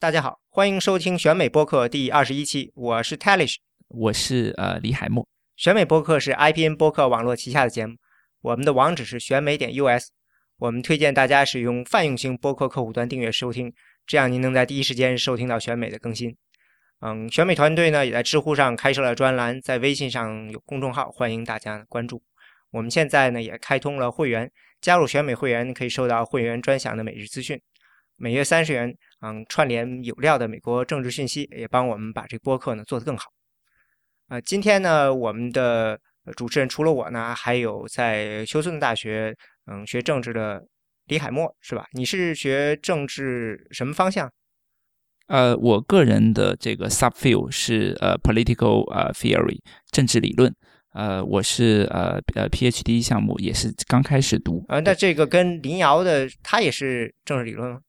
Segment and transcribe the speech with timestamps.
[0.00, 3.56] 大家好，欢迎收听选美播客第二十一期，我是 Talish，
[3.88, 5.28] 我是呃李海默。
[5.56, 7.96] 选美播客是 IPN 播客网络旗下的节目，
[8.40, 10.08] 我们的网址是选美点 US。
[10.56, 13.70] 我们推荐大家使用泛用型播客客户端订阅收听，
[14.06, 16.34] 这样您能在第一时间收听到选美的更新。
[17.02, 22.22] 嗯，选美团队呢也在知乎上开设了专栏，在微信上有公众号，欢迎大家关注。
[22.70, 27.60] 我们现在呢也开通了会员，加入选美会员可以收到会员专享的每日资讯，
[28.16, 28.96] 每月三十元。
[29.20, 33.30] 嗯，串联有料的美国政治讯息，也帮我们把这播客呢做得更好。
[34.28, 36.00] 啊，今天呢，我们的
[36.36, 39.36] 主持人除了我呢，还有在休斯顿大学
[39.66, 40.64] 嗯学政治的
[41.06, 41.86] 李海默，是吧？
[41.92, 44.30] 你是学政治什么方向？
[45.26, 49.58] 呃，我个人的这个 subfield 是呃 political 呃 theory
[49.90, 50.54] 政治理论。
[50.92, 54.64] 呃，我是呃呃 PhD 项目也是刚开始读。
[54.68, 57.80] 啊，那这个跟林瑶的他也是政治理论吗？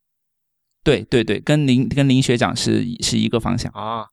[0.84, 4.05] 对对对，跟林跟林学长是是一个方向啊。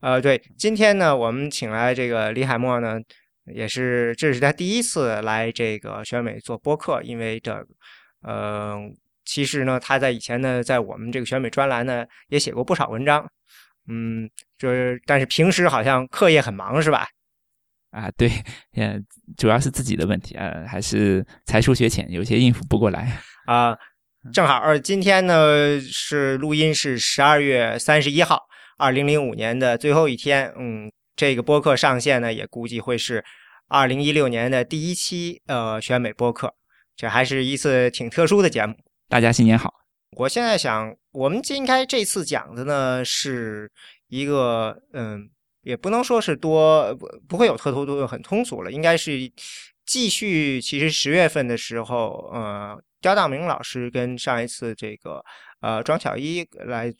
[0.00, 2.98] 呃，对，今天呢，我们请来这个李海默呢，
[3.54, 7.64] 也是这是他第一次来这个选美做播客，因为这
[8.22, 8.76] 呃，
[9.24, 13.24] 其实呢，他在以前呢，在我们这个选美专栏呢，也写过不少文章。
[13.88, 14.28] 嗯，
[14.58, 17.06] 就是但是平时好像课业很忙，是吧？
[17.92, 18.28] 啊，对，
[18.74, 19.04] 嗯
[19.36, 23.78] 主要是自己的问题啊，还是才疏学浅，有些应付不过来啊。
[24.30, 28.40] 正好，呃，今天呢是录音是十二月三十一号，
[28.78, 30.54] 二零零五年的最后一天。
[30.56, 33.24] 嗯，这个播客上线呢，也估计会是
[33.66, 36.54] 二零一六年的第一期呃选美播客，
[36.94, 38.76] 这还是一次挺特殊的节目。
[39.08, 39.74] 大家新年好！
[40.16, 43.68] 我现在想，我们应该这次讲的呢是
[44.06, 45.28] 一个，嗯，
[45.62, 49.28] 也不能说是多，不不会有特殊多很通俗了，应该是
[49.84, 50.60] 继续。
[50.60, 52.80] 其实十月份的时候，呃。
[53.02, 55.22] 刁大明老师跟上一次这个
[55.60, 56.90] 呃庄巧一来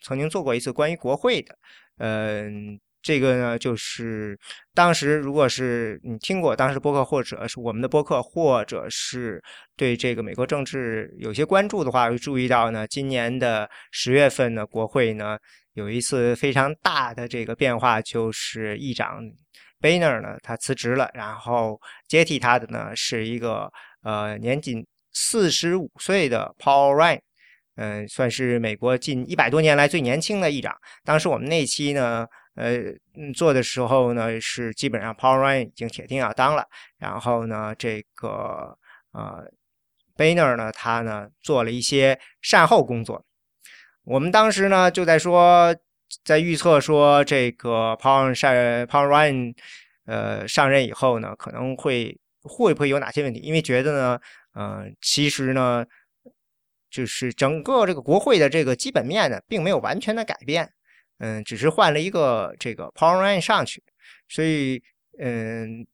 [0.00, 1.56] 曾经做过一次关于国会的，
[1.98, 4.36] 嗯，这个呢就是
[4.74, 9.40] 当时如果是你听过当时播客或者是我们的播客，或者是
[9.76, 15.38] 对这个美国政治有些关注的话，会注意到呢，今年的十月份呢，国会呢
[15.74, 19.22] 有一次非常大的这个变化，就是议长
[19.80, 23.72] Boehner 呢他辞职了，然后接替他的呢是一个
[24.02, 24.84] 呃年仅。
[25.12, 27.20] 四十五岁的 Paul Ryan，
[27.76, 30.74] 嗯，算是美国近一百多年来最年轻的议长。
[31.04, 32.78] 当时我们那期呢，呃，
[33.34, 36.64] 做的时候呢，是基本上 Paul Ryan 已经铁定要当了。
[36.98, 38.76] 然后呢，这个
[39.12, 39.44] 呃
[40.16, 43.24] ，Boehner 呢，他呢做了一些善后工作。
[44.04, 45.74] 我们当时呢就在说，
[46.24, 49.54] 在预测说，这个 Paul Paul Ryan
[50.06, 53.40] 呃上任以后呢，可能会会不会有哪些问题？
[53.40, 54.20] 因为觉得呢。
[54.54, 55.84] 嗯，其实呢，
[56.90, 60.72] 就是整个这个国会的这个基本面呢，并没有完全的改变，
[61.18, 63.82] 嗯，只是换了一个这个 Power Run 上去，
[64.28, 64.82] 所以，
[65.18, 65.86] 嗯，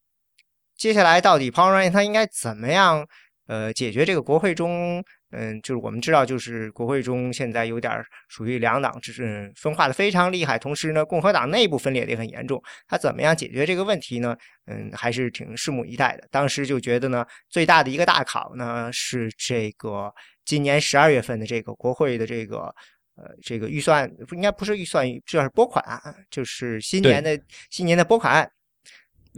[0.77, 3.07] 接下来到底 Power Run 它应该怎么样，
[3.47, 5.05] 呃，解决这个国会中？
[5.31, 10.59] 嗯，就是我们知道，就是国会中现在有点属于两党，就是分化的非常厉害。
[10.59, 12.63] 同时呢，共和党内部分裂的也很严重。
[12.87, 14.35] 他怎么样解决这个问题呢？
[14.67, 16.27] 嗯，还是挺拭目以待的。
[16.31, 20.11] 当时就觉得呢，最大的一个大考呢是这个
[20.47, 22.75] 今年十二月份的这个国会的这个
[23.17, 25.85] 呃这个预算，不应该不是预算，这是拨款，
[26.31, 28.51] 就是新年的新年的拨款案。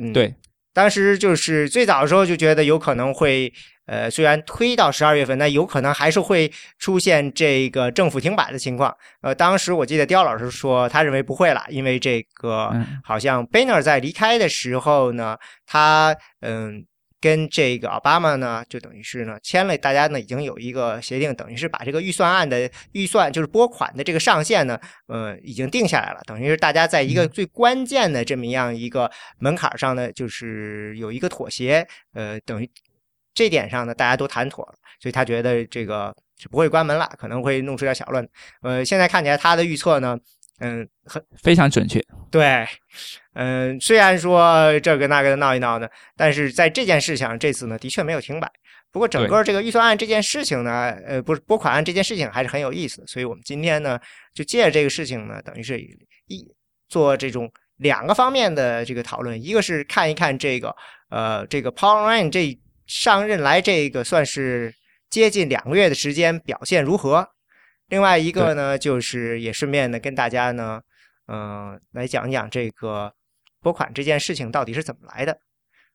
[0.01, 0.33] 嗯，对，
[0.73, 3.53] 当时就是最早的时候就觉得有可能会。
[3.91, 8.97] 呃，虽然推到十二月份，那有可能还是会出现这个政府停摆的情况。
[9.21, 15.37] 呃，当时我记得刁老师说，他认为不会了，因为这个好像 Boehner 在离开的时候呢，
[15.67, 16.87] 他嗯
[17.21, 24.79] 跟这个奥巴马呢，就等于是呢签了，大家呢已经有一个协定，等于是把这个预算案的预算就是拨款的这个上限呢，
[25.09, 31.85] 呃，已经定下来了，等于是大家在一个最关键的这么样一个门槛上呢，就是有一个妥协，
[32.15, 32.71] 呃，等于。
[33.33, 38.27] 这点上呢，大家都谈妥了，所以他觉得这个是不会关门了，可能会弄出点小乱。
[38.63, 40.19] 呃，现在看起来他的预测呢，
[40.59, 42.05] 嗯，很非常准确。
[42.31, 42.67] 对，
[43.35, 48.51] 嗯，虽然说这个那个的闹一闹呢，但是在这件事情上，这次呢的确没有停摆。
[48.91, 53.05] 不过整个这个预算案这件事情呢，呃，不是拨款案这件事情还是很有意思。
[53.07, 53.99] 所以我们今天呢，
[54.35, 55.81] 就借着这个事情呢，等于是
[56.27, 56.45] 一
[56.89, 60.75] 做这种两个方面的这个讨论，一个是看一看这个
[61.11, 62.59] 呃这个 Paul Ryan 这。
[62.91, 64.75] 上任来这个算是
[65.09, 67.25] 接近两个月的时间，表现如何？
[67.87, 70.83] 另外一个呢，就是也顺便呢跟大家呢，
[71.29, 73.15] 嗯，来讲讲这个
[73.61, 75.41] 拨款这件事情到底是怎么来的。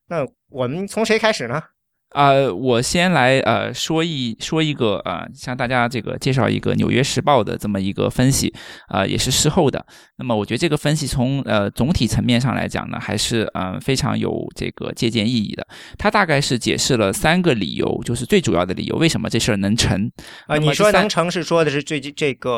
[0.08, 1.62] 那我们从谁开始呢？
[2.12, 8.54] 啊，我先来呃说一说一个呃，向大家这个介绍一个《纽约时报》的这么一个分析，
[8.88, 9.86] 啊，也是事后的。
[10.18, 15.68] 那么我觉得这个分析从呃总体层面上来讲呢，还是呃非常有这个借鉴意义的。
[15.98, 20.10] 它大概是解释了三个理由，就是最主要的理由，为什么这事儿能成
[20.48, 20.56] 啊？
[20.58, 22.56] 你说能成是说的是最近这个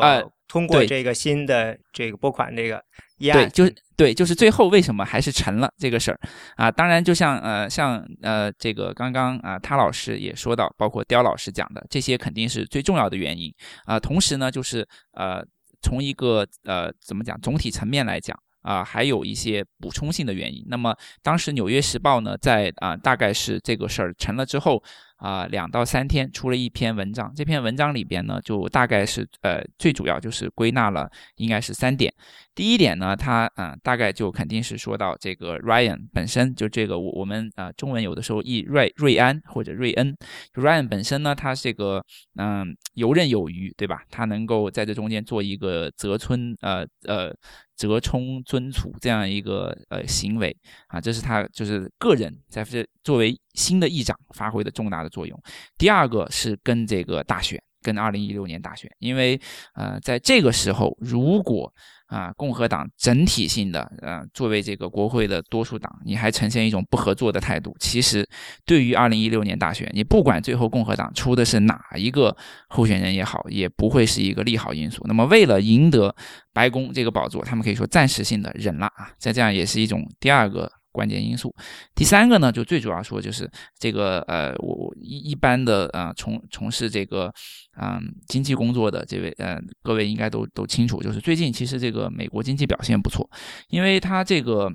[0.48, 2.82] 通过这个新的这个拨款这个。
[3.20, 6.20] 对，就是对，就是最后为什么还是成了这个事儿
[6.54, 6.70] 啊？
[6.70, 13.52] 当然，就像呃，像呃，这个刚刚啊，他老师也说到，包括刁老师讲的，这些肯定是最重要的原因
[13.86, 13.98] 啊。
[13.98, 15.44] 同时呢，就是呃，
[15.82, 20.64] 从一个呃怎么讲总体层面来讲啊，还有一些补充性的原因。
[20.68, 24.80] 那么当时《纽约时报》呢，在啊，大概是这个事儿成了之后。
[25.18, 32.12] 啊，两到三天出了一篇文章，这篇文章里边呢，就大概是呃，最主要就是归纳了，应该是三点。
[32.58, 40.12] 第一点呢，他啊，大概就肯定是说到这个 Ryan 本身就这个我我们啊，中文有的时候译瑞瑞安或者瑞恩
[40.54, 44.02] ，Ryan 本身呢，他这个嗯游刃有余，对吧？
[44.10, 47.32] 他能够在这中间做一个泽村呃呃
[47.76, 50.56] 折冲尊处这样一个呃行为
[50.88, 55.08] 啊，这是他就是个人在这作为新的议长发挥的重大的。
[55.08, 55.40] 作用，
[55.78, 59.40] 第二个是跟这个大选，跟二零一六年大选，因为
[59.74, 61.72] 呃，在这个时候，如果
[62.06, 68.26] 啊共和党整体性的呃作为这个国会的多数党，你还呈现一种不合作的态度，其实
[68.64, 72.34] 对于二零一六年大选，你不管最后共和党出的是哪一个
[72.68, 75.02] 候选人也好，也不会是一个利好因素。
[75.06, 76.14] 那么为了赢得
[76.52, 80.77] 白宫这个宝座，他们可以说暂时性的忍了啊，在这样也是一种第二个。
[80.98, 81.54] 关键因素，
[81.94, 83.48] 第三个呢，就最主要说就是
[83.78, 87.32] 这个呃，我我一一般的啊从从事这个
[87.80, 93.28] 嗯经济工作的这位呃各位应该都都清楚，就是最近其实这个美国经济表现不错，
[93.68, 94.72] 因为它这个。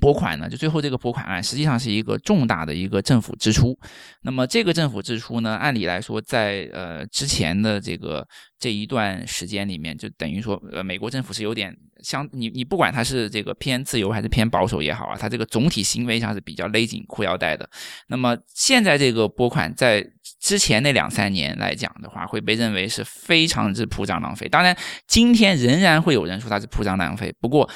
[0.00, 3.78] 拨款呢，就最后这个拨款案，实际上是一个重大的一个政府支出。
[4.22, 8.26] 那么这个政府支出呢，按理来说，在呃之前的这个
[8.58, 17.68] 这一段时间里面，就等于说，呃，美国政府是有点相你你不管它是这个偏自由还是偏保守也好啊，它这个总体行为上是比较勒紧裤腰带的。
[18.08, 20.02] 那么现在这个拨款，在
[20.40, 24.48] 之前那两三年来讲的话，会被认为是非常之铺张浪费。
[24.48, 24.74] 当然，
[25.06, 27.68] 今天仍然会有人说它是铺张浪费，不过。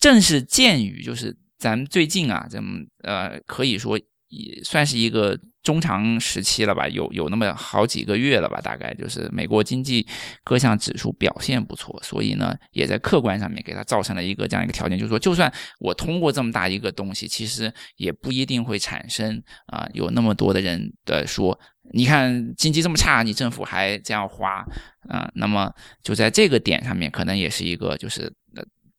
[0.00, 3.98] 正是鉴于，就是咱们最近啊，咱们呃，可以说
[4.28, 10.06] 也算是一个中长时期了吧，有有那么好几个月了吧，大概就是美国经济
[10.42, 21.58] 各项指数表现不错，所以呢，也在客观上面给它造成了一个这样一个条件，就是说，就算我通过这么大一个东西，其实也不一定会产生啊，有那么多的人的说，
[21.92, 24.66] 你看经济这么差，你政府还这样花
[25.08, 25.72] 啊，那么
[26.02, 28.32] 就在这个点上面，可能也是一个就是。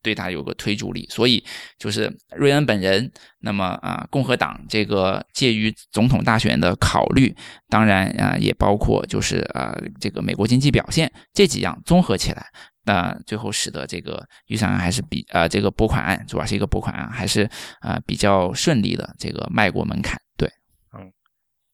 [0.06, 1.44] 对他有个推助力，所以
[1.80, 3.12] 就是瑞恩本人。
[3.40, 7.36] 那么啊，共和党这个介于总统大选的考虑，
[7.70, 12.44] 当然啊，也包括就是啊，这个美国经济表现这几样综合起来，
[12.86, 17.48] 那最后使得这个预算案还是比啊，这个拨款案主要是一个拨款案，还是
[17.82, 20.20] 啊比较顺利的这个迈过门槛。
[20.36, 20.50] 对，
[20.98, 21.12] 嗯，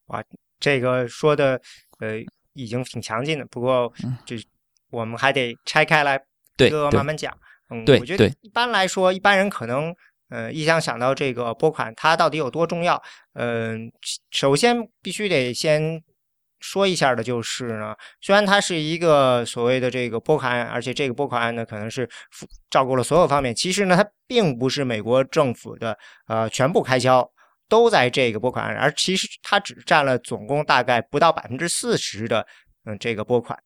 [0.07, 0.22] 哇，
[0.60, 1.62] 这个说的
[2.00, 2.18] 呃
[2.54, 3.94] 已经挺强劲的，不过
[4.25, 4.36] 这
[4.89, 6.19] 我们还得拆开来
[6.57, 7.34] 对慢慢讲。
[7.71, 9.95] 嗯，我觉得一般来说，一般人可能，
[10.29, 13.01] 呃，一想想到这个拨款，它到底有多重要？
[13.33, 13.91] 嗯，
[14.29, 16.01] 首先必须得先
[16.59, 22.07] 说一下的就是呢，虽然它是一个所谓的这个拨款案，而且这个拨款案呢，可能是
[22.69, 27.27] 照顾了所有方面，其实呢，它并不是美国政府的呃全部开销
[27.67, 32.46] 都在这个拨款案，而其实它只占了总共大概不到百分之四十的
[32.86, 33.57] 嗯这个拨款。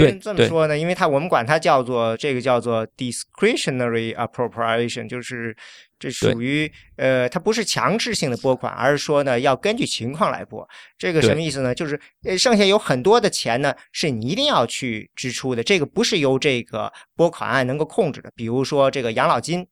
[0.00, 0.76] 为什么这么说呢？
[0.76, 5.56] 因为它我们管它叫做这个叫做 discretionary appropriation，就是
[5.98, 10.68] 这属于呃，它不是强制性的拨款，而是说呢要根据情况来拨。
[10.98, 11.74] 这个什么意思呢？
[11.74, 15.62] 就是呃，剩下有很多的钱呢，是你一定要去支出的。
[15.62, 18.30] 这个不是由这个拨款案能够控制的。
[18.34, 19.66] 比如说这个养老金，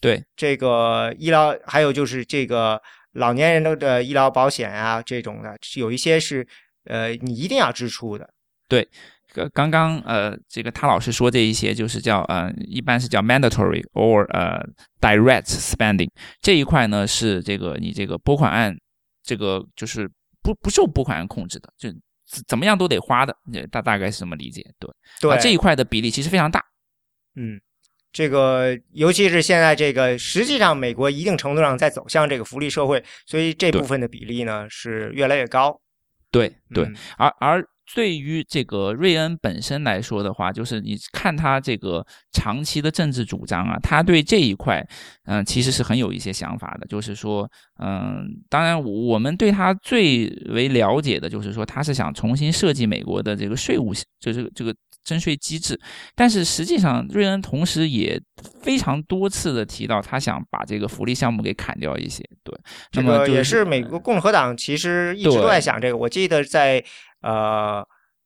[0.00, 2.80] 对这个医疗，还有就是这个
[3.12, 6.46] 老年人的的医疗保险啊，这种的有一些是
[6.84, 8.28] 呃你一定要支出的。
[8.68, 8.88] 对。
[9.52, 14.64] 刚刚呃，这个他老师说这一些就是叫呃，一般是叫 mandatory or 呃
[15.00, 16.08] direct spending
[16.40, 18.76] 这一块呢是这个你这个拨款案
[19.22, 20.08] 这个就是
[20.42, 21.90] 不不受拨款案控制的，就
[22.46, 23.36] 怎么样都得花的，
[23.70, 24.88] 大大概是这么理解，对。
[25.20, 26.64] 对，这一块的比例其实非常大，
[27.34, 27.60] 嗯，
[28.12, 35.80] 这个尤其是现在这个实际上美国一定程度上在走向这个福利社会，所以这部分的比例呢是越来越高，
[36.30, 36.88] 对对，
[37.18, 37.68] 而而。
[37.94, 44.84] 对于这个瑞恩本身来说的话，就是你看他这个长期的政治主张啊，他对这一块，
[45.24, 46.86] 嗯，其实是很有一些想法的。
[46.88, 54.74] 就是说，嗯，当然我们对他最为了解的就是说，他是想重新设计美国的这个税务，就是这个
[55.04, 55.80] 征税机制。
[56.14, 58.20] 但是实际上，瑞恩同时也
[58.60, 62.22] 非常多次的提到，他想把这个福利项目给砍掉一些。
[62.42, 62.58] 对，
[62.90, 65.96] 这个也是美国共和党其实一直都在想这个。
[65.96, 66.84] 我记得在。
[67.26, 67.84] 呃，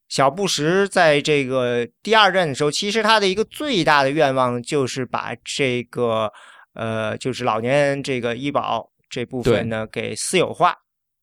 [0.09, 6.31] 小布什在这个第二任的时候，其实他的一个最大的愿望就是把这个
[6.75, 10.77] 呃，就是老年这个医保这部分呢给私有化。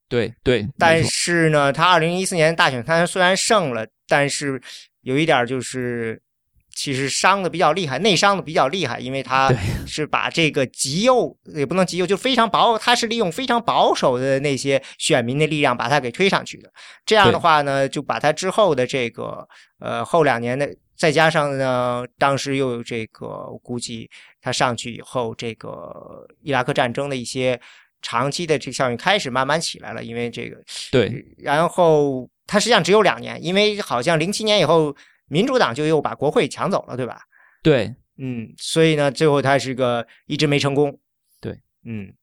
[0.10, 0.68] 对对。
[0.78, 4.60] 但是呢，他二零一四年大选他虽然胜了，但是
[5.02, 6.22] 有一点就是。
[6.78, 9.52] 其实伤的比较厉害，内伤的比较厉害，因为他
[9.88, 16.72] 是把这个极右也不能极右，就非常保，他是利用非常保守的那些选民的力量把他给推上去的。
[17.04, 19.48] 这样的话呢，就把他之后的这个
[19.80, 24.08] 呃后两年的，再加上呢，当时又有这个我估计
[24.40, 27.60] 他上去以后，这个伊拉克战争的一些
[28.04, 30.58] 长期的这个效应开始慢慢起来了，因为这个
[30.92, 34.96] 对，然后他实际上只有两年，因为好像零七年以后。
[35.28, 37.22] 民主党就又把国会抢走了，对吧？
[37.62, 40.98] 对，嗯，所以呢，最后他是个一直没成功。
[41.40, 42.14] 对，嗯，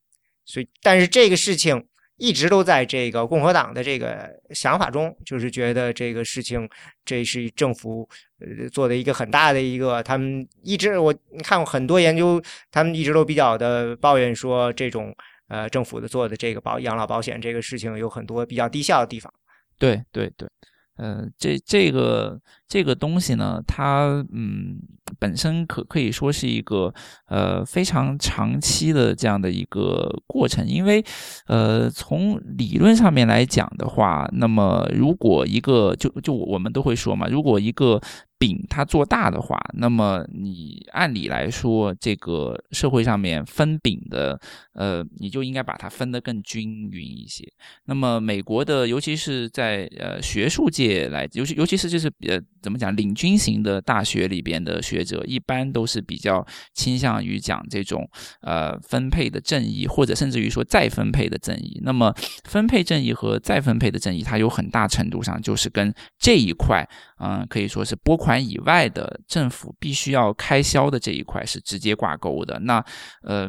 [0.45, 6.69] 所以但是这个事情一直都在这个共和党的这个想法中，就是觉得这个事情
[7.05, 8.09] 这是政府
[8.41, 15.15] 呃做的一个很大的一个，他们一直我看过很多研究，他们一直都比较的抱怨说这种
[15.49, 19.33] 呃政府的做的这个保养老保险这个事情有很多比较低效的地方。
[19.79, 20.49] 对对对。
[20.97, 24.79] 呃，这这个这个东西呢，它嗯，
[25.19, 26.93] 本身可可以说是一个
[27.27, 31.05] 呃非常长期的这样的一个过程，因为
[31.47, 38.01] 呃，从理论上面来讲的话，那么如果一个就就我们都会说嘛，如果一个。
[38.45, 44.39] 饼它做大的话，那么你按理来说，这个社会上面分饼的，
[44.75, 47.43] 呃，你就应该把它分得更均匀一些。
[47.87, 58.07] 那么美国的，尤其是在呃学术界来，尤其尤其是就是呃怎么讲，领军型的大学里边的学者，一般都是比较倾向于讲这种
[58.43, 61.81] 呃分配的正义，或者甚至于说再分配的正义。
[61.83, 62.13] 那么
[62.45, 66.87] 分配正义和再分配的正义，它有很大程度上就是跟这一块，
[67.25, 68.39] 嗯，可以说是拨款。
[68.47, 72.59] 以外的政府必须要开销的这一块是直接挂钩的。
[72.61, 72.85] 那
[73.23, 73.49] 呃，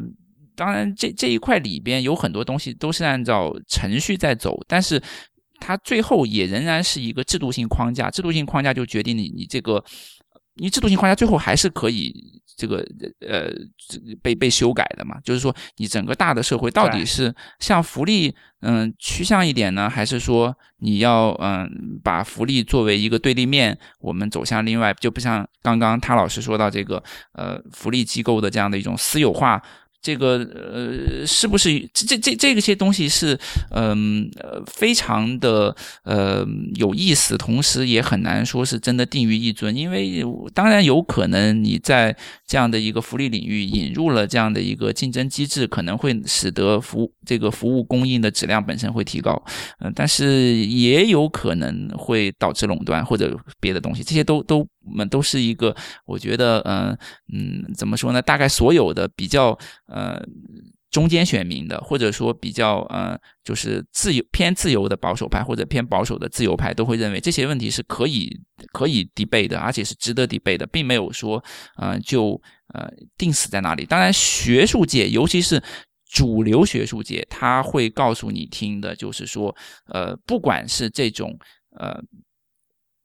[0.54, 5.02] 当然这这一块里边有很多东西都是按照程序在走，但是
[5.60, 8.10] 它最后也仍然是一个制度性框架。
[8.10, 9.84] 制度性框架就决定你你这个，
[10.56, 12.42] 你制度性框架最后还是可以。
[12.58, 12.82] 这个
[13.20, 13.50] 呃，
[14.22, 29.62] 被被修改的嘛，就是说，你整个大的社会到底是向福利嗯趋向一点呢，还是说你要嗯把福利作为一个对立面，我们走向另外，就不像刚刚他老师说到这个呃福利机构的这样的一种私有化。
[30.02, 33.38] 这个呃，是不是这这这这些东西是
[33.70, 35.74] 嗯呃非常的
[36.04, 40.24] 呃有意思，同时也很难说是真的定于一尊，因为
[40.54, 49.42] 当然有可能你在这样的一个福利领域引入了这样的一个竞争机制，可能会使得服这个服务供应的质量本身会提高，
[49.80, 54.66] 嗯，但是也有可能会导致垄断或者别的东西，这些都都。
[54.86, 55.74] 我们都是一个，
[56.04, 56.96] 我觉得，嗯
[57.32, 58.22] 嗯，怎么说呢？
[58.22, 60.22] 大概所有的比较呃
[60.90, 68.40] 中间选民的，或者说比较呃就是自由偏自由的保守派，或者偏保守的自由派，都会认为这些问题是可以
[68.72, 71.42] 可以 debate 的，而且是值得 debate 的，并没有说
[71.76, 72.40] 呃就
[72.72, 72.88] 呃
[73.18, 73.84] 定死在那里。
[73.84, 75.62] 当然，学术界，尤其是
[76.08, 79.54] 主流学术界，他会告诉你听的，就是说，
[79.86, 81.36] 呃，不管是这种
[81.78, 82.00] 呃。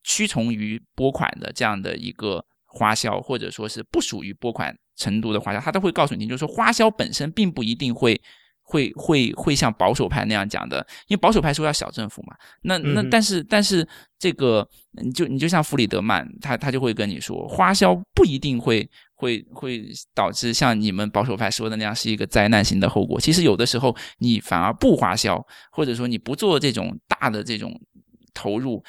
[0.03, 8.19] 屈从于拨款的这样的一个花销，或者说是不属于拨款程度的花销，他都会告诉你，就是说花销本身并不一定会
[8.61, 12.35] 会会会像保守派那样讲的，因为保守派说要小政府嘛。
[12.61, 19.83] 那那但是但是这个你就你就像弗里德曼，他他就会跟你说，花销不一定会会会
[20.15, 23.19] 导致像你们保守派说的那样是一个灾难性的后果。
[23.19, 27.77] 其实有的时候你反而不花销，或者说你不做这种大的这种
[28.33, 28.81] 投入。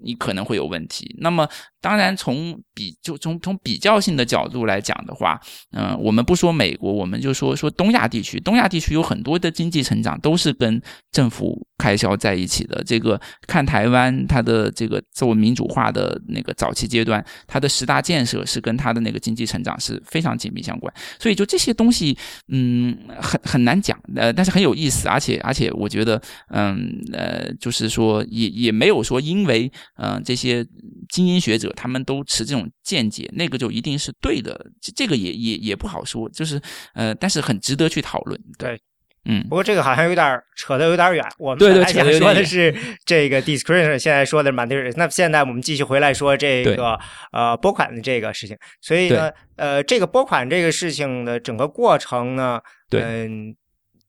[0.00, 1.14] 你可能会有问题。
[1.18, 1.48] 那么，
[1.82, 5.38] 当然，从比就从从比较性的角度来讲的话，
[5.72, 8.38] 嗯，我们不说美国，我们就说说东亚地区。
[8.38, 12.80] 东亚地区有很多的经济成长都是跟政府开销在一起的。
[12.84, 20.94] 这个看台湾，它的这个作为民主化的那个早期阶段，它的十大建设是跟它的那个经济成长是非常紧密相关。
[21.18, 30.64] 所以就这些东西，嗯，很很难讲，呃，但是很有意思，而且而且我觉得，嗯呃，就是说也也没有说因为嗯这些
[31.08, 31.71] 精英学者。
[31.74, 36.60] 他们都持这种见解，那个就一定是对的，这这个也也也不好说，就是
[36.94, 38.40] 呃，但是很值得去讨论。
[38.58, 38.80] 对，
[39.24, 41.24] 嗯，不过这个好像有点扯得有点远。
[41.38, 42.74] 我们本来想说的是
[43.04, 46.98] 这个 discretion，现在说的是 m a t e r i a l 那现在我们继续回来说这个
[47.32, 48.56] 呃拨款的这个事情。
[48.80, 52.60] 所以呢，呃，这个拨款这个事情的整个过程呢，
[52.90, 53.54] 嗯。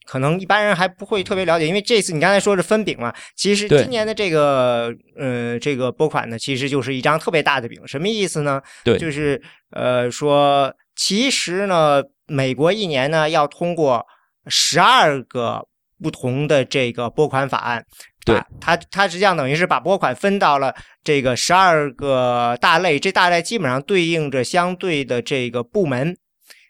[0.05, 7.81] 可能一般人还不会特别了解，因为这次你刚才说是分饼嘛，其实今年的这个呃这个拨款呢，其实就是一张特别大的饼。
[7.87, 8.61] 什么意思呢？
[8.83, 9.41] 对，就是
[9.71, 14.05] 呃说，其实呢，美国一年呢要通过
[14.47, 15.65] 十二个
[16.01, 17.85] 不同的这个拨款法案。
[18.25, 26.15] 对，它它实际上等于是把拨款分到了这个十二个大类，这大类基本上对应着相对的这个部门，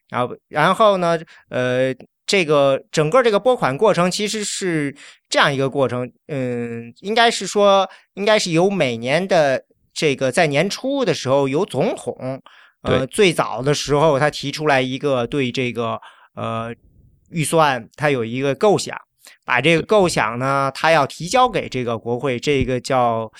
[0.09, 1.93] 然后然后呢，呃。
[2.25, 4.95] 这个整个这个拨款过程其实是
[5.29, 9.63] 这样一个过程，嗯，应该是说，应该是由每年的
[9.93, 12.41] 这个在年初的时候，由总统，
[12.83, 15.99] 呃，最早的时候他提出来一个对这个
[16.35, 16.73] 呃
[17.29, 18.97] 预算，他有一个构想，
[19.43, 23.31] 把这个构想呢，他要提交给这个国会，这个叫。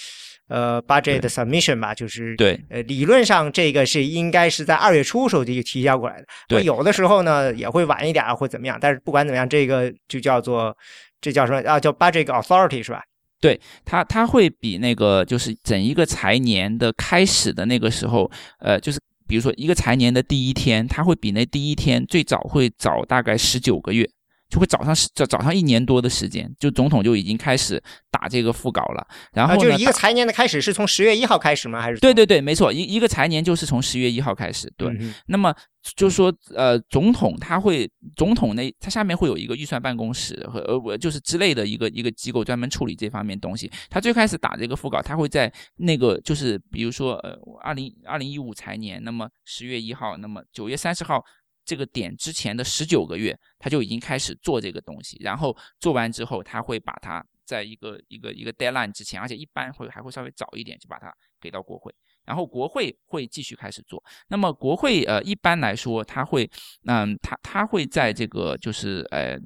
[0.50, 6.26] 呃，budget submission 吧，就是对，呃，理论上这个是应该是在二月初时候就提交过来的。
[6.48, 10.76] 对，有的时候呢也会晚一点或怎么样，但是不管怎么样，这个就叫做
[11.22, 11.80] 这叫什么啊？
[11.80, 13.02] 叫 budget authority 是吧？
[13.40, 24.10] 对，它它会比那个就是整一个财年的开始的那个时候，呃，就是比如说一个财年的第一天，它会比那第一天最早会早大概十九个月。
[24.54, 27.82] 就会早上早早上一年多的时间，就总统就已经开始
[28.12, 29.08] 打这个副稿了。
[29.34, 31.82] 然后就是一个财年的开始是从十月一号开始吗？
[31.82, 34.72] 还是对对对，没错，一一个财年就是从十月一号开始。
[34.78, 34.96] 对，
[35.26, 35.52] 那么
[35.96, 43.72] 就是说，呃，总统他会总统那他下面会有一个预算办公室和呃就是之类的一个一个机构专门处理这方面东西。
[43.90, 51.26] 他最开始打这个副稿，他会在那个就是比如说呃二零二零一五财年，那么十月一号，那么九月三十号。
[51.66, 61.94] 这个点之前的十九个月，他就已经开始做这个东西，然后做完之后，他会把它在一个一个一个 deadline 之前，而且一般会还会稍微早一点，就把它给到国会，
[62.26, 64.04] 然后国会会继续开始做。
[64.28, 66.50] 那么国会呃一般来说，他会
[66.86, 69.38] 嗯他他会在这个就是呃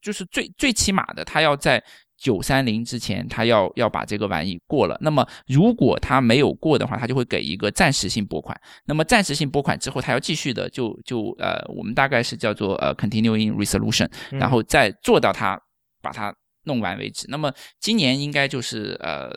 [0.00, 1.82] 就是最最起码的，他要在。
[2.18, 4.98] 九三零之前，他要要把这个玩意过了。
[5.00, 8.60] 那么，如果他没有过的话，他就会给一个暂时性拨款。
[8.84, 15.58] 那么，暂时性拨款之后，他要继续的，就就呃，我们大概是叫做呃 continuing resolution，然后再做到他
[16.02, 17.26] 把它弄完为止。
[17.28, 19.30] 那么，今年应该就是呃。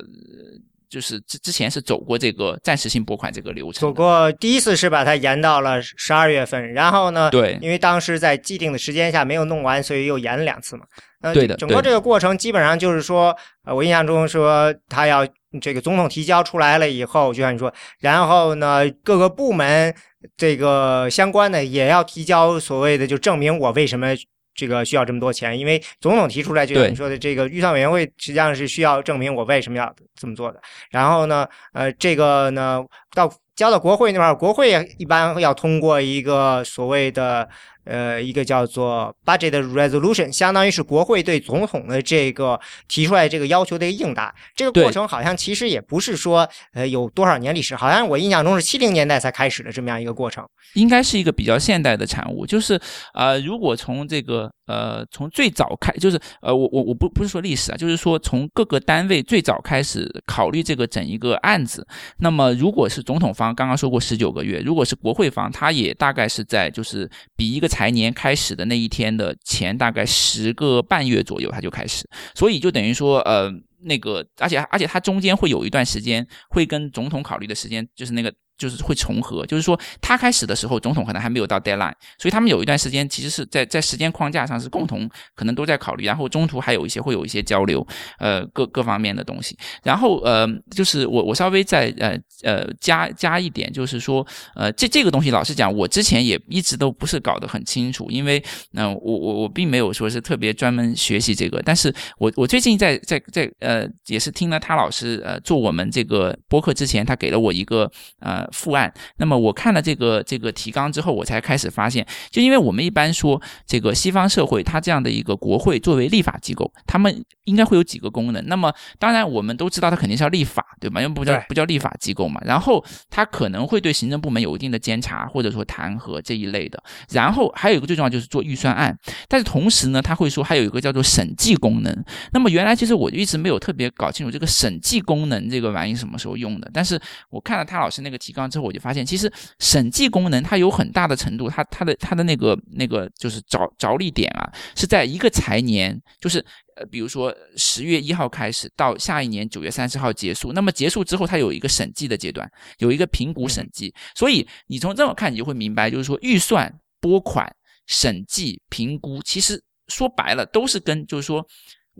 [0.92, 10.84] 就是之之前是走过这个暂时性拨款这个流程，走过第一次是把它延到了十二月份，然后呢，对，因为当时在既定的时间下没有弄完，所以又延了两次嘛。
[11.22, 15.28] 呃，对的，整个这个过程基本上就是说，呃，我印象中说他要
[15.62, 19.94] 这个总统提交出来了以后，就像你说，然后呢，各个部门
[20.36, 24.08] 这个相关的也要提交所谓的就证明我为什么。
[24.54, 30.62] 这个需要这么多钱，因为总统提出来，就像你说的，这个预算委员会实际上是需要证明我为什么要这么做的。
[30.92, 32.84] 然后呢，呃，这个呢，
[33.16, 37.48] 到交到国会那边，国会一般要通过一个所谓的。
[37.84, 44.34] 呃，一个叫做 budget resolution，相当于是国会对总统的这个提出来这个要求的一个应答。
[44.56, 50.48] 这个过程好像其实也不是说呃有多少年历史，好像我印象中是七零年代才开始的这么样一个过程。
[50.76, 52.46] 应该是一个比较现代的产物。
[52.46, 52.80] 就是
[53.16, 61.86] 呃，如果从这个呃从最早开，就是呃我我我不不是说历史啊，就是说从各个单位最早开始考虑这个整一个案子，
[62.20, 67.72] 那么如果是总统方刚刚说过十九个月，如果是国会方，他也大概是在就是比一个。
[67.72, 72.06] 财年开始的那一天的前大概十个半月左右，他就开始，
[72.36, 73.50] 所以就等于说，呃，
[73.84, 78.30] 那个，而且而且他中间会有一段时间会跟总统考虑的时间，就是那个
[78.62, 87.86] 就是会重合，就是说他开始的时候，总统可能还没有到 deadline，所以他们有一段时间其实是在在时间框架上是共同可能都在考虑，然后中途还有一些会有一些交流，
[88.20, 89.58] 呃，各各方面的东西。
[89.84, 118.46] 然后呃，就是我我稍微再呃呃加加一点，就是说呃这这个东西，老实讲，我之前也一直都不是搞得很清楚，因为那我我我并没有说是特别专门学习这个，但是我我最近在在在呃也是听了他老师呃做我们这个播客之前，他给了我一个呃副案，那么我看了这个这个提纲之后，我才开始发现，就因为我们一般说这个西方社会，它这样的一个国会作为立法机构，他们应该会有几个功能。
[118.48, 121.02] 那么当然我们都知道，它肯定是要立法，对吧？
[121.02, 122.42] 因为不叫不叫立法机构嘛。
[122.46, 126.82] 然后它可能会对行政部门有一定的监察或者说弹劾这一类的。
[127.10, 132.06] 然后还有一个最重要就是做预算案，但是同时呢，他会说还有一个叫做审计功能。
[132.32, 136.70] 那么原来其实我就一直没有特别搞清楚这个审计功能这个玩意什么时候用的。
[136.74, 146.44] 但是我看了他老师那个提纲之后，我就发现其实审计功能它有很大的程度，它它的它的那个那个就是着着力点啊，是在一个财年，就是
[146.76, 150.54] 呃比如说十月一号开始到下一年九月三十号结束。
[150.54, 153.94] 那么结束之后，它有一个审计的阶段，有一个评估审计。
[154.16, 156.74] 所以你从这么看，你就会明白，就是说预算。
[157.04, 157.52] 拨款、
[157.88, 161.44] 审计、评估，其实说白了都是跟就是说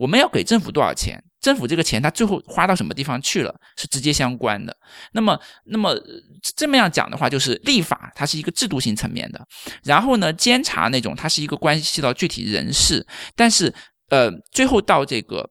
[0.02, 4.76] 我们要给政府多少钱，政府这个钱它最后花到什么地方去了是直接相关的。
[5.14, 5.96] 那么，那么
[6.56, 9.40] 这么样讲的话，就是立法它是一个制度性层面的，
[9.84, 13.72] 然后呢，监察那种它是一个关系到具体人事，但是
[14.10, 15.48] 呃，最后到这个。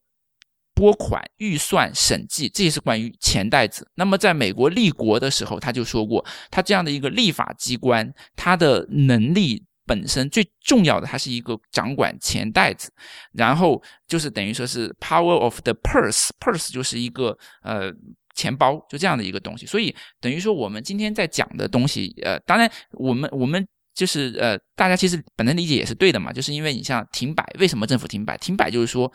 [0.73, 3.87] 拨款、预算、审计，这也是关于钱袋子。
[3.97, 12.93] 那么，在美国立国的时候，他就说过，他这样的一个立法机关，他的能力本身最重要的，它是一个掌管钱袋子，
[13.33, 17.93] 然后就是等于说是 power of the purse，purse 就是一个呃
[18.37, 19.67] 钱包，就这样的一个东西。
[19.67, 28.39] 所以等于说，我们今天在讲的东西，呃，当然我们我们就是呃，大家其实本能理解也是对的嘛，就是因为你像停摆，为什么政府停摆？
[28.39, 29.13] 停摆就是说。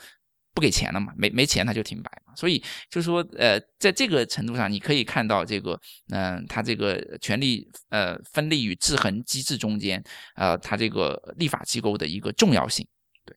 [0.56, 1.14] 不给钱了嘛？
[1.16, 2.34] 没没钱他就停摆嘛。
[2.36, 2.58] 所以
[2.90, 5.80] 就是说，呃，在这个程度上，你可以看到这个，
[6.12, 10.04] 嗯，他这个权力呃分立与制衡机制中间，
[10.36, 12.88] 呃，他这个立法机构的一个重要性。
[13.26, 13.36] 对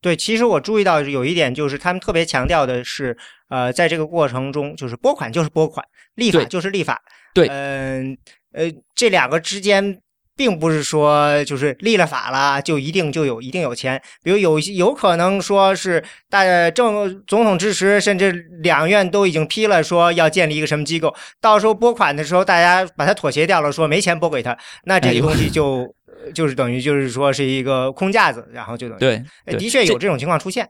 [0.00, 3.14] 对，其实我注意到有一点，就是他们特别强调的是，
[3.48, 7.02] 呃，在这个过程中，就是拨款就是拨款，立法就是立法。
[7.34, 8.16] 对，嗯
[8.52, 10.00] 呃，这两个之间。
[10.40, 25.86] 并不是说就是立了法了就一定就有一定有钱，比如有有可能说是大政总统支持，甚至两院都已经批了，说要建立一个什么机构，到时候拨款的时候，大家把它妥协掉了，说没钱拨给他，那这个东西就
[26.34, 29.00] 就是等于就是说是一个空架子，然后就等于
[29.44, 30.66] 对，的确有这种情况出现。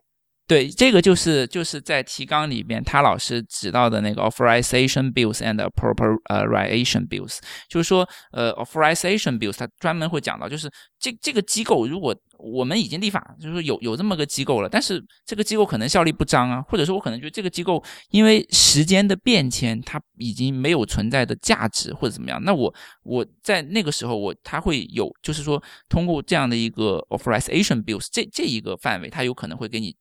[0.51, 29.95] 对，这个就是就是在提纲里边，他老师指到的那个 authorization bills and appropriation bills，就是说，呃，authorization bills，他专门会讲到，就是这这个机构，如果我们已经立法，就是说有有这么个机构了，但是这个机构可能效力不彰啊，或者说我可能觉得这个机构因为时间的变迁，它已经没有存在的价值或者怎么样，那我我在那个时候我他会有，就是说通过这样的一个 authorization bills 这这一个范围，他有可能会给你。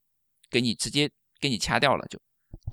[0.50, 1.10] 给你直接
[1.40, 2.20] 给你掐掉了，就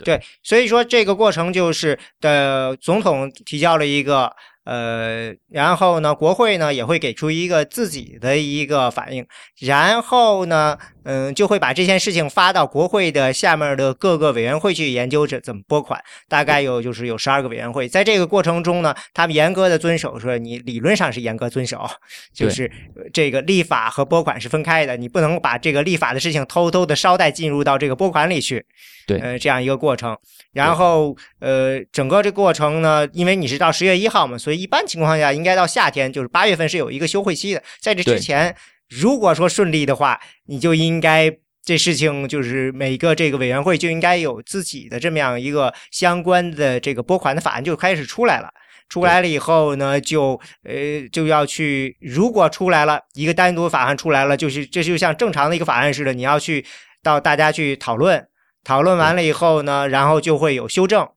[0.04, 4.34] 对，所以说这个过程就是的，总统提交了一个。
[4.66, 9.24] 呃，然后呢，国会呢也会给出一个自己的一个反应，
[9.60, 16.02] 然后呢，嗯，就会把这件事情发到国会的下面的各个委员会去研究着怎么拨款。
[16.28, 21.88] 大概有就是有十二个委员会，在这个过程中呢，他们严格的遵守说，你理论上是严格遵守，
[22.34, 22.70] 就是
[23.12, 28.66] 这个立法和拨款是分开的，你不能把这个立法的事情偷偷的捎带进入到这个拨款里去。
[29.06, 30.18] 对，呃，这样一个过程。
[30.52, 37.62] 然后，呃，整个这过程呢，因为你是到十月一号嘛，所以一般情况下应该到夏天，就是八月份是有一个休会期的。
[37.78, 38.52] 在这之前，
[38.88, 41.30] 如果说顺利的话，你就应该
[41.64, 48.48] 这事情就是每个这个委员会就应该有自己的这么样一个相关的这个拨款的法案就开始出来了。
[48.88, 56.64] 出来了以后呢，就呃就要去，如果出来了一个单独法案出来了，就是这就像正常的一个法案似的，你要去
[57.02, 58.28] 到大家去讨论。
[58.62, 61.08] 讨论完了以后呢，然后就会有修正，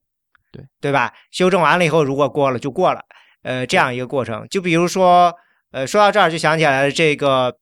[0.52, 1.14] 对对吧？
[1.30, 3.02] 修正完了以后，如果过了就过了，
[3.44, 4.48] 呃，这样一个过程。
[4.50, 5.32] 就比如说，
[5.72, 7.58] 呃，说到这儿就想起来了，这个，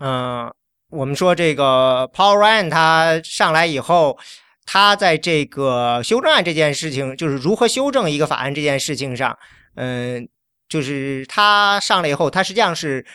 [0.00, 0.52] 嗯，
[0.90, 4.18] 我们说这个 Paul Ryan 他上来以后，
[4.66, 9.38] 他在这个修正案这件事情，就是如何修正一个法案这件事情上，
[9.76, 10.28] 嗯，
[10.68, 13.06] 就是他上来以后，他实际上是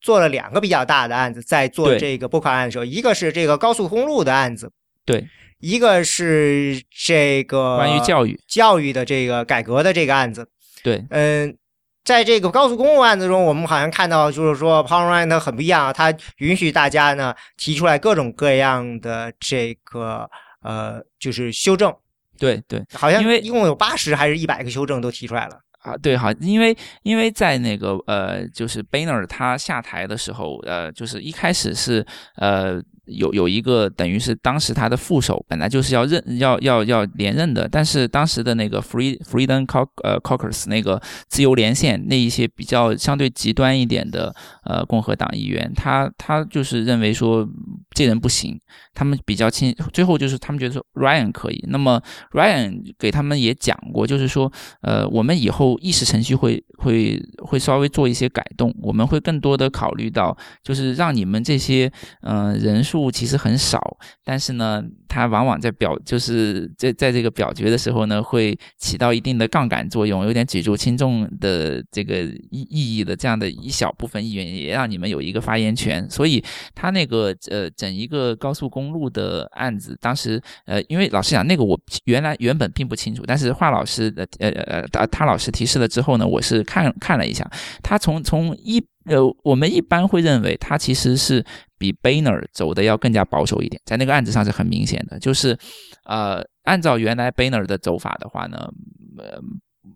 [0.00, 4.72] 做了两个比较大的案子，在做这个拨款案的时候，一个是这个高速公路的案子。
[5.04, 8.40] 对，一个是这个关于教育。
[8.48, 10.48] 教育的这个改革的这个案子，
[10.82, 11.56] 对，嗯，
[12.04, 20.28] 在这个高速公路案子中，我们好像看到，就是说 Paul Ryan 他很不一样啊，它允许大家呢提出来各种各样的这个
[20.62, 21.94] 呃，就是修正。
[22.38, 25.60] 对对，好像因为一共有八十还是一百个修正都提出来了。
[25.80, 32.82] 啊，对，好，因为因为在那个呃，就是 Boehner 他下台的时候，呃，就是一开始是呃。
[33.10, 44.32] 有有一个等于是当时他的副手本来就是要任要要要连任的，但是当时的那个 Free Freedom Co 呃 Caucus 那个自由连线那一些比较相对极端一点的
[44.64, 47.48] 呃共和党议员，他他就是认为说
[47.90, 48.56] 这人不行，
[48.94, 61.90] 他们比较亲，最后就是他们觉得说 Ryan 可以，那么 Ryan 给他们也讲过，就是说呃我们以后议事程序会会会稍微做一些改动，我们会更多的考虑到就是让你们这些
[62.22, 62.99] 嗯人数。
[63.08, 63.80] 其实很少，
[64.24, 76.10] 但是呢，它往往在表就是在在这个表决的时候呢，会起到一定的杠杆作用，有点举足轻重的这个意意义的这样的一小部分议员，也让你们有一个发言权。
[76.10, 76.42] 所以
[76.74, 87.48] 他那个呃，整一个高速公路的案子，当时呃，因为老实讲，那个我原来原本并不清楚，但是华老师的呃呃他他老师提示了之后呢，我是看看了一下，
[87.84, 88.84] 他从从一。
[89.10, 91.44] 呃，我们一般会认为他其实是
[91.76, 95.18] 比 Boehner 走的要更加保守一点，在那个案子上是很明显的。
[95.18, 95.58] 就是，
[96.04, 98.70] 呃，按照原来 Boehner 的走法的话呢，
[99.18, 99.40] 呃，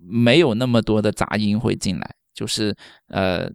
[0.01, 2.75] 没有那么多的杂音会进来，就是
[3.09, 3.49] 呃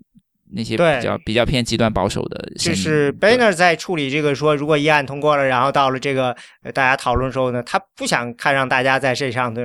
[0.51, 2.51] 那些比较比较偏极端保守的。
[2.57, 6.33] 就是 Boehner 在处理这个说，如果议案通过了，然后到了这个
[6.73, 9.61] 大家讨论的时候呢，他不想看让大家在这上的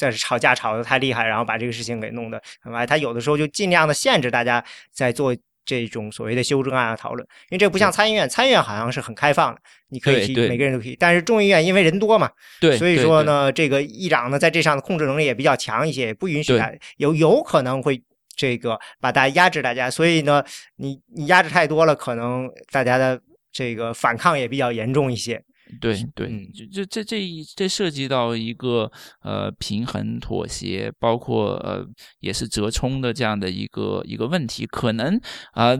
[0.00, 2.86] 在吵架吵得太厉害，然后把这个事情给弄得很歪。
[2.86, 5.36] 他有的时候就尽量的限制大家在做
[5.66, 9.60] 这种所谓的修正案讨论，因为这不像参议院，参议院好像是很开放的，
[9.90, 10.96] 你可以提，每个人都可以。
[10.98, 12.30] 但是众议院因为人多嘛，
[12.62, 18.02] 对，所以说呢，这个议长呢在这上的控制能力也比较强一些，不允许他有有可能会
[18.34, 19.90] 这个把大家压制大家。
[19.90, 20.42] 所以呢，
[20.76, 23.20] 你你压制太多了，可能大家的
[23.52, 25.40] 这个反抗也比较严重一些。
[25.80, 28.90] 对对，这这这这这涉及到一个
[29.22, 31.86] 呃平衡妥协，包括呃
[32.20, 35.20] 也是折冲的这样的一个一个问题，可能
[35.52, 35.78] 啊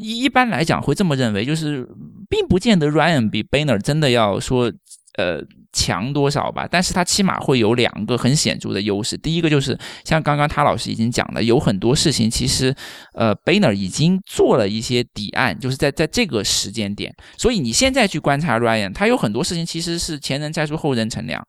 [0.00, 1.86] 一般来讲会这么认为，就是
[2.28, 4.72] 并不见得 Ryan 比 Boehner 真的要说
[5.16, 5.42] 呃。
[5.72, 9.16] 强多少吧，但是它起码会有两个很显著的优势。
[9.16, 12.74] 第一个就是像刚刚他老师已经讲了，有很多事情其实，
[13.14, 17.14] 呃，Boehner 已经做了一些底案，就是在在这个时间点。
[17.36, 21.42] 所以你现在去观察 Ryan，他有很多事情其实是前人栽树后人乘凉。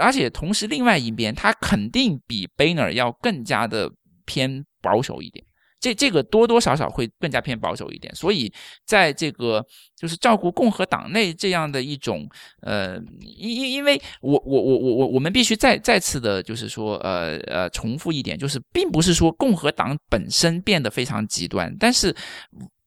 [0.00, 3.90] 而且同时，另外一边他肯定比 Boehner 要更加的
[4.24, 5.44] 偏保守一点。
[5.80, 8.52] 这这个多多少少会更加偏保守一点，所以
[8.84, 9.64] 在这个
[9.96, 12.28] 就是照顾共和党内这样的一种
[12.62, 22.14] 呃，因因因为我我我我我我们必须再再次的就是说呃呃重复一点，就是并不是说共和党本身变得非常极端，但是。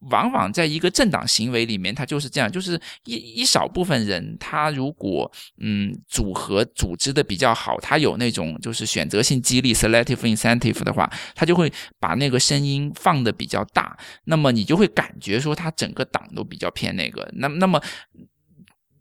[0.09, 17.29] 往往在一个政党行为里面，它就是这样，就是一一少部分人，他如果嗯组合组织的比较好，他有那种就是选择性激励 （selective incentive） 的话，他就会把那个声音放的比较大，那么你就会感觉说他整个党都比较偏那个。
[17.33, 17.81] 那那么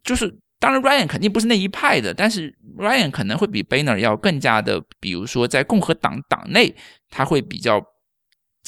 [0.03, 6.75] 就是当然，Ryan 肯定不是那一派的，但是 Ryan 可能会比 Banner 要更加的，比如说在共和党党内，
[7.09, 7.81] 他会比较。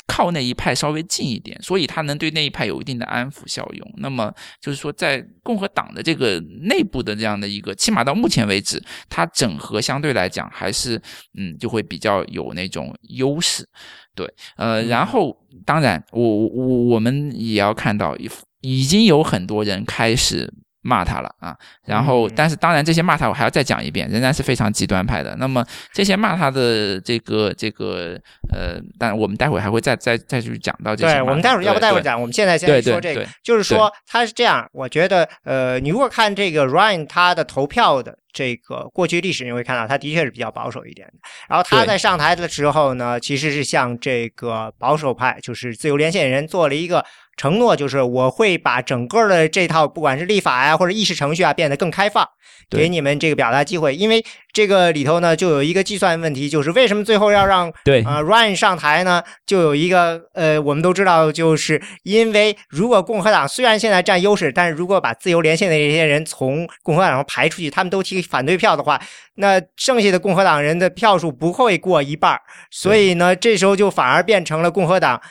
[0.08, 3.94] 靠那一派稍微近一点，所以他能对那一派有一定的安抚效用。
[3.98, 11.02] 那么就是说，在共和党的这个内部的这样的一个，起码到目前为止，它整合相对来讲还是
[11.38, 13.68] 嗯，就会比较有那种优势。
[14.14, 18.16] 对，呃，然后当然，我我我们也要看到，
[18.62, 20.54] 已经有很多人开始。
[20.82, 25.36] 骂他了啊，然后，但是当然，这些骂他我还要再讲一遍，仍然是非常极端派的。
[25.38, 28.20] 那么这些骂他的这个这个
[28.52, 31.14] 呃，但我们待会还会再再再去讲到这些。
[31.14, 32.20] 对，我们待会儿要不待会儿讲？
[32.20, 34.68] 我们现在先说这个，就是说他是这样。
[34.74, 41.14] 我觉得呃，你如果看这个 Ryan 他的投票的这个过去历史，你会看到他的确是比较保守一点的。
[41.50, 47.06] 然后他在上台的时候呢，其实是向这个保守派，就是自由连线人做了一个。
[47.38, 52.28] 承诺就是我会把整个的这套不管是立法呀或者议事程序啊变得更开放，
[52.70, 53.96] 给你们这个表达机会。
[53.96, 59.24] 因为这个里头呢就有一个计算问题，就是为什么最后要让对啊 Ryan 上台呢？
[59.48, 69.02] 就有一个呃，我们都知道，就是因为如果共和党虽然现在占优势，但是如果把自由连线的这些人从共和党上排出去，他们都提反对票的话，
[69.36, 75.22] 那剩下的共和党人的票数不会过一半所以呢，这时候就反而变成了共和党。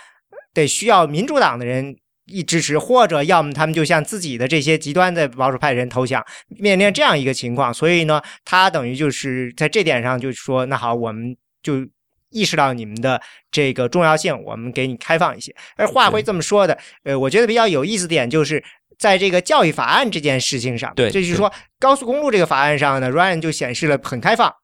[0.53, 1.94] 得需要民主党的人
[2.26, 7.72] 一支持，或者要么他们就向自己的这些极端的保守派人投降，面临这样一个情况。
[7.72, 11.87] 所以呢，他等于就是在这点上，就说，那好，我们就
[12.31, 15.55] 意识到你们的这个重要性，我们给你开放一些。
[15.77, 18.62] 而话会这么说的，呃，我觉得比较有意思点就是
[18.99, 24.55] 在这个教育法案这件事情上，对，就是说高速公路这个法案上呢，Ryan 就显示了很开放，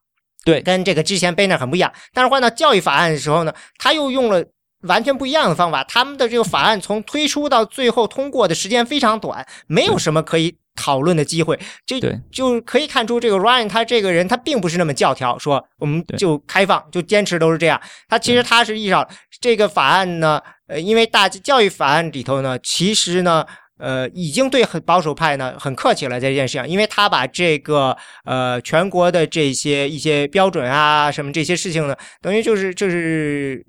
[0.45, 1.93] 对，跟这个之前 Banner 很不一样。
[2.13, 4.45] 但是换到教育法案的时候呢，他又用了。
[4.83, 11.59] 完全不一样的方法，他们的这个法案从推出到最后通过的时间非常短，没有什么可以讨论的机会。
[11.85, 11.99] 这
[12.31, 17.81] 就可以看出，这个 Ryan 他这个人他并不是那么教条，说我们就开放就坚持都是这样。
[18.09, 19.09] 他其实他是意识到
[19.41, 23.45] 这个法案呢，呃，因为大教育法案里头呢，其实呢，
[23.79, 33.65] 呃，已经对很保守派呢很客气了在这件事情，因为他把这个呃全国的这些一些标准啊什么这些事情呢，等于就是就是。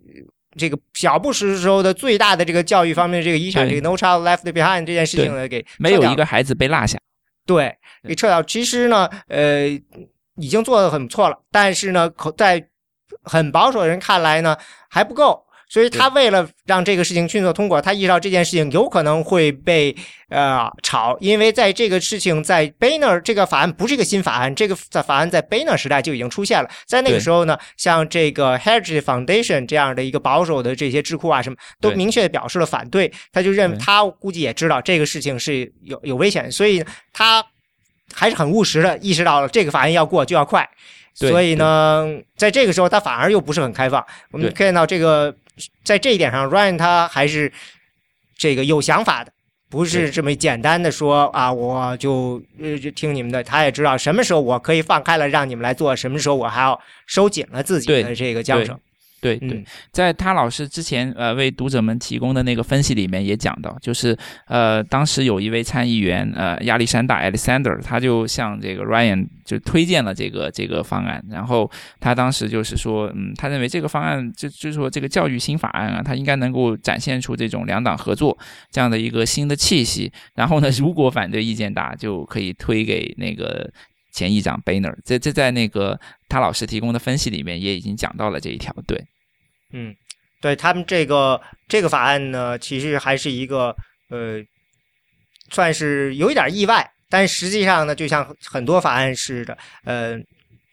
[0.58, 6.98] 这个小布什时候的最大的这个教育方面的这个遗产，这个 No Child Left Behind 这件事情呢，给没有一个孩子被落下，
[7.46, 8.42] 对，给撤掉。
[8.44, 9.68] 其实呢，呃，
[10.36, 12.68] 已经做的很不错了，但是呢，在
[13.24, 14.58] 很保守的人看来呢，
[14.90, 15.46] 还不够。
[15.70, 19.94] 所以他为了让这个事情迅速通过，他意识到这件事情有可能会被
[20.30, 26.70] 呃炒，因为在这个事情在 Boehner 这个法案不是一个新法案，这个在法案在 Boehner 时代就已经出现了。
[26.86, 33.12] 在那个时候呢，像这个 Heritage Foundation 这样的一个保守的这些智库啊，什么都明确表示了反对。
[33.34, 37.46] 他就认为他估计也知道这个事情是有有危险，所以他
[38.14, 40.66] 还是很务实的意识到了这个法案要过就要快。
[41.14, 44.02] 所以呢，在这个时候他反而又不是很开放。
[44.32, 45.36] 我们看到这个。
[45.84, 47.52] 在这一点上，Ryan 他还是
[48.38, 49.32] 这个有想法的，
[49.70, 53.44] 不是这么简单的说啊，我就呃就听你们的。
[53.44, 58.80] 他也知道什么时候我可以放开了让你们来做，什么时候我还要收紧了自己的这个缰绳。
[59.36, 78.38] 对对，在他老师之前呃为读者们提供的那个分析里面也讲到，就是呃当时有一位参议员呃亚历山大 Alexander，他就向这个 Ryan 就推荐了这个这个方案，然后他当时就是说，嗯，他认为这个方案就就是说这个教育新法案啊，他应该能够展现出这种两党合作
[78.72, 83.70] 这样的一个新的气息，然后呢，如果反对意见大，就可以推给那个。
[84.10, 88.74] 前议长 Boehner，这这在那个他老师提供的分析里面也已经讲到了这一条。
[88.88, 89.00] 对，
[89.72, 89.96] 嗯，
[90.42, 93.76] 对他们这个这个法案呢，其实还是一个
[94.10, 94.44] 呃，
[95.52, 100.18] 算是有一点意外，但实际上呢，就像很多法案似的，呃，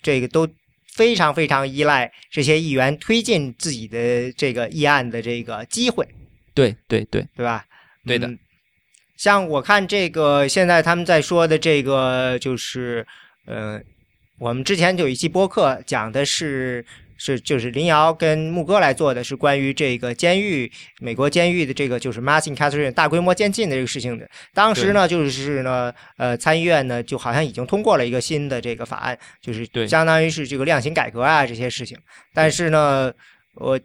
[0.03, 0.49] 这个都
[0.93, 6.07] 非常非常依赖这些议员推进自己的这个议案的这个机会。
[6.55, 7.65] 对对对，对吧？
[8.07, 8.31] 对的。
[9.17, 13.07] 像我看这个现在他们在说的这个就是。
[13.47, 13.79] 呃，
[14.39, 16.83] 我们之前有一期播客讲的是
[17.17, 24.29] 是就是林瑶跟牧哥来做的是关于这个监狱美国监狱的这个就是 mass incarceration 大规模监禁的这个事情的。
[24.53, 31.99] 当时呢，就是呢，呃，参议院呢就好像已经通过了一个新的这个法案，就是相当于是这个量刑改革啊这些事情。
[32.33, 33.13] 但是呢，
[33.55, 33.79] 我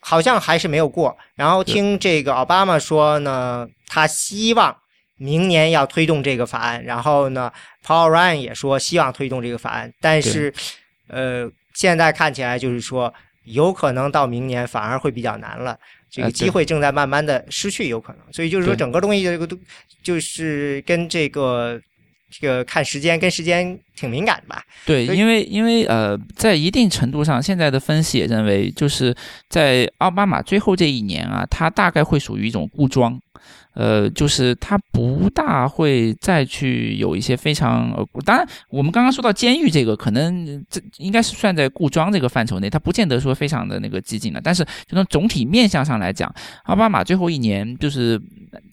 [0.00, 1.16] 好像还是没有过。
[1.34, 4.76] 然后听这个奥巴马说呢，他希望。
[5.22, 7.52] 明年要推动这个法案，然后呢
[7.84, 10.50] ，Paul Ryan 也说希望推动这个法案，但是，
[11.08, 11.46] 呃，
[11.80, 13.10] 现在看起来就是说，
[13.44, 15.78] 有可能到明年反而会比较难了，
[16.10, 19.58] 这个机会正在慢慢的失去，有可能，所以就是说，整个东西这个都
[20.02, 21.80] 就是跟这个
[22.30, 24.62] 这个看时间跟时间挺敏感的吧？
[24.86, 29.14] 对，因为因为呃，在一定程度上，现在的分析也认为，就是
[29.50, 33.20] 在奥巴马最后这一年啊，他大概会属于一种固装。
[33.72, 44.40] 呃，就是他不大会再去有一些非常呃，当然我们刚刚说到监狱这个，可能这应该是算在固装这个范畴内，他不见得说非常的那个激进的。
[44.42, 46.34] 但是就从总体面向上来讲，
[46.64, 48.20] 奥巴马最后一年就是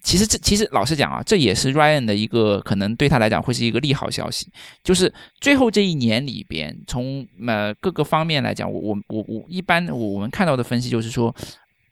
[0.02, 4.48] 其实这其实老实讲啊，这也是 Ryan 的一个可能对他来讲会是一个利好消息，
[4.82, 5.10] 就是
[5.40, 11.34] 最后这一年里边，从呃各个方面来讲，我我我我一般我我们看到的分析就是说，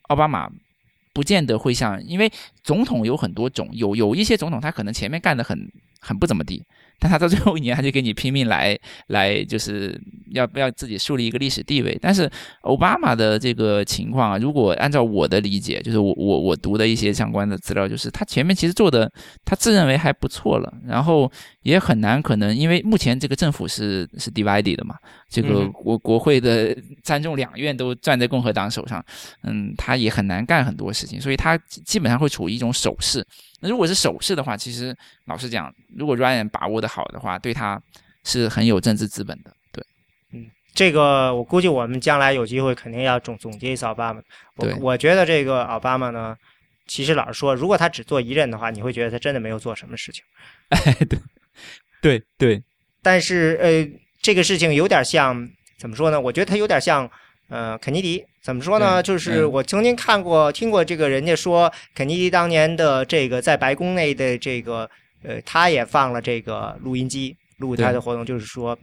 [0.08, 0.50] 奥巴马。
[1.12, 2.30] 不见得会像，因为
[2.62, 5.58] 总统有很多种，有有一些总统他可能前面干的很
[5.98, 6.62] 很不怎么地。
[6.98, 9.98] 但他到最后一年，他就给你拼命来来，就是
[10.32, 11.98] 要不要自己树立一个历史地位。
[12.00, 12.30] 但是
[12.62, 19.10] 奥巴马的这个情况啊，如果按照我的理解，就是我我我读的一些相关的资料，就是他前面其实做的，
[19.44, 20.72] 他自认为还不错了。
[20.86, 21.30] 然后
[21.62, 24.96] 也很难可能，因为目前这个政府是是 divided 的嘛，
[25.28, 29.04] 这个国国会的参众两院都攥在共和党手上，
[29.42, 33.26] 嗯，他也很难干很多事情，所以他基本上会处于一种守势。
[33.60, 34.94] 那如果是守势的话，其实
[35.26, 37.80] 老实讲，如果 Ryan 把握的好的话，对他
[38.22, 39.50] 是很有政治资本的。
[40.76, 44.20] 这个我估计我们将来有机会肯定要总总结一次奥巴马。
[44.56, 46.36] 我，我觉得这个奥巴马呢，
[46.86, 50.22] 其实老实说，如果他只做一任的话，你会觉得他真的没有做什么事情。
[50.68, 51.18] 哎，对，
[52.02, 52.62] 对对。
[53.02, 53.88] 但是呃，
[54.20, 56.20] 这个事情有点像怎么说呢？
[56.20, 57.10] 我觉得他有点像
[57.48, 59.02] 呃，肯尼迪怎么说呢？
[59.02, 64.90] 就是嗯我曾经看过、听过这个人家说，肯尼迪当年的这个在白宫内的这个，
[65.22, 68.76] 呃，他也放了这个录音机录他的活动，就是说，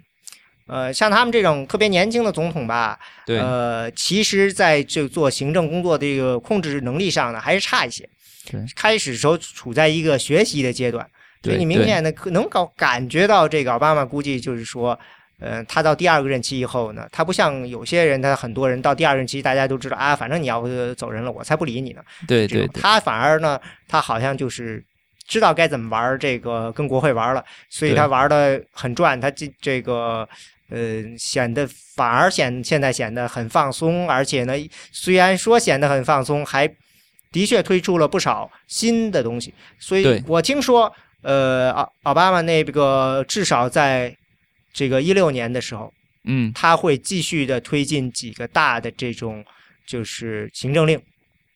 [0.67, 8.08] 呃，像他们这种特别年轻的总统吧，对，呃，其实在这做行政工作的这个控制能力上呢，还是差一些。
[8.49, 11.08] 对开始时候处在一个学习的阶段，
[11.41, 14.99] 所以你明显的可能搞感觉到这个奥巴马估计就是说，
[15.39, 22.01] 呃，他到第二个任期以后呢，他不像有些人，他很多人到第二任期，大家都知道啊，反正你要呃走人了，我才不理你呢。
[22.28, 23.57] 对对，他反而呢，
[23.88, 24.84] 他好像就是
[25.28, 30.28] 知道该怎么玩这个跟国会玩了，所以他玩的很转，他这这个。
[30.69, 34.53] 呃，显得反而显现在显得很放松，而且呢，
[34.91, 36.67] 虽然说显得很放松，还
[37.32, 39.53] 的确推出了不少新的东西。
[39.78, 44.15] 所以我听说，呃，奥奥巴马那个至少在
[44.74, 45.93] 这个一六年的时候，
[46.24, 49.45] 嗯，他会继续的推进几个大的这种
[49.86, 50.99] 就是行政令，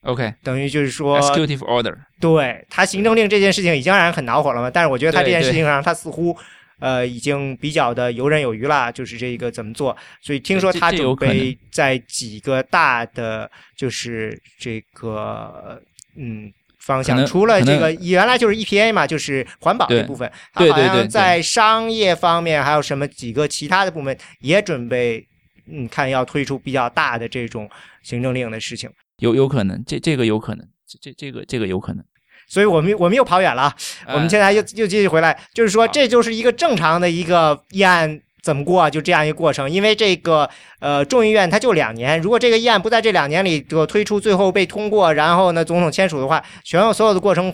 [0.02, 6.36] OK，等于就是说 executive order，对他行政令这件事情已经让人很恼火了嘛，但是我觉得他这件事情上，他似乎
[6.80, 9.96] 呃已经比较的游刃有余了，就是这个怎么做。
[10.22, 15.80] 所以听说他准备在几个大的就是这个
[16.16, 16.52] 嗯。
[16.80, 25.22] 方向除了这个原来就是 EPA 嘛，就是环保这部分，他好像在商业方面还有什么几个其他的部门也准备，
[25.70, 27.68] 嗯，看要推出比较大的这种
[28.02, 28.88] 行政令的事情。
[29.18, 32.04] 有有可能，这这个有可能，这这这个这个有可能。
[32.48, 33.74] 所以我们我们又跑远了啊，
[34.06, 39.70] 我们呃现在又又继续回来，就是说这就是一个正常的一个议案怎么过啊，就这样一个过程。
[39.70, 40.48] 因为这个
[40.80, 47.52] 呃众议院它就两年，如果这个议案不在这两年里就推出，最后被通过，然后呢总统签署的话，全有所有的过程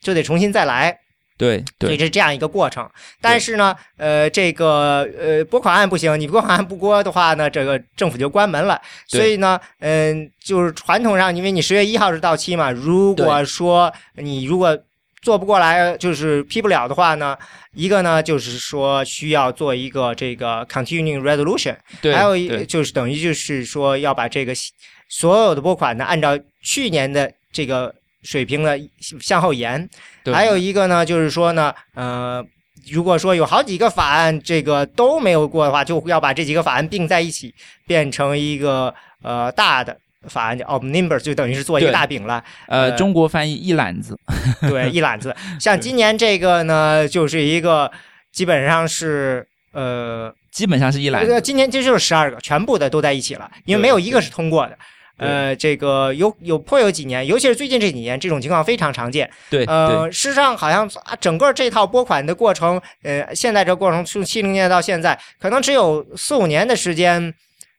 [0.00, 0.98] 就得重新再来。
[1.42, 2.88] 对所以对这是这样一个过程。
[3.20, 8.80] 但是呢，呃，这个呃拨款案不行，你拨款案不拨的话呢，这个政府就关门了。
[9.08, 14.78] 所以呢，嗯、就是传统上，因为你十月一号是到期嘛，如果说你如果
[15.20, 17.36] 做不过来，就是批不了的话呢，
[17.74, 24.52] 一个呢就是说需要做一个这个 continuing resolution，对，还有一就是等于就是说要把这个
[25.08, 28.78] 所有的拨款呢，按照去年的这个水平的
[29.20, 29.88] 向后延。
[30.24, 32.44] 对还有一个呢，就是说呢，呃，
[32.90, 37.54] 如果说有好几个法案这个都没有过的话，就要把这几个法案并在一起，
[37.86, 39.96] 变成一个呃大的
[40.28, 42.42] 法案叫 omnibus，就等于是做一个大饼了。
[42.68, 44.16] 呃，呃中国翻译一揽子，
[44.68, 45.34] 对，一揽子。
[45.58, 47.90] 像今年这个呢，就是一个
[48.30, 51.40] 基本上是呃基本上是一揽呃，子。
[51.40, 54.72] 今年这就是十二个，全部的都在一起了，因为没有一个是通过的。
[54.72, 54.78] 对
[55.18, 59.30] 呃，这个有有颇有几年，尤其是最近这几年，这种情况非常常见。
[59.50, 67.34] 对对呃，事实上好像啊整个这套拨款的过程，呃，现在这过程从七零年到现在，可能只有四五年的时间。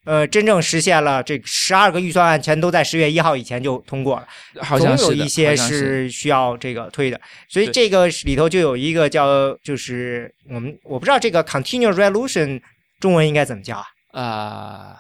[0.06, 4.28] 呃，真正实现了这十二个预算案全都在十月一号以前就通过了，
[4.62, 7.18] 好像是总有一些是是需要这个推的，
[7.48, 9.26] 所以这个里头就有一个叫，
[9.64, 12.62] 就是我们我不知道这个 continuous resolution
[13.00, 13.86] 中文应该怎么叫啊？
[14.12, 14.98] 啊、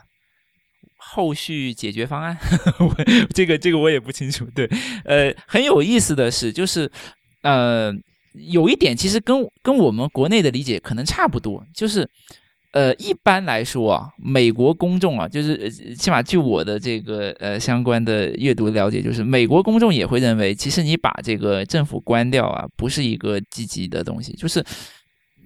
[1.14, 2.36] 后续解决方案，
[2.82, 2.96] 我
[3.36, 4.44] 这个这个我也不清楚。
[4.56, 4.68] 对，
[5.06, 6.92] 呃，很有意思的是，就是
[7.44, 7.94] 呃，
[8.34, 12.10] 有一点其实跟跟我们国内的理解可能差不多，就是
[12.72, 24.66] 呃，一般来说啊，美国公众啊，就是起码据我的这个呃相关的阅读了解，就是美国公众也会认为，其实你把这个政府关掉啊，不是一个积极的东西，就是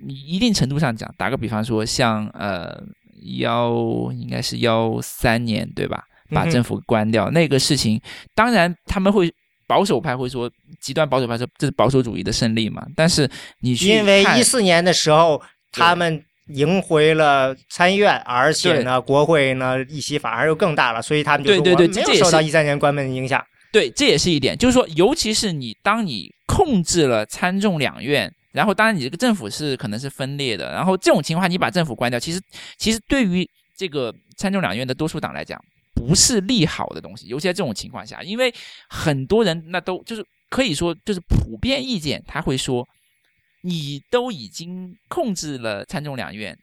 [0.06, 2.82] 你一定程度上讲，打个比方说，像呃
[3.40, 6.04] 幺应该是幺三年对吧？
[6.30, 8.02] 把政府关掉、那个事情，
[8.36, 9.34] 当然他们会
[9.66, 10.52] 保守派会说，
[10.82, 12.86] 极端保守派说这是保守主义的胜利嘛。
[12.98, 13.30] 但是
[13.62, 15.42] 你去因为看一四年的时候，
[15.72, 23.42] 他们赢回了参议院，而且呢，国会呢议席反而又更大了，所以他们对对对没有受到一三年关门的影响。
[23.72, 32.42] 对，这也是一点，就是说，尤其是你当你控制了参众两院，然后当然你这个政府是可能是分裂的，然后这种情况你把政府关掉，其实
[32.78, 38.54] 其实对于这个参众两院的多数党来讲，不是利好的东西，尤其在这种情况下，因为
[38.90, 42.88] 很多人那都就是可以说就是普遍意见，他会说，
[43.62, 46.58] 你都已经控制了参众两院。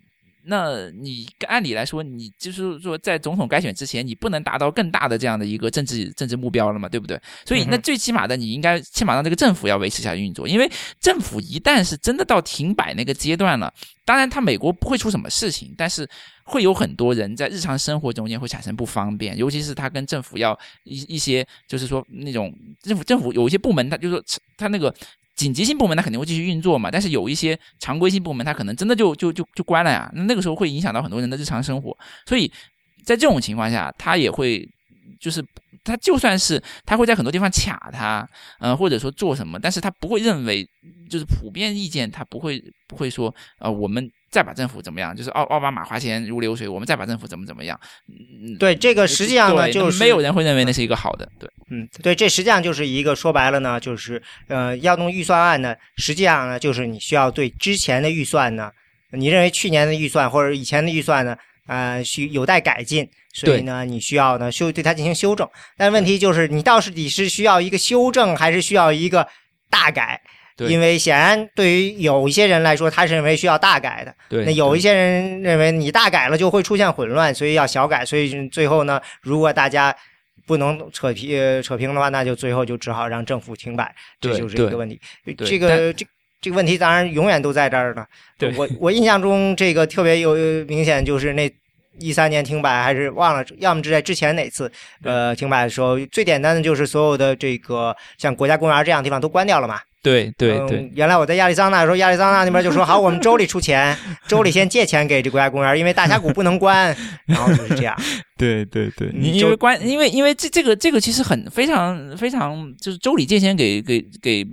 [0.47, 7.19] 那你按理来说，你就是说，在总统改选之前，你不能达到更大的这样的一个政治政治目标了嘛，对不对？
[7.47, 10.71] 所以，那最起码的，你应该起码让这个政府要维持下去运作，因为
[11.01, 13.73] 政府一旦是真的到停摆那个阶段了，
[14.05, 16.09] 当然，他美国不会出什么事情，但是
[16.45, 24.25] 会有很多人在日常生活中间会产生不方便，尤其是他跟政府要一一些，就是说那种政府政府有一些部门，他就是说
[24.57, 24.95] 他那个。
[25.35, 32.51] 紧急性部门它肯定会继续运作嘛，但是有一些常规性部门它可能真的就就就就关了呀，那那个时候会影响到很多人的日常生活，所以
[33.05, 34.69] 在这种情况下，他也会
[35.21, 35.45] 就是
[35.83, 38.29] 他就算是他会在很多地方卡他，
[38.61, 40.67] 嗯，或者说做什么，但是他不会认为
[41.11, 44.11] 就是普遍意见，他不会不会说呃我们。
[44.35, 45.15] 再把政府怎么样？
[45.15, 47.79] 就是奥奥巴马花钱如流水，我们再把政府怎么怎么样？
[48.09, 51.31] 嗯，对，这个实际上呢，就是没有人会认为那是一个好的。
[51.39, 58.73] 对，嗯，对，这实际上就是一个说白了呢，就是呃，要弄预算案呢，实际上呢，就是你需要对之前的预算呢，
[59.13, 61.37] 你认为去年的预算或者以前的预算呢，
[61.69, 65.49] 呃，需有待改进，所以呢，你需要呢修对它进行修正。
[65.77, 69.29] 但问题就是，你到底是需要一个修正，还是需要一个
[69.71, 70.21] 大改？
[70.59, 74.15] 因为显然，对于有一些人来说，他是认为需要大改的。
[74.29, 78.05] 对，那有一些人认为你大改了就会出现混乱，所以要小改。
[78.05, 79.95] 所以最后呢，如果大家
[80.47, 83.93] 不能扯平扯平的话，那就最后就只好让政府停摆。
[84.21, 85.01] 这就是一个问题。
[85.45, 86.07] 这个这
[86.41, 88.07] 这个问题当然永远都在这儿呢。
[88.57, 90.35] 我我印象中这个特别有
[90.67, 91.53] 明显，就是那
[91.99, 94.71] 一三年停摆还是忘了，要么是在之前哪次
[95.03, 99.81] 呃停摆的时候，最简单的就是所有的这个像国家公园这样的地方都关掉了嘛。
[100.05, 103.97] 对对对，原来我在亚利桑那的时候，亚利桑那那边就说好，我们州里出钱，
[104.29, 106.95] 州里先借钱给这国家公园，因为大峡谷不能关，
[107.25, 107.97] 然后就是这样。
[108.37, 114.47] 对 对对，你因为关，因为因为这这个这个其实很非常非常，就是州里借钱给给给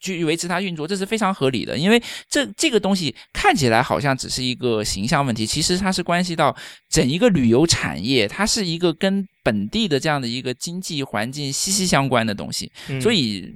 [0.00, 1.76] 去维持它运作，这是非常合理的。
[1.76, 6.56] 因为这这个东西看起来好像只是一个形象问题，其实它是关系到
[6.88, 13.52] 整一个旅游产业，它是一个跟本地的这样的一个经济环境息息相关的东西，所以。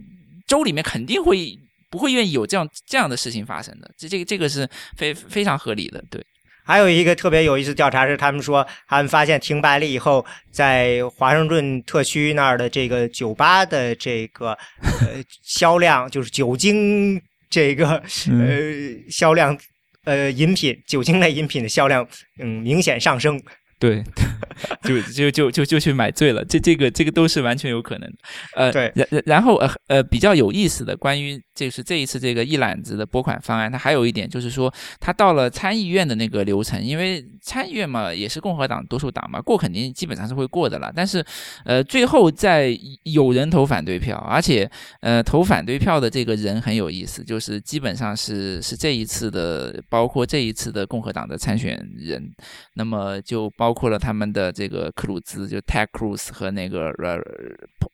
[0.51, 1.57] 州里面肯定会
[1.90, 6.03] 不会愿意有这样这样的事情发生的，这这个这个是非非常合理的。
[6.11, 6.20] 对，
[6.64, 14.51] 还有一个特别有意思调查是，他们说他们发现停摆了以后，在华盛顿特区那儿的这个酒吧的这个
[14.82, 18.51] 呃销量，就是酒精这个呃
[19.09, 19.57] 销量
[20.05, 22.05] 呃饮品酒精类饮品的销量
[22.40, 23.40] 嗯明显上升。
[23.81, 24.05] 对，
[24.85, 28.16] 就就就就就去买醉了，这这个这个都是完全有可能的。
[28.55, 34.70] 呃，对，然然后呃呃比较有意思的关于就是这一次这个一揽子的拨款方案，它还有一点就是说，
[35.01, 40.93] 它到了参议院的那个流程，因为参议院嘛也是共和党多数党嘛，过肯定基本上是会过的了。
[40.95, 41.24] 但是
[41.64, 44.70] 呃最后在有人投反对票，而且
[45.01, 52.22] 呃投反对票的这个人很有意思，就是基本上是是这一次的，包括这一次的共和党的参选人，
[52.74, 53.70] 那么就包。
[53.71, 57.21] 包括了他们的这个克鲁兹，就 Ted Cruz 和那个呃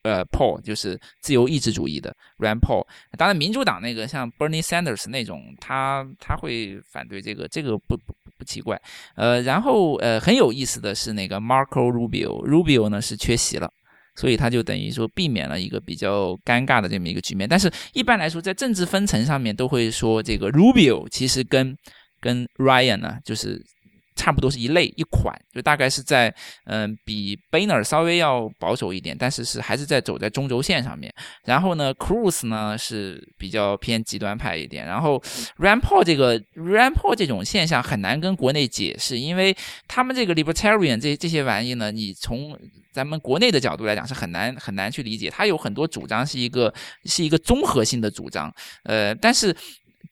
[0.05, 2.83] 呃 Paul，就是自由意志主义的 Rand Paul。
[3.19, 8.81] 当然，民主党那个像 Bernie Sanders 那种，他他会反对这个，这个不不不奇怪。
[9.17, 13.71] 呃，然后呃很有意思的是，那个 Marco Rubio，Rubio 呢是缺席了，
[14.15, 17.47] 所以他就等于说避免了一个比较尴尬的这么一个局面。
[17.47, 21.77] 但是一般来说，在政治分层上面都会说，这个 Rubio 其实跟
[22.19, 23.63] 跟 Ryan 呢，就是。
[24.17, 31.15] 差不多是一类一款，就大概是在嗯比 Banner 稍微要保守一点，但是是还是在走在中轴线上面。
[31.45, 34.87] 然后呢，Cruz 呢是比较偏极端派一点。
[34.87, 35.23] 然后
[35.59, 39.55] Rand Paul 这个 Rand Paul 这种现象很难跟国内解释，因为
[39.87, 42.59] 他们这个 Libertarian 这这些玩意呢，你从
[42.93, 45.29] 咱们国内的角度来讲是很难很难去理解。
[45.29, 46.73] 他有很多主张是一个
[47.05, 48.53] 是一个综合性的主张，
[48.85, 49.55] 呃，但是。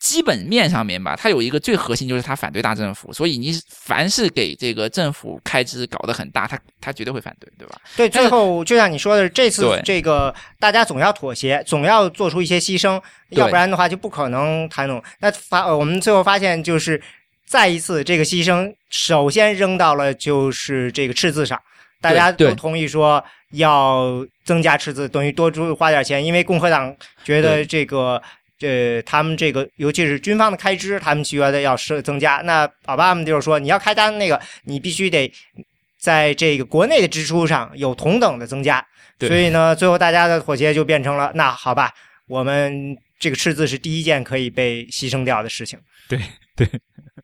[0.04, 7.80] 基本面上面吧，它有一个最核心就是它反对大政府，所以你凡是给这个政府开支搞得很大，他他绝对会反对，对吧？
[7.96, 13.00] 对，最后就像你说的，这次这个大家总要妥协，总要做出一些牺牲，
[13.30, 15.02] 要不然的话就不可能谈拢。
[15.20, 17.00] 那发我们最后发现就是
[17.46, 21.58] 再一次这个牺牲，首先扔到了就是这个赤字上，
[22.02, 26.94] 大家都同意说要增加赤字，等于多出花点钱，因为共和党
[27.24, 28.20] 觉得这个。
[28.60, 32.36] 呃，他们这个尤其是军方的开支，他们觉得要是增加。
[32.44, 35.30] 那奥巴马就是说，你要开单那个，你必须得
[35.98, 38.84] 在这个国内的支出上有同等的增加。
[39.20, 41.92] 所以呢，最后大家的妥协就变成了，那好吧，
[42.26, 45.78] 我们这个赤字是第一件可以被牺牲掉的事情。
[46.08, 46.18] 对
[46.56, 46.68] 对。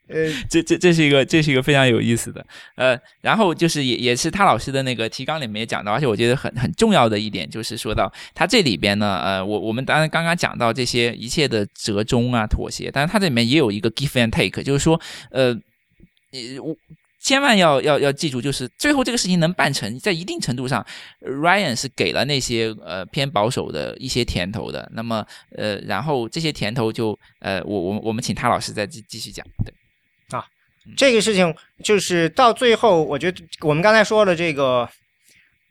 [0.07, 14.99] 呃， 这这这是一个这是一个非常有意思的，呃，然后就是也也是他老师的那个提纲里面也讲到，而且我觉得很很重要的一点就是说到他这里边呢，呃，我我们当然刚刚讲到这些一切的折中啊妥协，但是它这里面也有一个 give and take，就是说，
[15.31, 15.53] 呃，
[16.61, 16.75] 我。
[17.21, 20.83] 千万要要要记住，就是最后这个事情能办成，在一定程度上
[21.21, 24.91] ，Ryan 是给了那些呃偏保守的一些甜头的。
[24.93, 25.23] 那么
[25.55, 29.45] 呃，然后这些甜头就呃，我我我们请他老师再继继续讲。
[29.63, 29.71] 对。
[30.37, 30.43] 啊
[30.97, 34.89] 这个事情就是到最后，我觉得我们刚才说的，这个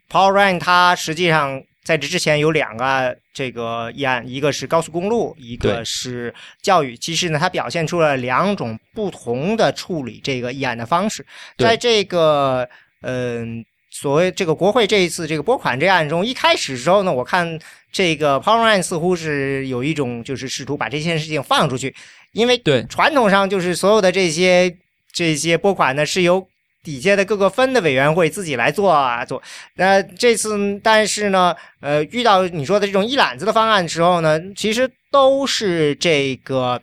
[0.09, 1.61] Paul Ryan 他实际上
[1.91, 6.33] 在这之前有两个这个议案，一个是高速公路，一个是
[6.63, 6.97] 教育。
[6.97, 11.27] 其实呢，它表现出了两种不同的处理这个议案的方式。
[11.59, 12.69] 在这个
[13.03, 17.59] 嗯，所谓这个国会这一次这个拨款这案中，一开始时候呢，我看
[17.91, 21.93] 这个 p o w e r a n 似乎是有一种就是试图把这件事情放出去，
[22.31, 24.73] 因为对传统上就是所有的这些
[25.13, 26.47] 这些拨款呢是由
[26.83, 29.43] 底下的各个分的委员会自己来做啊做。
[29.75, 36.81] 那这次但是呢，呃，遇到你说的这种一揽子的方案的时候呢，其实都是这个。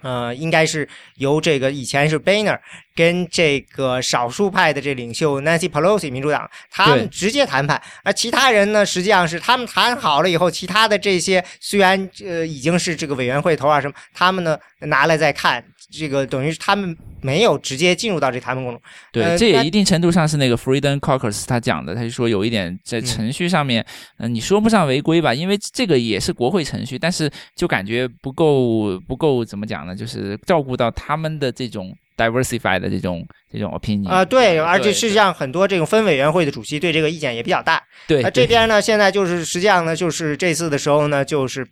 [0.00, 2.56] 呃，应该是由这个以前是 Boehner
[2.94, 15.64] 跟这个少数派的这领袖 Nancy Pelosi 民主党他们直接谈判，而其他人呢，实际上是他们谈好了以后，其他的这些虽然呃已经是这个委员会头啊什么，他们呢拿来再看。
[15.90, 18.80] 这个等于是他们没有直接进入到这谈判过程。
[19.10, 23.84] 对，这也一定程度上是那个 Freedom Caucus 他讲的，他就说有一点在程序上面，
[24.18, 29.96] 嗯，你说不上违规吧，因为这个也是国会程序，但是就感觉不够不够怎么讲呢？
[29.96, 37.82] 就是照顾到他们的这种 diversified 的这种这种 opinion 啊，对，而且事实际上很多这种分委员会的主席对这个意见也比较大。
[38.06, 41.66] 对，那这边呢，现在就是实际上呢，就是这次的时候呢，就是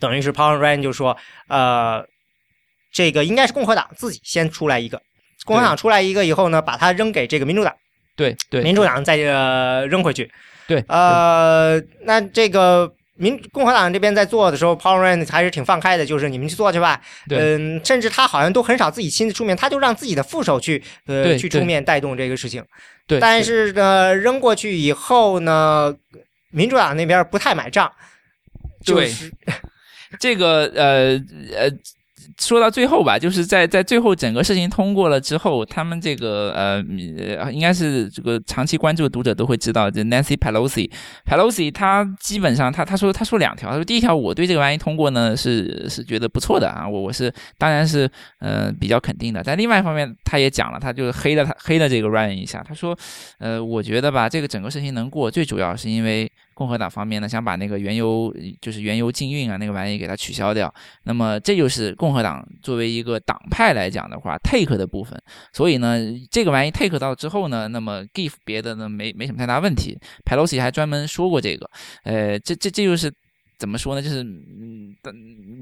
[0.00, 1.14] 等于是 Paul Ryan 就说，
[1.48, 2.02] 呃。
[2.92, 5.00] 这个应该是共和党自己先出来一个，
[5.44, 7.74] 共和党出来一个以后呢，把它扔给这个民主党，
[8.16, 10.30] 对对，民主党再呃扔回去，
[10.66, 22.64] 对，呃，那这个民共和党这边在做的时候，Paul Ryan 还是挺放开的，就是你们去做去吧，嗯，甚至他好像都很少自己亲自出面，他就让自己的副手去，呃，去出面带动这个事情，
[23.06, 25.94] 对，但是呢，扔过去以后呢，
[26.50, 27.90] 民主党那边不太买账，
[28.84, 29.32] 就是
[30.18, 31.20] 这个呃
[31.56, 31.70] 呃。
[32.38, 52.96] 说到最后吧，就是在在最后整个事情通过了之后，他们这个呃，应该是这个长期关注的读者都会知道，这 Nancy Pelosi，Pelosi 他基本上他他说他说两条，他说第一条我对这个玩意通过呢是是觉得不错的啊，我我是当然是呃比较肯定的，但另外一方面他也讲了，他就黑了他黑了这个 Ryan 一下，他说
[53.38, 56.30] 呃我觉得吧这个整个事情能过，最主要是因为。
[56.60, 58.30] 共和党方面呢，想把那个原油
[58.60, 60.70] 就是原油禁运啊，那个玩意给它取消掉。
[61.04, 65.18] 那么这就是共和党作为一个党派来讲的话，take 的部分。
[65.54, 65.98] 所以呢，
[66.30, 69.98] 这个玩意 take 到之后呢，那么 give 别的呢没没什么太大问题。
[70.26, 71.70] Pelosi 还专门说过这个，
[72.04, 73.10] 呃，这这这就是
[73.58, 74.02] 怎么说呢？
[74.02, 74.94] 就是嗯，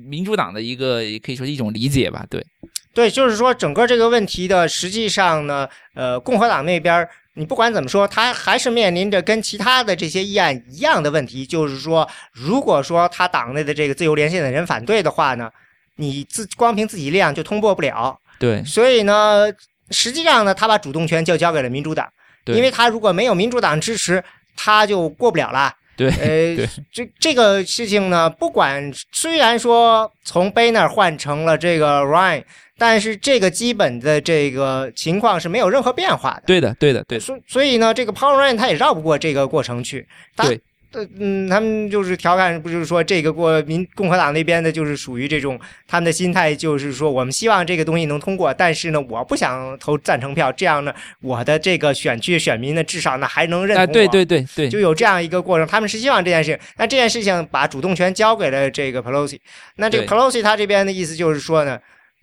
[0.04, 2.26] 民主党的一个也可以说是一种理解吧。
[2.28, 2.44] 对，
[2.92, 7.08] 对，就是说整个这个问题的实际上呢，呃，共和党那边。
[7.38, 15.48] 你不管怎么说，他还是面临着跟其他的这些议案一样的问题，就是说，如果说他党内的这个自由连线的人反对的话呢，
[15.96, 18.18] 你自光凭自己力量就通过不了。
[18.40, 19.44] 对，所以呢，
[19.90, 22.08] 实际上呢，他把主动权就交给了民主党，
[22.46, 24.22] 因为他如果没有民主党支持，
[24.56, 25.72] 他就过不了了。
[25.96, 32.42] 对，呃，这这个事情呢，不管虽然说从 Boehner 换成了这个 Ryan。
[32.78, 36.42] 但是这个基本的这个情况是没有任何变化的。
[36.46, 37.18] 对的，对的，对。
[37.18, 40.06] 所所以呢，这个 Power Run 他也绕不过这个过程去。
[40.36, 40.60] 对。
[40.90, 53.92] 呃嗯，他们就是调侃，不就是说这个过民共和党那边的，就是属于这种他们的心态，就是说我们希望这个东西能通过，但是呢，我不想投赞成票，这样呢，我的这个选区选民呢，至少呢还能认同我。
[53.92, 55.66] 对对对对，就有这样一个过程。
[55.66, 59.38] 他们是希望这件事情，那这件事情把主动权交给了这个 Pelosi。
[59.76, 61.78] 那这个 Pelosi 他这边的意思就是说呢，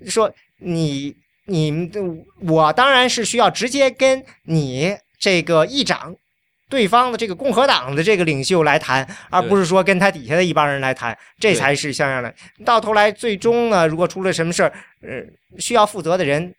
[0.08, 0.34] 说。
[0.66, 1.91] 你你
[2.41, 6.16] 我当然是需要直接跟你这个议长
[6.70, 12.34] 对方的这个共和党的这个领袖来谈，而不是说跟他底下的一帮人来谈，这才是像样的。
[12.66, 15.24] 到头来，最终呢，如果出了什么事儿，呃，
[15.59, 16.53] 需要负责的人。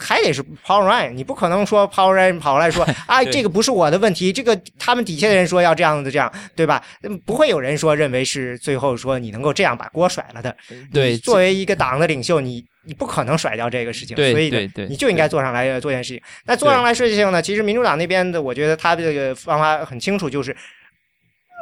[0.00, 6.82] 还得是 Paul Ryan，你不可能说 Paul Ryan 跑过来说， 哎，这个不是我的问题，这个他们底下的人说要这样子这样，对吧？
[7.26, 10.56] 不会有人说认为是最后说你能够这样把锅甩了的。
[10.92, 14.50] 对，作为一个党的领袖，你你不可能甩掉这个事情，所以
[14.88, 16.22] 你就应该坐上来做件事情。
[16.46, 17.42] 那坐上来事情呢？
[17.42, 20.56] 其实民主党那边的，我觉得他这个方法很清楚，就是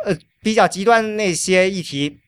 [0.07, 2.19] 呃比较极端那些议题，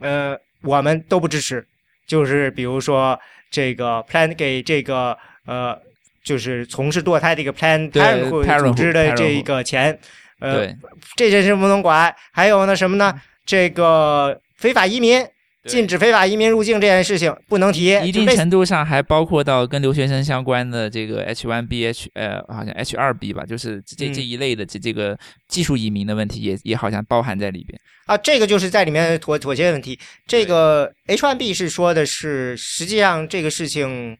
[0.00, 1.66] 呃我们都不支持，
[2.06, 3.18] 就是比如说
[3.50, 5.16] 这个 plan 给这个。
[5.50, 5.76] 呃，
[6.22, 9.98] 就是从事堕胎这个 Plan Parenthood 组织的这个钱，
[10.38, 10.72] 呃，
[11.16, 12.14] 这件事不能管。
[12.30, 13.20] 还有呢，什么呢？
[13.44, 15.26] 这个非法移民，
[15.64, 17.86] 禁止非法移民入境这件事情不能提。
[18.06, 27.76] 一定程度上还包括到跟留学生相关的这个 H1B、H 呃，好像 H2B 吧，就是这这一类的这这个技术移民的问题，也也好像包含在里边。
[28.06, 29.98] 啊，这个就是在里面妥妥协问题。
[30.28, 34.16] 这个 H1B 是说的是，实际上这个事情。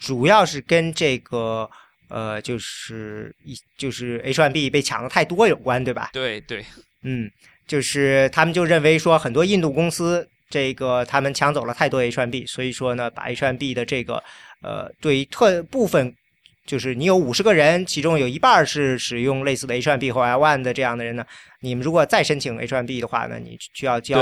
[0.00, 1.68] 主要是跟这个
[2.08, 6.10] 呃，就是一就是 H1B 被抢的太多有关，对吧？
[6.12, 6.64] 对对，
[7.02, 7.30] 嗯，
[7.68, 14.20] 就是他们就认为说很多印度公司这个他们抢走了太多 H1B，所以说呢，把 H1B 的这个
[14.62, 16.12] 呃对于特部分
[16.66, 21.24] 就是你有五十个人，其中有一半是使用类似的 H1B 或 L1 的这样的人呢，
[21.60, 24.18] 你们如果再申请 H1B 的话呢，你需要交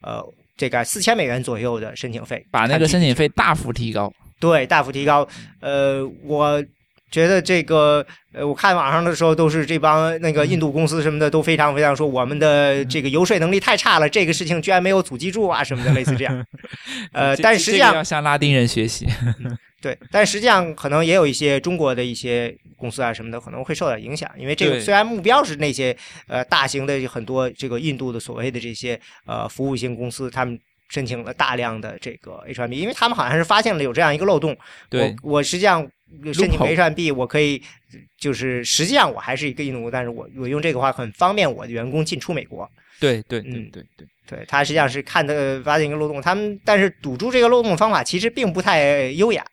[0.00, 0.20] 呃
[0.56, 4.12] 这个四千美元左右的申请费，把那个申请费大幅提高。
[4.40, 5.26] 对，大幅提高。
[5.60, 6.64] 呃，我
[7.10, 16.46] 觉得这个，呃，我看网上的时候都是这帮那个印度公司什么的都非常非常说我们的这个游说能力太差了，这个事情居然没有阻击住啊什么的，类似这样。
[17.12, 19.06] 呃，但是实际上要向拉丁人学习。
[19.80, 30.58] 对，但实际上可能也有一些中国的一些公司啊什么的可能会受到影响，因为这个虽然目标是那些呃大型的很多这个印度的所谓的这些呃服务型公司，他们。
[30.88, 34.56] 申请了大量的这个 H1B，因为他们好像是发现了有这样一个漏洞。
[34.88, 35.82] 对，我实际上
[36.32, 37.62] 申请 H1B，我可以
[38.18, 42.68] 就是实际上我还是一个印度，但是我我用这个话很方便我的员工进出美国。
[43.00, 49.44] 对对对对对对，他实际上是看的发现一个漏洞，他们但是堵住这个漏洞的方法其实并不太优雅。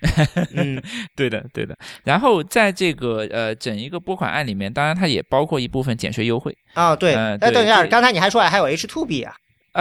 [0.54, 0.80] 嗯，
[1.14, 1.76] 对的对的。
[2.04, 6.94] 然后在这个呃整一个拨款案里面，当然它也包括一部分减税优惠啊。
[6.94, 9.34] 对，那等一下，刚才你还说还有 H two B 啊？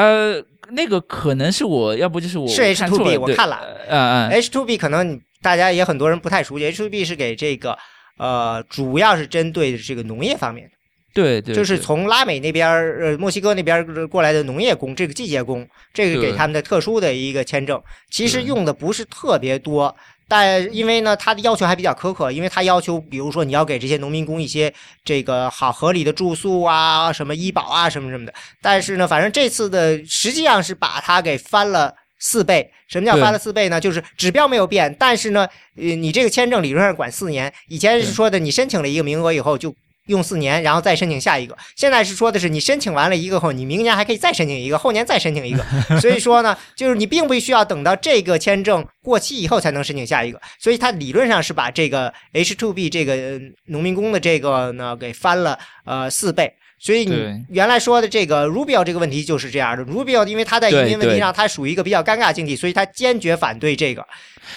[0.03, 0.45] 呃。
[0.69, 7.77] 那个可能是我要不就是我是 H two B 我看了，嗯嗯，H two B 可能大家也很多人不太熟悉，H two B 是给这个
[8.17, 10.73] 呃主要是针对这个农业方面的，
[11.13, 12.67] 对对，就是从拉美那边
[12.99, 17.81] 呃墨西哥那边过来的农业工，这个季节工，这个给他们的特殊的一个签证，
[18.11, 19.95] 其实用的不是特别多。
[20.27, 24.73] 但因为呢，他的要求还比较苛刻，因为他要求，比如说你要给这些农民工一些
[25.03, 28.33] 这个好合理的住宿啊，什么医保啊，什么什么的。
[28.61, 32.69] 但是呢，反正这次的实际上是把它给翻了四倍。
[32.87, 33.79] 什么叫翻了四倍呢？
[33.79, 39.73] 就是指标没有变，但是呢，呃，你这个签证理论上管四年，以前是说的你申请了一个名额以后就。
[40.07, 41.55] 用四年，然后再申请下一个。
[41.75, 45.63] 现在是说的是，你申请完了一个后，你明年还可以再申请一个，后年再申请一个。
[46.01, 50.41] 所以说呢，就是你并不需要等到这个签证过期以后才能申请下一个。
[50.59, 56.53] 所以它理论上是把这个 H2B 这个农民工的这个呢给翻了呃四倍。
[56.79, 59.83] 所以你原来说的这个 Rubio 这个问题就是这样的。
[59.85, 64.05] Rubio 因为他在移民问题上他属于一个比较尴尬境地，所以他坚决反对这个。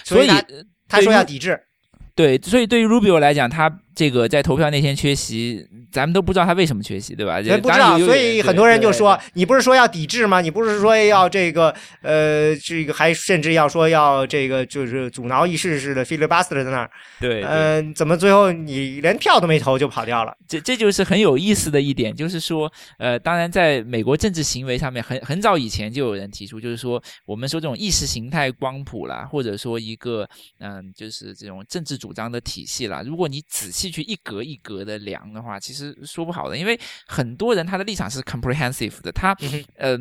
[0.05, 0.43] 所以他
[0.89, 1.59] 他说要抵制。
[2.15, 3.71] 对，所以对于 Rubio 来讲，他。
[3.95, 7.39] 这个在投票那天缺席，咱们都不知道他为什么缺席，对吧？
[7.61, 10.41] 不知道，所以很多人就说：“你不是说要抵制吗？
[10.41, 20.33] 你不是说要这个呃，这个还甚至要说要这个就是阻挠议事似的 filibuster 在那儿。”对，嗯，怎么最后你连票都没投就跑掉了？
[20.47, 30.29] 这这就是很有意思的一点，就是说，呃，当然在美国政治行为上面，很很早以前就有人提出，就是说，我们说这种意识形态光谱啦，或者说一个
[30.61, 33.80] 嗯，就是这种政治主张的体系啦，如果你仔细。
[33.89, 36.77] 去一格一格的量的话，其实说不好的，因为
[37.07, 39.33] 很多人他的立场是 comprehensive 的，他
[39.77, 39.97] 呃，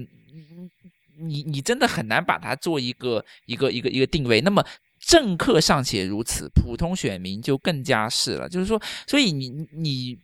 [1.19, 4.41] 你你真的很难把它做一个一个一个一个定位。
[4.41, 4.65] 那么
[4.99, 8.49] 政客尚且如此，普通选民就更加是了。
[8.49, 10.17] 就是说，所以你你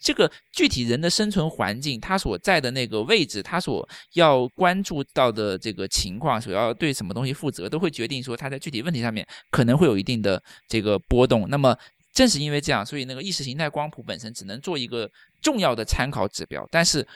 [0.00, 11.48] 这个具体人的生存环境，他所在的那个位置，他所要关注到的这个情况，所要对什么东西负责，都会决定说他在具体问题上面可能会有一定的这个波动。
[11.48, 11.74] 那么
[12.14, 15.10] 正是因为这样，所以那个意识形态光谱本身只能做一个
[15.42, 17.06] 重要的参考指标，但是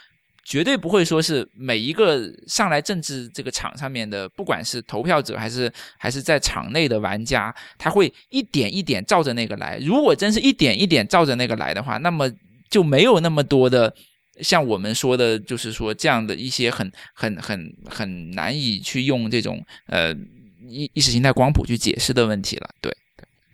[0.44, 9.78] 绝对不会说是每一个上来政治这个场上面的，不管是投票者还是还是在场内的玩家，他会一点一点照着那个来。
[9.78, 12.28] 如果真是一点一点照着那个来的话，那么
[12.68, 13.94] 就没有那么多的
[14.40, 20.12] 像我们说的，就是说这样的一些很很很很难以去用这种呃
[20.66, 22.90] 意意识形态光谱去解释的问题了，对。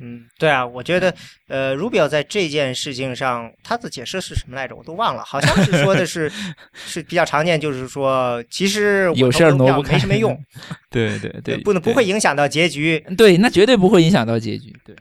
[0.01, 1.15] 嗯，对啊，我觉得，
[1.47, 4.75] 呃，Rubio 在这件事情上，他的解释是什么来着？
[4.75, 6.31] 我都忘了，好像是说的是
[6.75, 10.37] 是比较常见，就是说，其实有事儿挪不开，没什么用。
[10.91, 12.99] 对对对，不能不会影响到结局。
[13.17, 14.75] 对，那绝对不会影响到结局。
[14.85, 14.95] 对。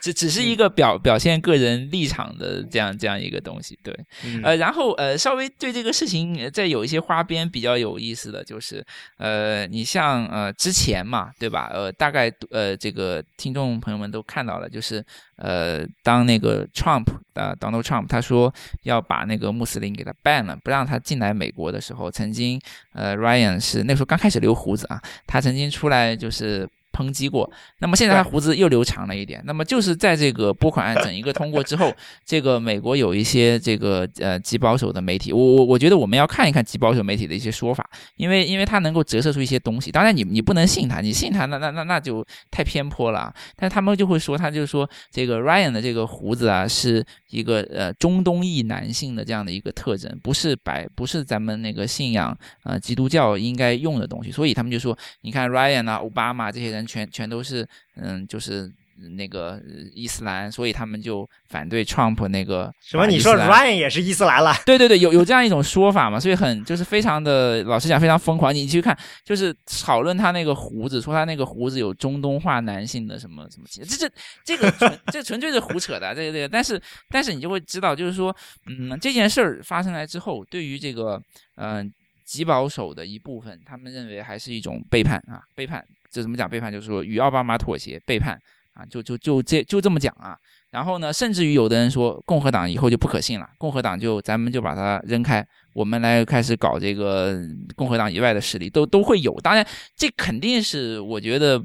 [0.00, 3.94] 只只是一个表表现个人立场的这样这样一个东西，对，
[4.42, 8.84] 呃，然后呃，稍微对这个事情再有一些花边比较有意思的就是，
[9.18, 11.70] 呃，你像呃之前嘛，对吧？
[11.72, 15.04] 呃，大概呃这个听众朋友们都看到了，就是
[15.36, 18.52] 呃当那个 Trump 啊 Donald Trump 他说
[18.82, 22.60] 要把那个穆斯林给他 ban 了，不让他进来美国的时候，曾经
[22.92, 26.68] 呃 Ryan 是那时候刚开始留胡子啊，他曾经出来就是。
[26.92, 29.42] 抨击过，那么现在他胡子又留长了一点。
[29.44, 31.92] 那么就是在这个拨款案整一个通过之后，
[32.24, 39.90] 这个美国有一些这个呃极保守的媒体，我我我觉得我们要看一看极保守媒体的一些说法，因为因为它能够折射出一些东西。
[39.90, 43.32] 当然你你不能信他，你信他那那那那就太偏颇了。
[43.56, 54.30] 但他们就会说，他就说这个 Ryan 的这个胡子啊，是一个呃中东裔男性的这样的一个特征，不是白不是咱们那个信仰呃基督教应该用的东西。
[54.30, 56.81] 所以他们就说，你看 Ryan 啊，奥巴马这些人。
[56.86, 57.66] 全全都是，
[57.96, 58.70] 嗯，就是
[59.16, 59.60] 那个
[59.94, 63.06] 伊斯兰，所以他们就反对 Trump 那个什么？
[63.06, 64.54] 你说 Ryan 也是伊斯兰了？
[64.64, 66.20] 对对对，有有这样一种说法嘛？
[66.20, 68.54] 所以很就是非常的，老实讲非常疯狂。
[68.54, 69.52] 你去看，就是
[69.84, 74.12] 讨论他那个胡子，说他那个胡子有中东化男性的什么什么，这这
[74.44, 76.48] 这个纯这纯粹是胡扯的，这个这个。
[76.48, 78.34] 但是但是你就会知道，就是说，
[78.66, 81.20] 嗯，这件事儿发生来之后，对于这个
[81.56, 81.90] 嗯
[82.24, 85.84] 极保守的一部分，他们认为还是一种背叛啊，背叛。
[86.12, 86.70] 这怎么讲背叛？
[86.70, 88.38] 就是说与奥巴马妥协，背叛。
[88.74, 90.34] 啊，就就就这就这么讲啊，
[90.70, 95.46] 然后呢，甚至于有的人说共和党以后就不可信了，共和党就咱们就把它扔开。
[95.74, 97.38] 我们来开始搞这个
[97.76, 99.38] 共和党以外的势力，都都会有。
[99.42, 99.62] 当然，
[99.94, 101.62] 这肯定是我觉得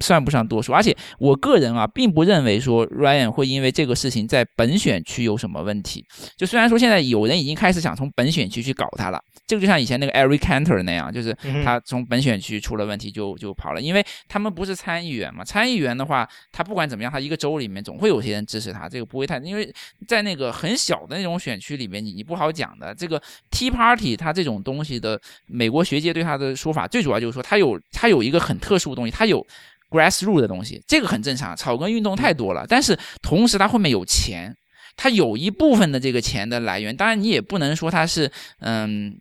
[0.00, 0.72] 算不上多数。
[0.72, 6.04] 而且，我个人啊，并不认为说 Ryan 会因为这个事情在本选区有什么问题。
[6.36, 11.32] 就虽然说现在有人已经开始想从本选区去搞他了，这个就像以前那个 Eric Cantor 那样，就是
[11.64, 15.44] 他从本选区出了问题就就跑了，因为他们不是参议员嘛。
[15.44, 19.72] 参议员的话，他不管怎么样，他一个州里面总会有些人支持他，这个不会太，因为
[20.06, 23.20] 在那个很小的那种选区里面，你你不好讲的这个。
[23.50, 29.44] Tea Party，它这种东西的美国学界对它的说法，最主要就是说它有它有一个很特殊的东西，它有
[29.90, 31.56] grassroot 的东西，这个很正常。
[31.56, 34.54] 草根运动太多了，但是同时它后面有钱，
[34.98, 39.16] 它有一部分的这个钱的来源，当然你也不能说它是嗯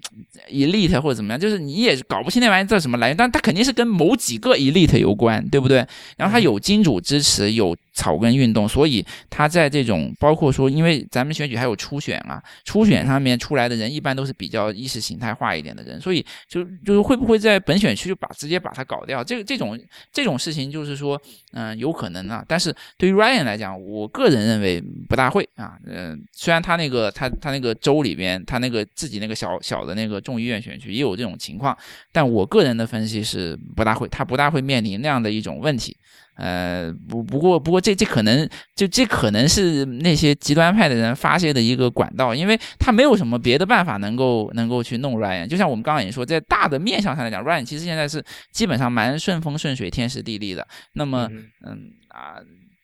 [0.50, 5.78] elite 或者怎么样，就是你也搞不清那玩意叫什么来源，但它肯定是跟某几个 elite 有关，对不对？
[6.18, 7.78] 然后它有金主支持，有。
[7.98, 19.24] 草根运动，所以他在这种包括说，因为咱们选举还有初选啊，初选上面出来的人一般都是比较意识形态化一点的人，所以就就是会不会在本选区就把直接把它搞掉？
[19.24, 19.76] 这个这种
[20.14, 21.20] 这种事情就是说，
[21.54, 22.46] 嗯，有可能啊。
[22.48, 25.67] 但是对于 Ryan 来讲，我个人认为不大会啊。
[25.86, 31.78] 嗯，虽然他那个他他那个州里边，他那个自己那个小小的那个众议院选区也有这种情况，
[32.12, 35.98] 但我个人的分析是不大会，他不大会面临那样的一种问题。
[36.36, 45.48] 呃，不，不过，不过，这这可能就这可能是那些极端派的人发泄的一个管道，因为他没有什么别的办法能够能够去弄 Ryan。
[45.48, 50.68] 就像我们刚刚也说，在大的面向上来讲，Ryan 其实现在是基本上蛮顺风顺水、天时地利的。
[50.94, 51.28] 那么，
[51.66, 52.38] 嗯啊，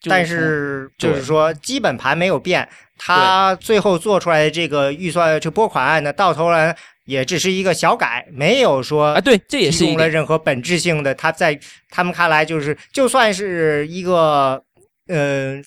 [0.03, 6.75] 但是就是说基本盘没有变，他最后做出来的这个预算这拨款案呢，到头来。
[7.05, 11.13] 也只是一个小改，没有说啊，对，这也是提供了任何本质性的。
[11.13, 14.63] 他在他们看来，就是就算是一个
[15.09, 15.61] 呃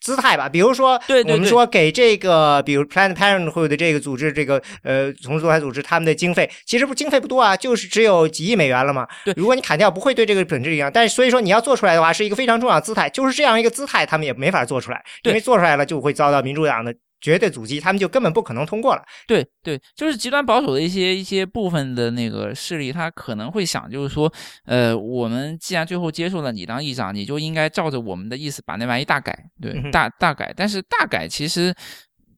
[0.00, 0.48] 姿态吧。
[0.48, 9.06] 比如说，我们说给这个，比如 Planned Parenthood 的这个组织，这个呃从堕胎组织，他们的经费其实不经费不多啊，就是只有几亿美元了嘛。
[9.24, 10.90] 对，如果你砍掉，不会对这个本质影响。
[10.92, 16.94] 但是所以说你要做出来的话，是一个非常重要的姿态，就是这样一个姿态，他们也没法做出来，因为做出来了就会遭到民主党的。
[17.20, 19.02] 绝对阻击，他们就根本不可能通过了。
[19.26, 24.32] 对对，就是极端保守的一些一些部分的那个势力，他可能会想，就是说，
[24.64, 30.52] 呃，我们既然最后接受了你当议长，你就应该照着我们的意思把那玩意大改，对，大大改。
[30.56, 31.74] 但是大改其实。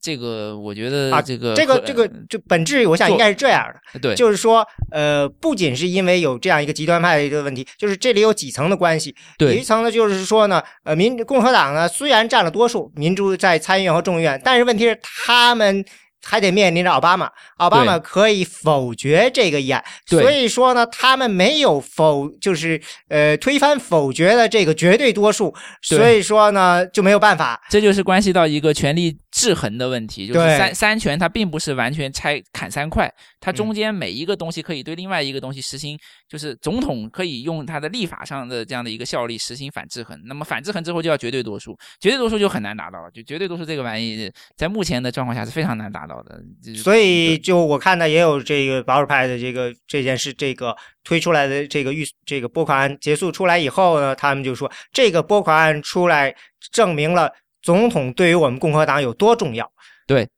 [0.02, 9.14] 这个我觉得啊，这个这个这个就本质，我想应该是这样的，对，就是说，呃，不仅是因为有这样一个极端派的一个问题，就是这里有几层的关系。
[9.38, 15.84] 对，一层呢，就是说呢，呃，民共和党呢虽然占了多数，民主在参议院和众议院，但是问题是他们。
[16.24, 27.60] 还得面临着奥巴马，奥巴马可以否决这个议案，所以说呢，他们没有否，就是呃推翻否决的这个绝对多数，所以说呢就没有办法。
[27.68, 46.12] 这就是关系到一个权力制衡的问题，就是三三权它并不是完全拆砍三块，它中间每一个东西可以对另外一个东西实行，就是总统可以用他的立法上的这样的一个效力实行反制衡，那么反制衡之后就要绝对多数，绝对多数就很难达到了，就绝对多数这个玩意在目前的状况下是非常难达到。
[46.22, 46.40] 的，
[46.76, 56.34] 所以就我看到也有这个保守派的这个这件事，这个推出来的这个预这个拨款案结束出来以后呢，他们就说这个拨款案出来
[56.70, 57.32] 证明了
[57.62, 59.70] 总统对于我们共和党有多重要。
[60.06, 60.28] 对，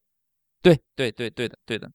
[0.62, 1.90] 对，对，对，对的，对的。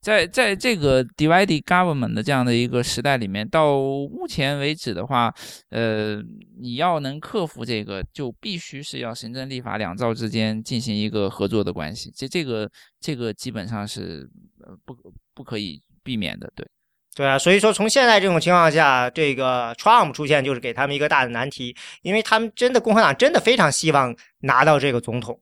[0.00, 5.30] 在在这个 divided government 的这样的一个时代里面，到目前为止的话，
[5.68, 6.16] 呃，
[6.58, 12.10] 你要能克服这个，就必须是要行政立法两造之间进行一个合作的关系。
[12.16, 14.26] 这这个这个基本上是
[14.64, 14.96] 呃不
[15.34, 16.66] 不可以避免的，对
[17.14, 17.38] 对啊。
[17.38, 25.38] 所以说，从现在这种情况下，这个 Trump 出现就是给他们一个大的难题，因为他们真的共和党真的非常希望拿到这个总统。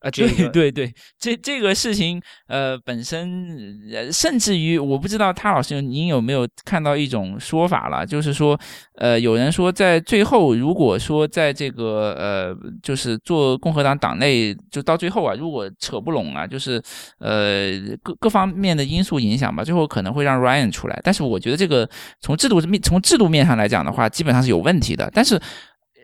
[0.00, 8.58] 啊， 对对对，这这个事情，呃，本身，呃，甚至于，我不知道他老师您有没有看到一种说法了，就是说，
[8.94, 16.82] 呃，有人说在最后，如果说在这个，呃，就是做共和党党内，就到最后啊，如果扯不拢啊，就是，
[17.18, 17.72] 呃，
[18.02, 20.98] 各各方面的因素影响吧，最后可能会让 Ryan 出来。
[21.04, 21.86] 但是我觉得这个
[22.20, 25.10] 从制度面从制度面上来讲的话，基本上是有问题的。
[25.12, 25.38] 但是。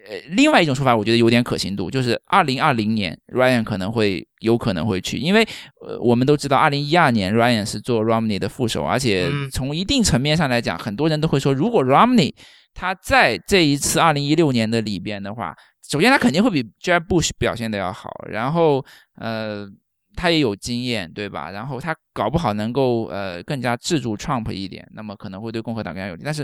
[0.08, 5.46] 呃，另外一种说法，我觉得有点可信度，就是二零二零年 Ryan 可能会有可能会去，因为
[5.80, 12.34] 呃，我们都知道二零一二年 Ryan 是做 Romney 的副手，而且从一定层面上来讲，很多人都会说，如果 Romney
[12.74, 15.54] 他在这一次二零一六年的里边的话，
[15.88, 18.84] 首先他肯定会比 Jeb Bush 表现的要好，然后
[19.20, 19.68] 呃。
[20.18, 21.50] 他也有经验，对吧？
[21.50, 26.22] 然后他搞不好能够呃更加制住 Trump 一点，那么可能会对共和党更加有利。
[26.24, 26.42] 但是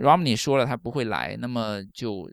[0.00, 2.30] Romney 说了他不会来，那么就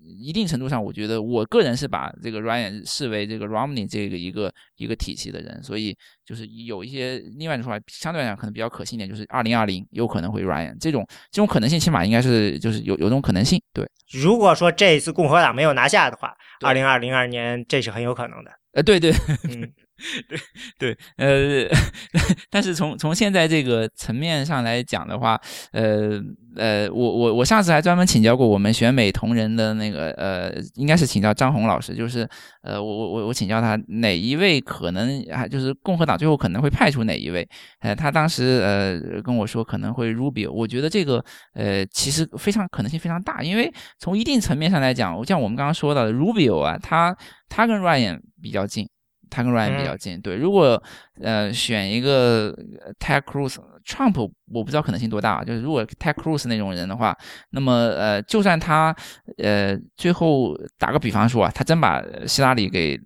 [0.00, 5.94] 一定程度上，我觉得我个人是把这个 Ryan 视为这个 Romney 这个一个一个体系的人，所以
[6.24, 13.60] 就是有一些另外的说法，相对来讲可能比较可信一点，就是二零二零有可能会 Ryan 这种这种可能性，起码应该是就是有有这种可能性。
[13.74, 16.34] 对，如果说这一次共和党没有拿下的话，
[16.64, 18.50] 二零二零二年这是很有可能的。
[18.72, 19.12] 呃，对对。
[19.42, 19.70] 对
[20.28, 20.38] 对
[20.78, 21.68] 对，呃，
[22.50, 25.40] 但是从从现在这个层面上来讲的话，
[25.72, 26.20] 呃
[26.56, 32.28] 呃，我我我上次还专门请教过我们选美同仁的那个呃，应该是请教张红老师，就是
[32.62, 37.46] 呃，我我我我请教他哪一位可能啊，就是共和党最后可能会派出哪一位？
[37.80, 41.22] 呃，他当时呃跟我说可能会 Rubio，我觉得这个
[41.54, 47.16] 呃其实非常可能性非常大，因为从一定层面上来讲，像我们刚刚说到的 Rubio 啊，他
[47.48, 48.88] 他跟 Ryan 比较近。
[49.30, 50.36] 他跟 Ryan 比较近，对。
[50.36, 50.82] 如果
[51.22, 52.52] 呃选一个
[52.98, 55.44] Ted Cruz，Trump 我不知道可能性多大。
[55.44, 57.16] 就是如果 Ted Cruz 那种人的话，
[57.50, 58.94] 那么呃就算他
[59.38, 62.98] 呃最后打个比方说啊，他真把希拉里给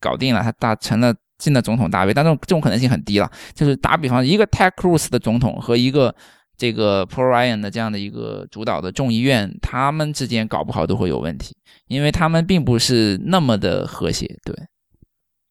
[0.00, 3.30] 搞定了，他打成了进了总统大位，但这种这种可能性很低了。
[3.54, 6.14] 就是打比方，一个 Ted Cruz 的总统和一个
[6.56, 11.56] 这个 Paul Ryan 的这样的一个主导的众议院，他们之间搞不好都会有问题，
[11.86, 14.54] 因为他们并不是那么的和谐，对。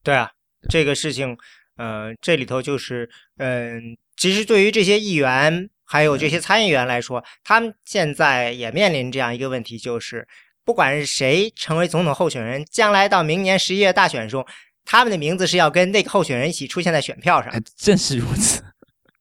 [0.08, 0.32] 对啊，
[0.70, 1.38] 这个事情，
[1.76, 10.26] 呃，这里头就是，嗯，其实对于这些议员还有这些参议员来说，他们现在也面临这样一个问题，就是
[10.64, 14.47] 不管是谁成为总统候选人，将来到明年十一月大选中，
[14.86, 17.51] 他们的名字是要跟那个候选人一起出现在选票上。
[17.76, 18.64] 正是如此。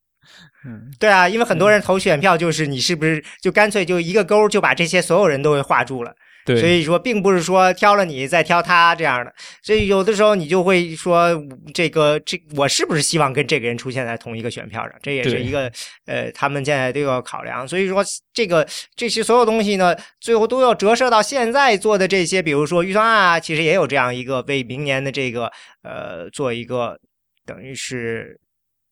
[0.63, 6.15] 嗯，对啊，因为很多人投选票，就是你是不是就干脆就一个勾就把这些所有人都给画住了。
[6.47, 11.29] 所以说，并不是说挑了你再挑他这样的，所以有的时候你就会说，
[11.73, 14.93] 这个这我是不是希望跟这个人出现在同一个选票上？
[15.01, 15.71] 这也是一个
[16.05, 17.67] 呃，他们现在都要考量。
[17.67, 25.51] 所以说，这个这些所有东西呢，最后都要折射到现在做的这些，比如说预算案啊，其实也有这样一个为明年的这个
[25.83, 26.99] 呃做一个
[27.45, 28.39] 等于是。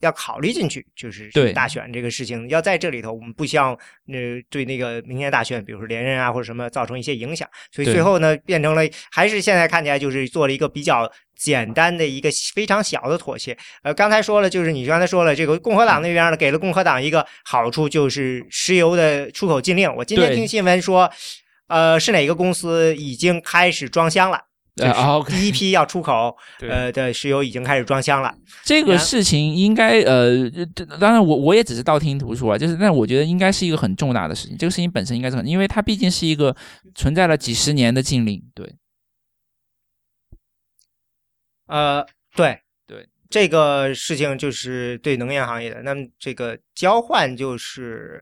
[0.05, 8.81] 要考虑进去，就是大选这个事情，要在这里头，我们不希望呃对那个明年大选，比如说连任啊或者什么造成一些影响，所以最后呢变成了
[9.11, 13.57] 还是现在看起来就是做了一个比较简单的一个非常小的妥协。
[13.83, 19.93] 呃，刚才说了，就是你刚才说了，这个共和党那边呢给了共和党一个好处，就是石油的出口禁令。
[19.95, 21.11] 我今天听新闻说，
[21.67, 24.39] 呃，是哪个公司已经开始装箱了？
[24.84, 28.36] 啊，第一批要出口呃的石油已经开始装箱了。
[28.63, 30.49] 这个事情应该呃，
[30.99, 34.57] 当然我我也只是道听途说啊，就是但我觉得应该是一个很重大的事情。
[34.57, 36.53] 这个事情本身应该是很，因为它毕竟是一个
[36.93, 38.43] 存在了几十年的禁令。
[38.53, 38.76] 对，
[41.67, 42.05] 呃，
[42.36, 45.82] 对对，这个事情就是对能源行业的。
[45.84, 48.21] 那么这个交换就是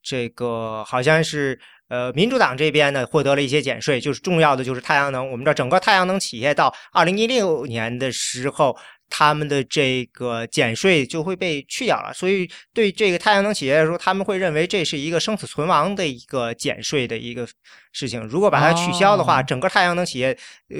[0.00, 1.58] 这个好像是。
[1.88, 5.30] 呃，民主党这边呢获得了一些减税，就是重要的就是太阳能。
[5.30, 8.76] 我们知道整个太阳能企业到二零一六年的时候，
[9.10, 12.12] 他们的这个减税就会被去掉了。
[12.14, 17.46] 所以对这个太阳能企业来说，他们会认为这是一个生死存亡的一个减税的一个
[17.92, 18.20] 事情。
[18.22, 20.36] 如果把它取消的话，整个太阳能企业，
[20.70, 20.78] 呃，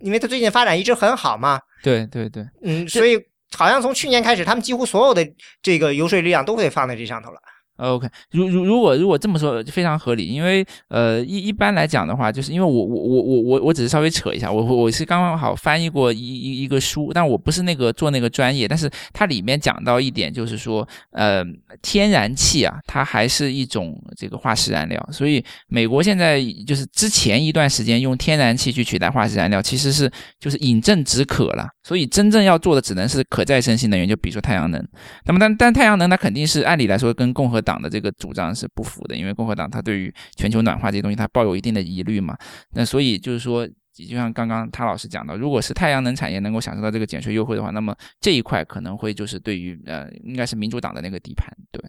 [0.00, 1.60] 因为它最近发展一直很好嘛。
[1.82, 3.18] 对对对，嗯，所以
[3.56, 5.26] 好像从去年开始，他们几乎所有的
[5.62, 7.40] 这个游说力量都会放在这上头了。
[7.80, 21.42] OK，如如如果如果这么说非常合理，因为呃一一般来讲的话，就是因为我我我我我我只是稍微扯一下，我我是刚刚好翻译过一一一个书，但我不是那个做那个专业，但是它里面讲到一点，就是说呃
[21.80, 34.86] 天然气啊，它还是一种这个化石燃料，所以美国现在就是之前一段时间用天然气去取代化石燃料，其实是就是饮鸩止渴了，所以真正要做的只能是可再生性能源，就比如说太阳能。
[35.24, 37.80] 那么但但太阳能它肯定是按理来说跟共和党。
[37.80, 42.36] 的这个主张是不符的，因为共和党它对于全球暖化这些东西，它抱有一定的疑虑嘛。
[42.74, 51.48] 那所以就是说，就像刚刚他老师讲到，如果是太阳能产业能够享受到这个减税优惠的话，那么这一块可能会就是对于呃，应该是民主党的那个底盘。
[51.72, 51.82] 对，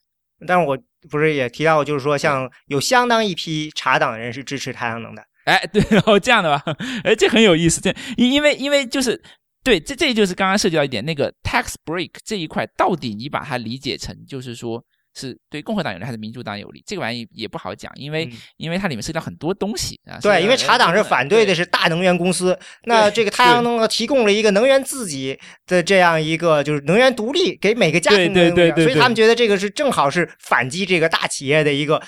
[0.48, 0.78] 但是我
[1.10, 5.22] 不是也提到，就是说，像有相当一批茶党人是支持太阳能的。
[5.44, 6.64] 哎，对，哦，这样的吧？
[7.04, 7.82] 哎，这很有意思。
[7.82, 9.22] 这因因为因为就是
[9.64, 14.84] 对，这这就是刚刚涉及到一点，那个 tax break 这一块，到底你把它理解成就是说。
[15.14, 16.82] 是对共和党有利还是民主党有利？
[16.88, 20.18] 这个玩意也不好讲，因为嗯因为它里面涉及到很多东西啊。
[20.22, 25.38] 对，因为茶党是反对的是大能源公司，那这个太阳能呢提供了一个能源自己
[25.68, 32.01] 的这样一个就是能源独立给每个家庭能源所以他们觉得这个是正好是反击这个大企业的一个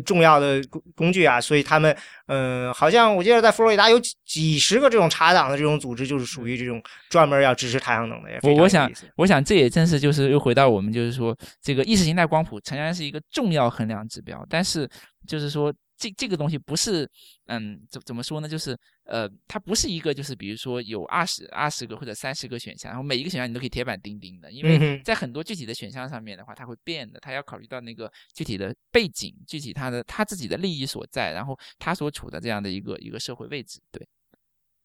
[0.00, 14.88] 重要的工工具啊，所以他们嗯、呃好像我记得在佛罗里达有几几十个这种茶党的这种组织，就是属于这种专门要支持太阳能的，我我想我想这也正是就是又回到我们就是说这个意识形态光谱仍然是一个重要衡量指标，但是
[15.26, 17.08] 就是说这这个东西不是
[17.46, 18.48] 嗯怎怎么说呢？
[18.48, 18.76] 就是
[19.12, 34.08] 呃它不是一个就是比如说有二十二十个或者三十个选项，然后每一个选项你都可以铁板钉钉的，因为在很多具体的选项上面的话，它会变的，它要考虑到那个具体的背景、具体它的他自己的利益所在，然后他所处的这样的一个一个社会位置，对。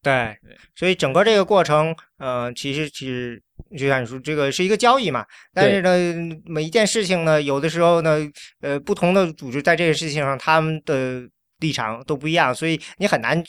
[0.00, 3.42] 对对，所以整个这个过程，呃，其实其实
[3.76, 5.26] 就像你说，这个是一个交易嘛。
[5.52, 8.16] 但是呢，每一件事情呢，有的时候呢，
[8.60, 13.42] 呃，不同的组织在这个事情上，他们的立场都不一样，所以你很难，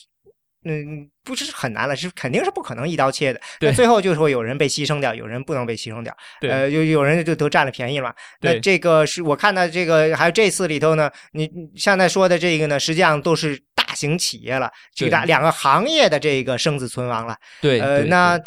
[0.66, 3.39] 嗯，不是很难了，是肯定是不可能一刀切的。
[3.62, 6.16] 那最后就是会有人被牺牲掉，有人不能被牺牲掉。
[6.41, 8.16] 对呃，有有人就都占了便宜了嘛。
[8.41, 17.36] 那这个是我看到这个，还有这次里头呢，你你现在说的这个呢，实际上都是大型企业了，这个大两个行业的这个生死存亡了。
[17.62, 18.38] 对，呃，那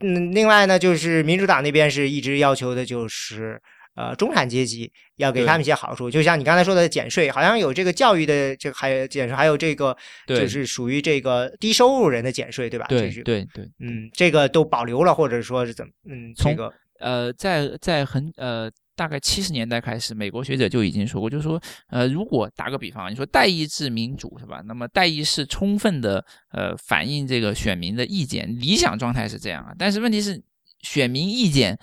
[0.00, 3.60] 嗯，另外呢，就是民主党那边是一直要求的就是。
[3.94, 9.94] 呃，中产阶级要给他们一些好处，就像你刚才说的减税，好像有这个教育的这个还有减税，还有这个
[10.26, 12.86] 就是属于这个低收入人的减税，对吧？
[12.88, 15.92] 对对对，嗯，这个都保留了，或者说是怎么？
[16.08, 24.62] 嗯，这从个呃，在在很呃大概七十年代开始，美国学者就已经说过，就是说呃，如果打个比方，你说代议制民主是吧？
[24.64, 30.42] 那么代议是充分的呃反映这个选民的意见，理想状态是这样啊，但是问题是
[30.80, 31.78] 选民意见。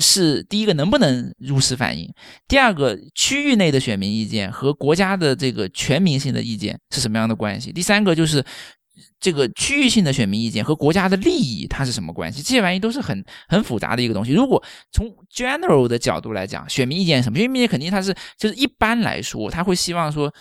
[0.00, 2.12] 是第一个能不能如实反映？
[2.48, 7.72] 第二个，区域内的选民意见和国家的这个全民性的意见是什么样的关系？
[7.72, 8.44] 第三个就是
[9.20, 12.42] 这个区域性的选民意见和国家的利益它是什么关系？
[12.42, 14.32] 这些玩意都是很很复杂的一个东西。
[14.32, 17.38] 如果从 general 的角度来讲，选民意见什么？
[17.38, 20.32] 选民意见肯定它是就是一般来说，他会希望说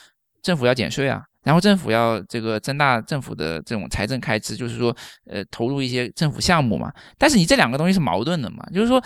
[0.41, 1.21] 政府要减税啊。
[1.41, 4.95] 然后政府要这个增大政府的这种财政开支，就是说，
[5.25, 6.91] 呃，投入一些政府项目嘛。
[7.17, 9.01] 但是你这两个东西是矛盾的嘛，就是说，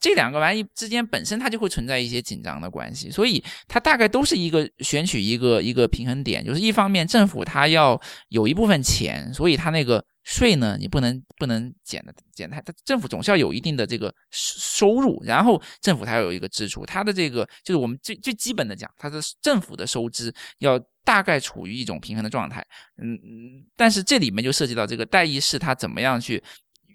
[0.00, 22.62] 这两个玩意之间本身它就会存在一些紧张的关系，所以它大概都是一个选取一个一个平衡点，就是一方面政府它要有一部分钱，所以它那个税呢你不能不能减的减太，它政府总是要有一定的这个收入，然后政府它要有一个支出，它的这个就是我们最最基本的讲，它的政府的收支要大概处于一种平衡的状态，
[23.02, 26.42] 嗯嗯，但是这里面就涉及到这个代议士他怎么样去。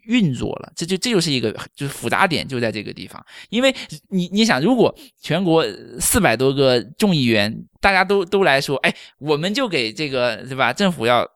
[0.06, 3.74] 运作了，这就这就是一个就是复杂点就在这个地方，因为
[4.10, 5.66] 你你想，如果全国
[6.00, 10.72] 四百多个众议员大家都都来说，哎，我们就给这个对吧？
[10.74, 11.28] 政府要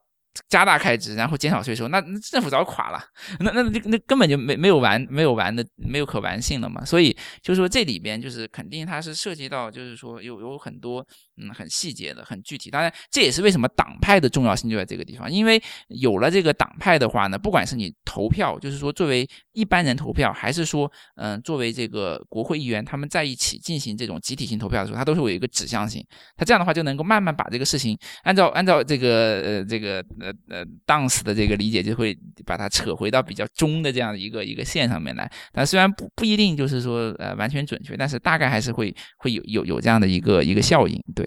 [0.50, 3.04] 加大开支，然后减少税收，那那政府早垮了，
[3.40, 6.86] 那那那那根本就没没有玩没有玩的没有可玩性了嘛。
[6.86, 11.04] 所以就是说这里边就是肯定它是涉及到就是说有有很多
[11.38, 35.30] 嗯很细节的很具体，当然这也是为什么党派的重要性就在这个地方，因为有了这个党派的话呢，不管是你投票，就是说作为一般人投票，还是说嗯作为这个国会议员他们在一起进行这种集体性投票的时候，它都是有一个指向性，它这样的话就能够慢慢把这个事情按照按照这个呃这个呃呃 dance 的这个理解，就会把它扯回到比较中的这样的一个一个线上面来。
[35.52, 40.98] 但虽然不不一定就是说呃完全准确，但是大概还是会会有有有这样的一个一个效应。
[41.16, 41.27] 对，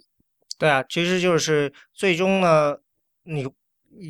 [0.60, 2.76] 对啊，其实就是最终呢，
[3.22, 3.48] 你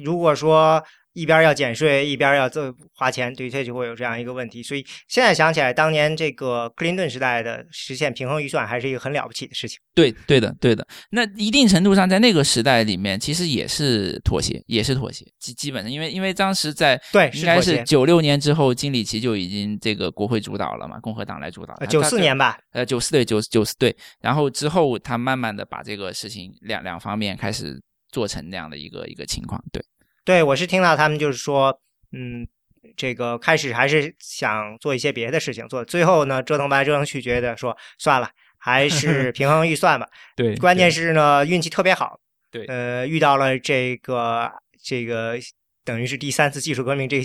[0.03, 4.63] 如果说一边要减税，一边要这花钱，的确就会有这样一个问题。
[4.63, 9.79] 所以现在想起来，当年这个克林顿时代的实现平衡预算，还是一个很了不起的事情。
[9.95, 10.87] 对，对的，对的。
[11.11, 15.25] 那一定程度上，在那个时代里面，其实也是妥协，也是妥协。
[15.39, 21.75] 基基本上，因为因为当时在对，应该是九六年之后，金里奇就已经这个国会主导了嘛，共和党来主导。
[21.81, 27.81] 呃九四年吧，呃，九四对九九四对，然后之后他慢慢的把这个事情两两方面开始
[28.13, 29.83] 做成那样的一个一个情况，对
[30.25, 31.81] 对我是听到他们就是说，
[32.13, 32.47] 嗯，
[32.97, 40.07] 这个开始还是想做一些别的事情，做最后呢折腾来折腾去，觉得说算了，还是 平衡预算吧。
[40.37, 42.19] 对关键是呢，运气特别好，
[42.51, 44.51] 对呃，遇到了这个
[44.83, 45.37] 这个
[45.85, 47.23] 等于是第三次技术革命，这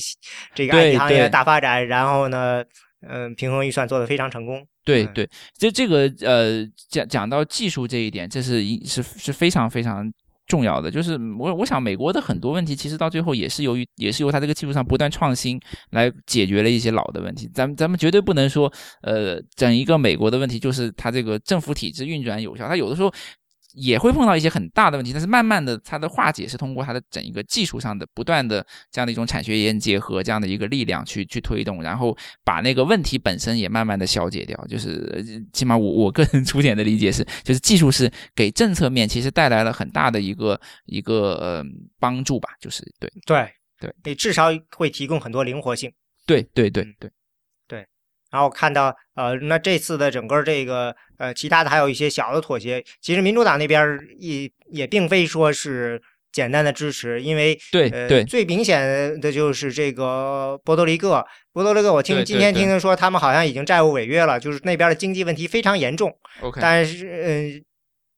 [0.54, 2.64] 这个行业的大发展，然后呢，
[3.08, 4.60] 嗯、平衡预算做得非常成功。
[4.60, 5.28] 嗯对对，
[5.58, 10.08] 这这个呃讲讲到技术这一点，这是一是是非常非常
[10.48, 10.90] 重要的。
[10.92, 15.60] 就是我我想，美国的很多问题其实到最后也是由于也是由它这个技术上不断创新
[15.92, 17.50] 来解决了一些老的问题。
[17.54, 22.68] 咱们咱们绝对不能说，呃，整一个美国的问题就是它这个政府体制运转有效。
[22.68, 23.14] 它有的时候。
[23.76, 34.56] 也会碰到一些很大的问题，但是慢慢的，它的化解是通过它的整一个技术上的不断的这样的一种产学研结合这样的一个力量去去推动，然后把那个问题本身也慢慢的消解掉。
[34.68, 35.24] 就是
[35.54, 41.64] 起码我我个人粗浅的理解是，就是技术是给政策面其实带来了很大的一个一个呃
[42.00, 42.50] 帮助吧。
[42.62, 45.92] 就是对对对，你至少会提供很多灵活性。
[46.26, 47.12] 对对对对。
[48.36, 52.84] 然后看到，呃，那这次的整个这个，呃，其他的还有一些小的妥协。
[53.00, 56.02] 其实民主党那边也也并非说是
[56.34, 66.14] 简单的支持，因为对对，最明显的就是这个波多黎各，波多黎各，我听今天听听说他们好像已经债务违约了，就是那边的经济问题非常严重。
[66.42, 67.64] OK，但是，嗯，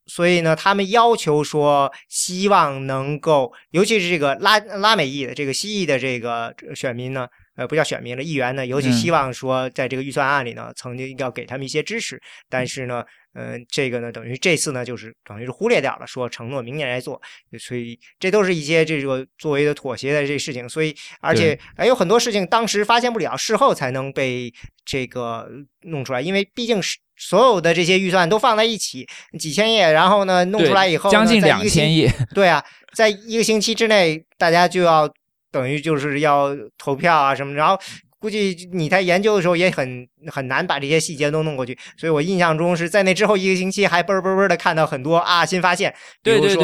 [0.07, 7.27] 所以呢，他们要求说，希望能够，尤其是这个拉拉美裔的这个西裔的这个选民呢。
[7.57, 13.03] 呃，不叫选民了，议员呢，尤其希望说，在这个预算案里呢，曾经要给他们一些支持，但是呢，
[13.33, 17.19] 嗯，这个呢，等于这次呢，就是等于是忽略掉了，说承诺明年来做，
[17.59, 24.53] 所以这都是一些这个作为的妥协的这事情，所以而且还有很多事情当时发现不了，事后才能被
[24.85, 25.49] 这个
[25.81, 29.07] 弄出来，因为毕竟是所有的这些预算都放在一起，
[29.39, 32.63] 几千页，然后呢，弄出来以后，将近两千页，对啊，
[32.93, 35.11] 在一个星期之内，大家就要。
[35.51, 37.79] 等于就是要投票啊什么，然后
[38.19, 45.93] 估计你在研究的时候也很很难把这些细节都弄过去，所以我印象中是在那之后一个星期还嘣嘣嘣的看到很多啊新发现，
[46.23, 46.63] 比如说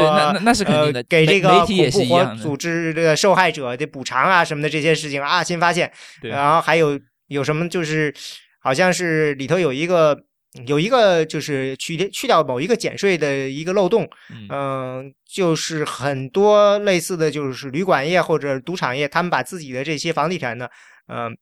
[0.94, 5.92] 呃给这个恐怖活组织的受害者的补偿啊什么的这些事情啊新发现，
[6.22, 8.14] 然后还有有什么就是
[8.60, 10.18] 好像是里头有一个。
[10.68, 14.08] 有一个就是去去掉某一个减税的一个漏洞，
[14.52, 20.70] 嗯，就是很多类似的就是旅馆业或者赌场业，他们把自己的这些房地产呢，
[21.08, 21.36] 嗯，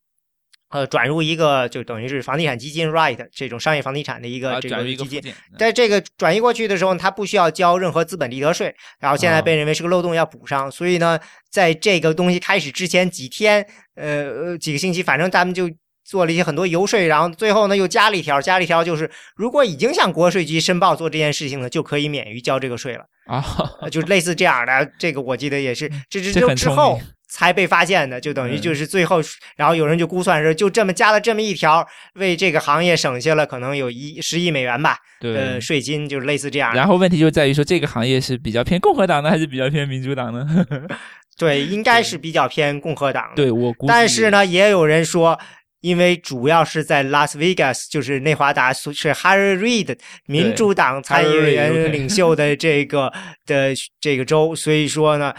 [0.70, 11.20] 呃，转入一个就等于是房地产基金 right 这种商业房地产的一个这个基金，在这个转移过去的时候，他不需要交任何资本利得税，然后现在被认为是个漏洞要补上，所以呢，
[11.50, 15.70] 在这个东西开始之前几天，呃，几个星期，反正他们就。
[16.12, 23.42] 做了一些很多游说，然后最后呢又加了一条，加了一条，就是如果已经向国税局申报做这件事情呢，就可以免于交这个税了啊，
[23.90, 24.92] 就类似这样的。
[25.00, 29.22] 这个我记得也是，这是之后才被发现的，就等于就是最后，
[29.56, 36.76] 然后有人就估算是就这么加了这么一条，为这个行业省下了可能有一十亿美元吧，呃，税金就是类似这样。
[36.76, 40.46] 然后问题就在于说，这个行业是比较偏共和党呢，还是比较偏民主党呢？
[41.40, 43.32] 对，应该是比较偏共和党。
[43.34, 45.40] 对我，但是呢，也有人说。
[45.82, 49.98] 因为主要是在拉斯维加斯，就是内华达，是 Harry Reid
[50.28, 53.12] 民主党参议员领袖的这个
[53.46, 55.34] 的这个州，所以说呢，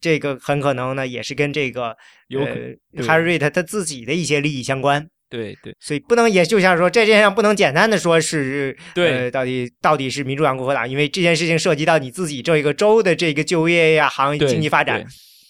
[0.00, 1.96] 这个很可能呢也是跟这个
[2.30, 5.06] 呃 Harry Reid 他自己的一些利益相关。
[5.30, 15.04] 对对，所以不能也就像说这件事情不能简单的说是对，到底到底是民主党共和党，因为这件事情涉及到你自己这一个州的这个就业呀、行业经济发展。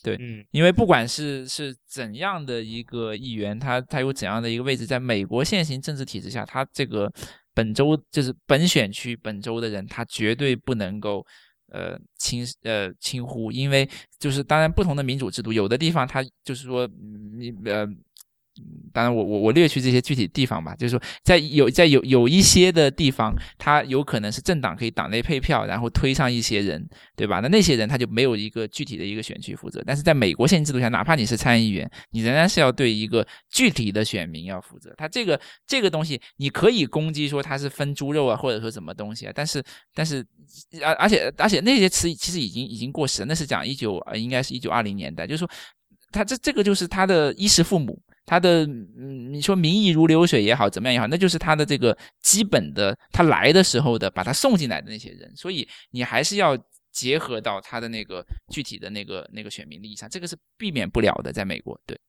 [0.04, 7.10] 对，嗯，因为不管是是怎样的一个议员，他他有怎样的一个位置，在美国现行政治体制下，他这个
[7.54, 11.26] 本州就是本选区本州的人，他绝对不能够
[11.72, 16.86] 呃轻呃轻忽，因为就是当然不同的民主制度，有的地方他就是说
[17.38, 17.88] 你呃。
[18.92, 27.40] 当然，我我我略去这些具体地方吧，就是说，在有在有有一些的地方，他有可能是政党可以党内配票，然后推上一些人，对吧？
[27.40, 29.82] 那那些人他就没有一个具体的一个选区负责。
[29.84, 34.94] 但是在美国现行制度下，哪怕你是参议员，你仍然是要对一个具体的选民要负责。
[34.96, 39.60] 他这个这个东西，你可以攻击说他是分猪肉啊，或者说什么东西啊，但是
[39.92, 40.24] 但是
[40.80, 45.50] 而而且而且那些词其实已经已经过时了，那是讲一九应该是一九二零年代，就是说
[46.12, 48.00] 他这这个就是他的衣食父母。
[48.26, 56.56] 他的嗯，你说民意如流水也好，怎么样也好，那就是他的这个基本的，他来的时候的，把他送进来的那些人，所以你还是要
[56.90, 62.00] 结合到他的那个具体的那个那个选民利益上，这个是避免不了的，在美国，对，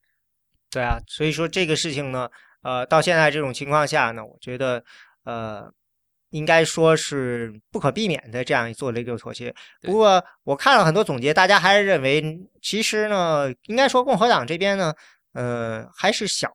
[0.72, 2.30] 对啊，所以说这个事情呢，
[2.62, 4.82] 呃，到现在这种情况下呢，我觉得
[5.26, 5.70] 呃，
[6.30, 9.54] 应该说是不可避免的这样做了一个妥协。
[9.82, 12.24] 不过我看了很多总结，大家还是认为，
[12.62, 14.94] 其实呢，应该说共和党这边呢。
[15.36, 16.50] 呃，还是小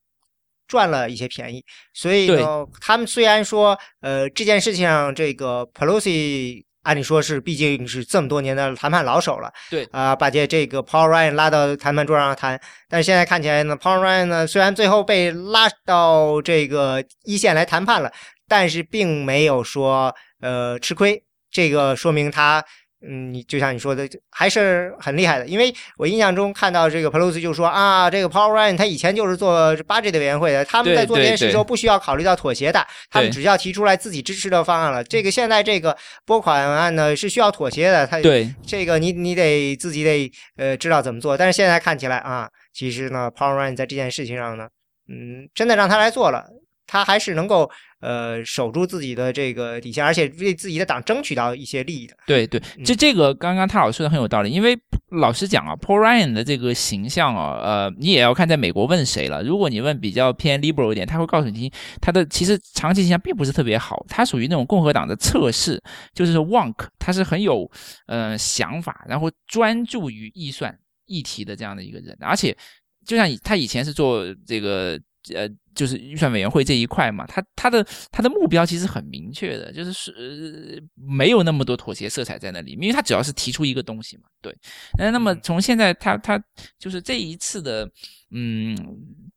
[0.66, 12.58] 赚了一些便宜，所以呢，他们虽然说，呃，这件事情上，这个 Pelosi 按理说是毕竟是这么多年的谈判老手了，对，啊，把这这个 Paul Ryan 拉到谈判桌上谈，
[12.88, 18.10] 但是现在看起来呢，Paul Ryan 呢虽然最后被拉到这个一线来谈判了，
[18.48, 22.64] 但是并没有说呃吃亏，这个说明他
[23.02, 25.46] 嗯，你就像你说的，还是很厉害的。
[25.46, 35.02] 因为我印象中看到这个 Pelosi 就说啊，这个 Paul Ryan 他以前就是做 budget 委员会的，他们在做这件事的时候不需要考虑到妥协的，他们只要提出来自己支持的方案了。
[35.02, 35.96] 这个现在这个
[36.26, 41.38] 拨款案呢是需要妥协的，他对这个你你得自己得呃知道怎么做。
[41.38, 44.68] 但是现在看起来啊，其实呢，Paul Ryan 在这件事情上呢，
[45.08, 46.44] 嗯，真的让他来做了，
[46.86, 47.70] 他还是能够。
[48.00, 52.16] 呃，守住自己的这个底线，而且为自己的党争取到一些利益的。
[52.26, 54.78] 对对，这这个刚刚他老师说的很有道理，因为
[55.10, 59.42] 老实讲啊，Paul Ryan 的这个形象啊，呃，你也要看在美国问谁了。
[59.42, 61.70] 如果你问比较偏 liberal 一点，他会告诉你，
[62.00, 65.82] 他的其实长期形象并不是特别好，他属于那种共和党的测试，
[66.14, 67.70] 就是说 Wonk，他是很有
[68.06, 70.74] 呃想法，然后专注于预算
[71.04, 72.56] 议题的这样的一个人，而且
[73.04, 74.98] 就像他以前是做这个。
[75.34, 84.54] 呃，就是预算委员会这一块嘛，他他的他的目标其实很明确的，就是是没有那么多妥协色彩在那里，因为他只要是提出一个东西嘛，对。
[84.98, 86.42] 那那么从现在他他
[86.78, 87.88] 就是这一次的，
[88.30, 88.76] 嗯，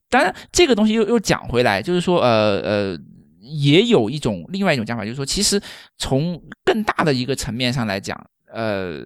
[0.10, 3.00] 当然这个东西又又讲回来，就是说呃呃，
[3.42, 5.62] 也有一种另外一种讲法，就是说其实
[5.98, 8.20] 从更大的一个层面上来讲，
[8.52, 9.06] 呃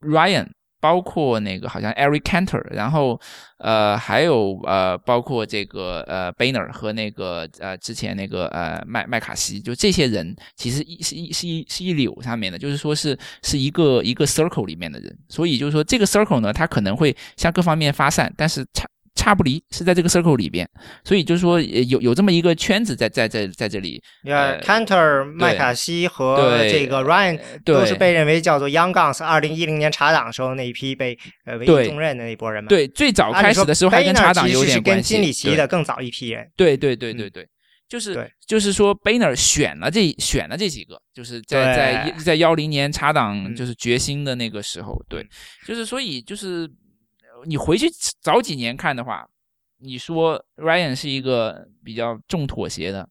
[0.00, 0.48] ，Ryan。
[0.80, 3.20] 包括那个好像 Eric Cantor，然后
[3.58, 18.86] 呃还有呃包括这个呃，Banner 和那个呃之前那个呃麦麦卡锡，就这些人其实一是一是一是一流上面的，就是说是是一个一个 circle 里面的人，所以就是说这个 circle 呢，它可能会向各方面发散，但是差。
[19.16, 20.68] 差不离是在这个 circle 里边，
[21.02, 24.00] 所以就是说有有这么一个圈子在在在在这里。
[24.24, 29.24] 呃，Cantor、麦卡锡和这个 Ryan 都是被认为叫做 Young Guns。
[29.24, 32.68] 二零一零年查党的时候那一批被呃委以重任的那波人嘛。
[32.68, 35.14] 对，最早开始的时候还跟查党有点关系。
[35.14, 36.46] 跟金里奇的更早一批人。
[36.54, 37.48] 对对对对对，
[37.88, 45.26] 就是就是说 Boehner 选了这选了这几个，就是在在在幺零年查党就是决心的那个时候，对，
[45.66, 46.70] 就是所以就是。
[47.44, 47.86] 你回去
[48.20, 49.28] 早几年看的话，
[49.78, 53.08] 你说 Ryan 是一个比较重妥协的，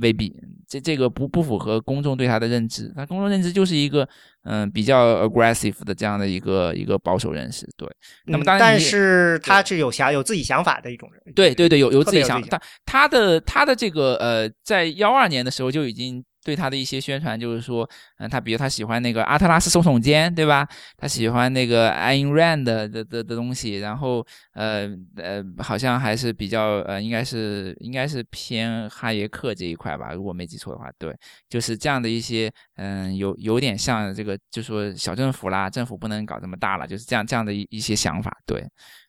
[0.00, 0.34] 未必。
[0.68, 2.92] 这这个不不符合公众对他的认知。
[2.96, 4.08] 他公众认知就是一个
[4.42, 7.68] 嗯比较 aggressive 的这样的一个一个保守人士。
[7.76, 7.88] 对，
[8.24, 11.34] 那么当然，但是他是有想有自己想法的一种人。
[11.34, 12.48] 对对对，有有自己想法。
[12.48, 16.24] 他他的他的这个呃，在幺二年的时候就已经。
[16.44, 17.88] 对他的一些宣传就是说，
[18.18, 20.68] 嗯，他比如他喜欢那个阿特拉斯手耸肩，对吧？
[20.98, 31.16] 他喜欢那个 Ayn Rand 的的的东西，然后呃呃，好像还是比较呃，应该是应该是偏哈耶克这一块吧，如果没记错的话，对，
[31.48, 38.60] 就是这样的一些，嗯，有有点像这个，就说小政府啦，政府不能搞这么大了，就是这样这样的一一些想法，对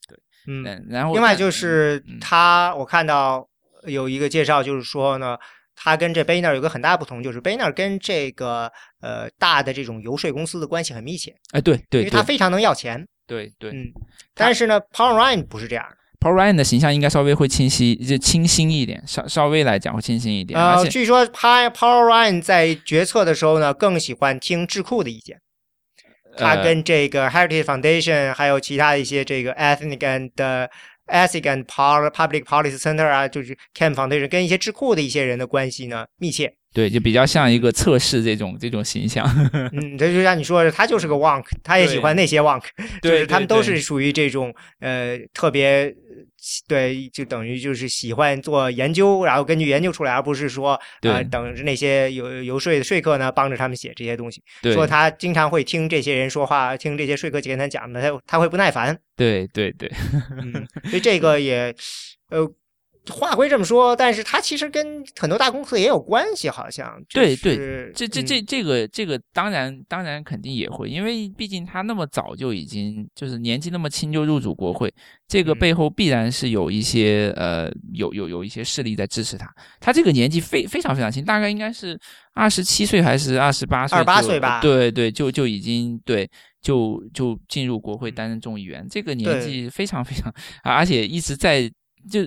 [0.07, 0.17] 对，
[0.47, 3.45] 嗯，然后另外就是他，我看到
[3.85, 5.37] 有一个介绍，就是说呢。
[5.75, 8.71] 他跟这 Boehner 有个很大不同，就是 Boehner 跟这个
[9.01, 11.35] 呃大的这种游说公司的关系很密切。
[11.51, 13.05] 哎，对对，因为他非常能要钱。
[13.27, 13.91] 对对，嗯。
[14.33, 15.85] 但是呢，Paul Ryan 不是这样。
[16.19, 20.59] Paul Ryan 的形象应该稍微会清晰，就清新一点，稍稍微来讲会清新一点。
[20.59, 25.39] 呃，据说 Paul Ryan 在决策的时候呢，更喜欢听智库的意见。
[26.37, 30.31] 他跟这个 Heritage Foundation 还有其他一些这个 Ethnic and
[31.07, 36.53] Ethic and Public Policy Center 啊，就是 Camp Foundation 跟一些智库的一些人的关系呢密切。
[36.73, 39.25] 对，就比较像一个测试这种这种形象。
[39.71, 42.63] 嗯，这就像你说的，他就是个 Wonk，他也喜欢那些 Wonk，
[43.01, 45.95] 就是他们都是属于这种呃特别。
[46.67, 54.41] 对，就等于就是喜欢做研究，然后根据研究出来，而不是说啊等着那些游游说的说客呢帮着他们写这些东西。
[54.73, 58.97] 说他经常会听这些人说话，听这些说客跟他讲的，他他会不耐烦。
[59.15, 59.91] 对对对，
[60.89, 61.73] 所以这个也
[62.29, 62.49] 呃。
[63.13, 67.01] 话归这么说，但是他其实跟很多大公司也有关系，好像。
[67.09, 74.93] 对对，这这这这个这个当然当然肯定也会，因为毕竟他那么早就已经就是年纪那么轻就入主国会，
[75.27, 79.53] 这个背后必然是有一些呃有有有一些势力在支持他。
[79.79, 81.99] 他这个年纪非非常非常轻，大概应该是
[82.33, 83.97] 二十七岁还是二十八岁？
[83.97, 84.59] 二十八岁吧。
[84.61, 86.29] 对对，就就已经对
[86.61, 90.33] 就就进入国会担任众议员，这个年纪非常非常，
[90.63, 91.71] 而且一直在。
[92.09, 92.21] 就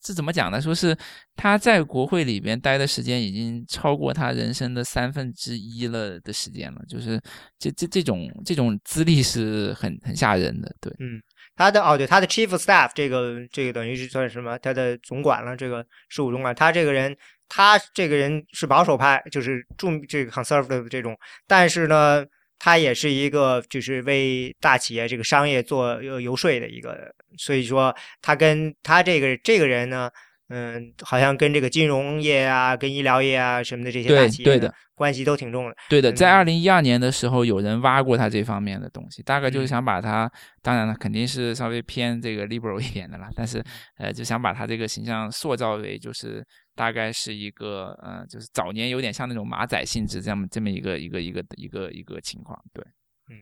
[0.00, 0.60] 这怎么讲呢？
[0.60, 0.96] 说是
[1.36, 7.20] 他在国会里边待的时间已经超过他人生的三分之一了的时间了，就是
[7.58, 10.74] 这这这种这种资历是很很吓人的。
[10.80, 11.20] 对，嗯，
[11.56, 14.58] 他的哦对，他的 chief staff 这个这个等于是算什么？
[14.58, 16.54] 他的总管了，这个事务总管。
[16.54, 17.16] 他这个人，
[17.48, 21.16] 他这个人是保守派，就是重这个 conservative 这种，
[21.46, 22.24] 但是呢。
[22.58, 30.10] 他也是一个，就是为大企业这个商业做游游说的一个，所以说他跟他这个这个人呢，
[30.48, 35.76] 嗯，好像跟这个金融业啊、跟医疗业啊什么的这些大企业的关系都挺重的。
[35.88, 36.30] 对的，在。
[36.30, 40.30] 二零一二年的时候，有人挖过他这方面的东西，大概就是想把他，
[40.62, 43.62] 当然了，肯定是稍微偏这个 liberal 一点的啦，但是
[43.98, 46.44] 呃，就想把他这个形象塑造为就是
[46.74, 52.84] 大概是一个呃，就是早年有点像那种马仔性质这么这么一个一个一个一个一个情况，对。
[53.30, 53.36] 嗯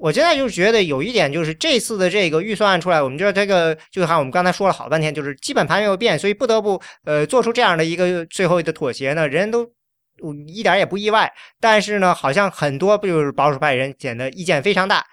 [0.00, 9.64] 我现在就是觉得有一点，就是这次的这个预算案出来，我们知道这个就好像我们刚才说了好半天，就是基本盘没有变，所以不得不呃做出这样的一个最后的妥协呢，人人都
[10.48, 11.32] 一点也不意外。
[11.60, 15.06] 但是呢，好像很多不就是保守派人显得意见非常大。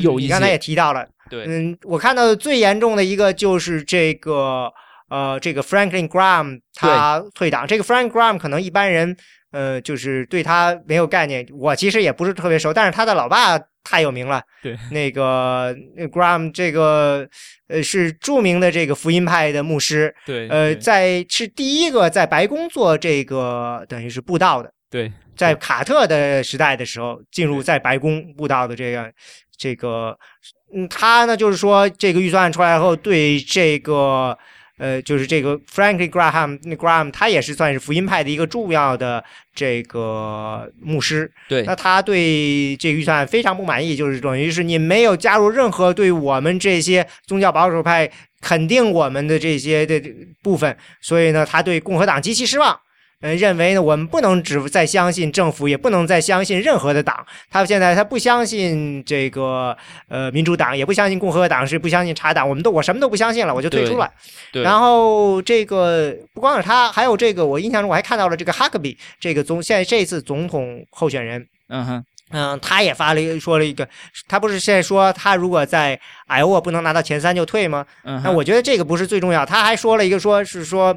[0.00, 4.72] 有你刚才也提到了，对，嗯，我看到最严重的一个就是这个
[5.08, 9.16] 呃这个 Franklin Graham 他退党，这个 Franklin Graham 可能一般人
[9.50, 13.58] 呃就是对他没有概念，我其实也不是特别熟，但是他的老爸。
[13.84, 14.76] 太有名了，对。
[14.90, 15.74] 那个
[16.12, 17.26] Graham 这个
[17.68, 29.10] 呃是著名的这个福音派的牧师，对，呃，在是第一个在白宫做这个等于是布道的，对，在卡特的时代的时候进入在白宫布道的这个
[29.56, 30.18] 这个，
[30.74, 34.36] 嗯，他呢就是说这个预算案出来后对这个。
[34.78, 39.22] 呃，就是这个 Franklin Graham，那 Graham 他也是算是福音派的一个重要的
[39.54, 41.30] 这个牧师。
[41.48, 48.10] 对，那他对这个预算非常不满意，就是等于是你没有加入任何对我们这些宗教保守派
[48.40, 50.00] 肯定我们的这些的
[50.42, 52.78] 部分，所以呢，他对共和党极其失望。
[53.20, 57.26] 嗯，认为呢，我们不能只再相信政府，也不能再相信任何的党。
[57.50, 59.76] 他现在他不相信这个
[60.08, 62.48] 呃民主党，也不相信共和党，是不相信茶党。
[62.48, 64.08] 我们都我什么都不相信了，我就退出了。
[64.52, 73.88] 然后这个不光是他，还有这个我印象中我还看到了这个哈克比这个总现在这次总统候选人，嗯哼，嗯，他也发了一个说了一个，
[74.28, 77.84] 他不是现在说他如果在艾沃不能拿到前三就退吗？
[78.04, 80.96] 嗯那我觉得这个不是最重要，他还说了一个说是说。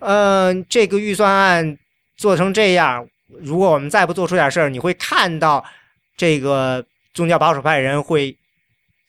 [0.00, 1.78] 嗯，这个预算案
[2.16, 3.06] 做成这样，
[3.40, 5.64] 如果我们再不做出点事儿，你会看到
[6.16, 6.84] 这个
[7.14, 8.36] 宗教保守派人会，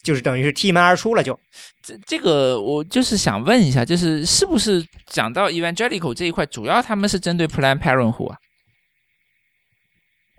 [0.04, 1.24] 就是等于是踢门而出了。
[1.24, 1.40] 就
[1.84, 8.38] 这这个，我就是想问一下，就是是不是讲到 evangelical 这一块，主要他们是针对 Plan Parenthood 啊？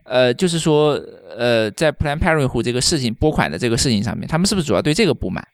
[0.05, 0.95] 呃，就是说，
[1.37, 5.47] 呃，在 Plan Parenthood 这个事情拨款的这个事情上面，他们是不是主要对这个不满？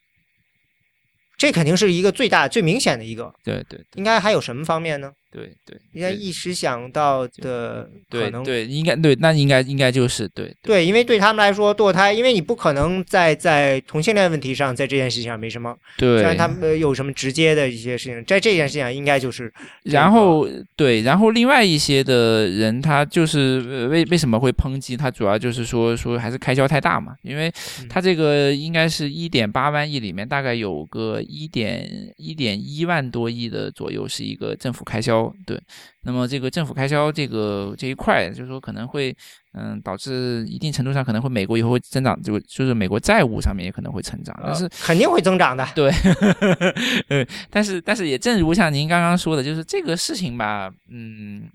[1.36, 3.32] 这肯定是一个最大、最明显的一个。
[3.44, 5.12] 对对，应该还有什么方面呢？
[5.36, 15.76] 对对，应该一时想到的可能对，应该对，那应该应该就是对对，因为对他们来说堕胎，因为你不可能在在同性恋问题上，在这件事情上没什么。
[15.98, 19.52] 对，虽然他们有什么直接的一些事情，在这件事情上应该就是。
[19.82, 25.10] 然后对，然后另外一些的人，他就是为为什么会抨击他？
[25.10, 27.52] 主要就是说说还是开销太大嘛，因为
[27.90, 31.86] 他这个应该是一点八万亿里面，大概有个一点
[32.16, 35.25] 一点一万多亿的左右是一个政府开销。
[35.46, 35.60] 对，
[36.02, 39.16] 那么这个政府开销这个这一块，就是说可能会，
[39.54, 45.66] 嗯，导致一定程度上可能会美国以后会增长，就就是美国债务上面也可能会成长，但是肯定会增长的。
[45.74, 45.90] 对，
[47.08, 51.48] 嗯，但是但是也正如像您刚刚说的，就是这个事情吧，嗯，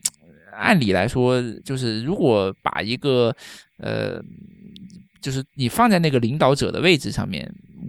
[0.53, 3.35] 按理来说，就是如果把一个
[3.77, 4.21] 呃。
[5.21, 7.47] 就是你放在那个领导者的位置上面，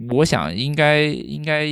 [0.09, 1.67] 我想应该应该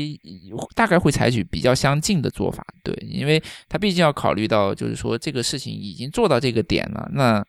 [0.76, 7.44] 大概会采取比较相近的做法，对，因为他毕竟要考虑到，就是说这个事情已经做到这个点了，那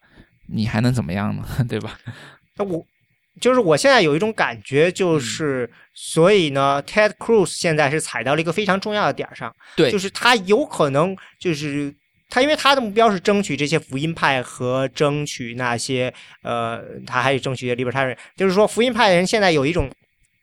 [0.49, 1.45] 你还能怎么样呢？
[1.69, 1.99] 对吧？
[2.57, 2.85] 那我
[3.41, 11.95] 就是我现在有一种感觉，就是所以呢，Ted Cruz 现在是踩到了一个非常重要的点上，对，就是他有可能就是。
[12.35, 16.11] 他因为他的目标是争取这些福音派和争取那些
[16.41, 19.91] 呃，他还有争取一些 libertarian，就是说福音派的人现在有一种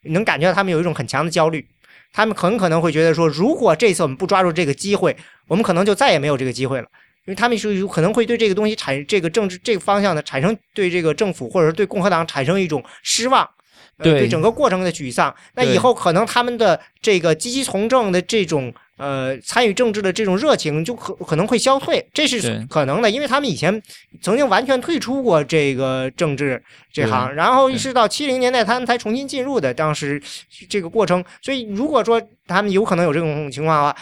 [0.03, 1.65] 能感觉到他们有一种很强的焦虑，
[2.13, 5.15] 他们很可能会觉得说，如果这次我们不抓住这个机会，
[5.47, 6.87] 我们可能就再也没有这个机会了，
[7.25, 13.49] 因为他们是有可能会对这个东西产这个政治这个方向的产生对这个政府或者是对共和党产生一种失望，
[13.97, 14.27] 对。
[14.27, 18.73] 整个过程的沮丧，那以后可能他们的这个积极从政的这种。
[18.99, 23.81] 呃，参与政治的这种热情就可可能会消退，这是可能的，因为他们以前
[24.21, 26.61] 曾经完全退出过这个政治
[26.91, 30.21] 这行，然后是到七零年代他们才重新进入的，当时
[30.67, 33.97] 这个过程，所以如果说他们有可能有这种情况的话，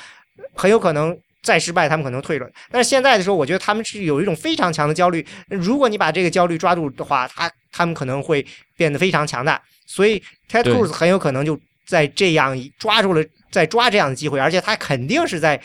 [0.55, 2.49] 很有可能再失败，他们可能退了。
[2.71, 8.43] 但是现在的时候，我觉得他们是有一种非常强的焦虑，如果你把这个焦虑抓住的话，他他们可能会
[8.75, 10.19] 变得非常强大，所以
[10.49, 13.23] Ted Cruz 很有可能就在这样抓住了。
[13.51, 15.59] 在抓这样的机会，而且他肯定是在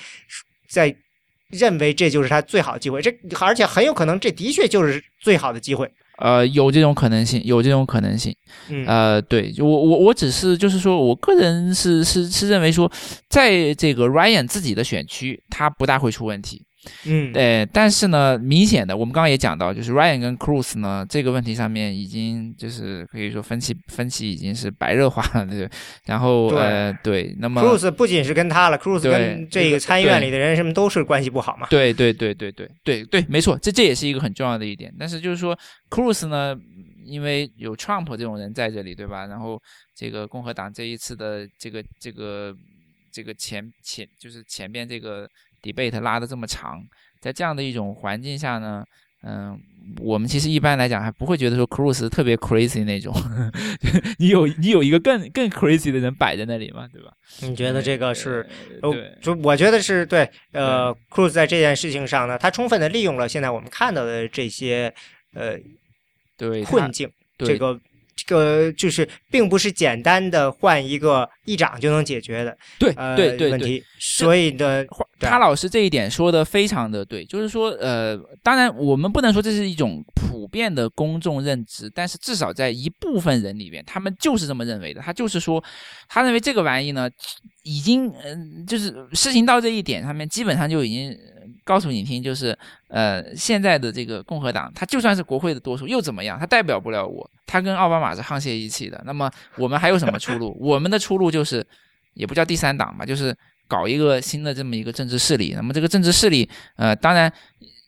[0.68, 0.94] 在
[1.50, 3.02] 认为这就是他最好的机会。
[3.02, 5.90] 这而且很有可能这的确就是最好的机会。
[6.18, 8.36] 呃，有这种可能性，有这种可能性。
[8.68, 12.90] 嗯呃，对我我我只是就是说我个人是是是认为说，
[13.28, 16.64] 在这个 Ryan 自己的选区，他不大会出问题。
[17.06, 25.68] 嗯，对，但是呢，明显的，我们刚刚也讲到，就是 Ryan 跟 Cruz 呢这个问题上面已经就是可以说分歧分歧已经是白热化了，对。
[26.06, 31.66] 然后呃，对，那么 Cruz 不仅是跟他了，Cruz 对跟这个参议院里的人什么都是关系不好嘛。
[31.70, 34.92] 对对对对对对对，没错，这这也是一个很重要的一点。
[34.98, 35.56] 但是就是说
[35.88, 36.56] ，Cruz 呢，
[37.04, 39.26] 因为有 Trump 这种人在这里，对吧？
[39.26, 39.60] 然后
[39.94, 42.54] 这个共和党这一次的这个这个
[43.12, 45.28] 这个前前就是前边这个
[45.62, 46.82] debate 拉的这么长，
[47.20, 48.84] 在这样的一种环境下呢。
[49.24, 49.56] 嗯，
[50.00, 53.14] 我们其实一般来讲还不会觉得说 Cruz 特别 crazy 那种，
[54.18, 57.12] 你有你有一个更更 crazy 的人摆在那里嘛，对吧？
[57.40, 58.44] 你觉得这个是？
[59.20, 64.92] 就我觉得是对，呃，Cruz 在这件事情上呢，他充分的利用了现在我们看到的这些
[65.34, 65.56] 呃
[66.36, 67.08] 对困境，
[67.38, 67.80] 对这个
[68.14, 74.84] 这个就是并不是简单的换一个议长就能解决的对呃对对对，问题，所以呢，
[75.18, 85.00] 对他老师这一点说的非常的对，就是说，呃，当然我们不能说这是一种普遍的公众认知，但是至少在一部分人里边，他们就是这么认为的。
[85.00, 85.62] 他就是说，
[86.08, 87.08] 他认为这个玩意呢，
[87.62, 91.31] 已经，嗯、就是事情到这一点上面，基本上就已经呃
[91.64, 92.56] 告诉你听，就是，
[92.88, 96.38] 呃，现在的这个共和党，他就算是国会的多数又怎么样？
[96.38, 99.00] 他代表不了我，他跟奥巴马是沆瀣一气的。
[99.06, 100.56] 那么我们还有什么出路？
[100.60, 101.64] 我们的出路就是，
[102.14, 103.34] 也不叫第三党吧，就是
[103.68, 105.52] 搞一个新的这么一个政治势力。
[105.56, 107.32] 那么这个政治势力，呃，当然，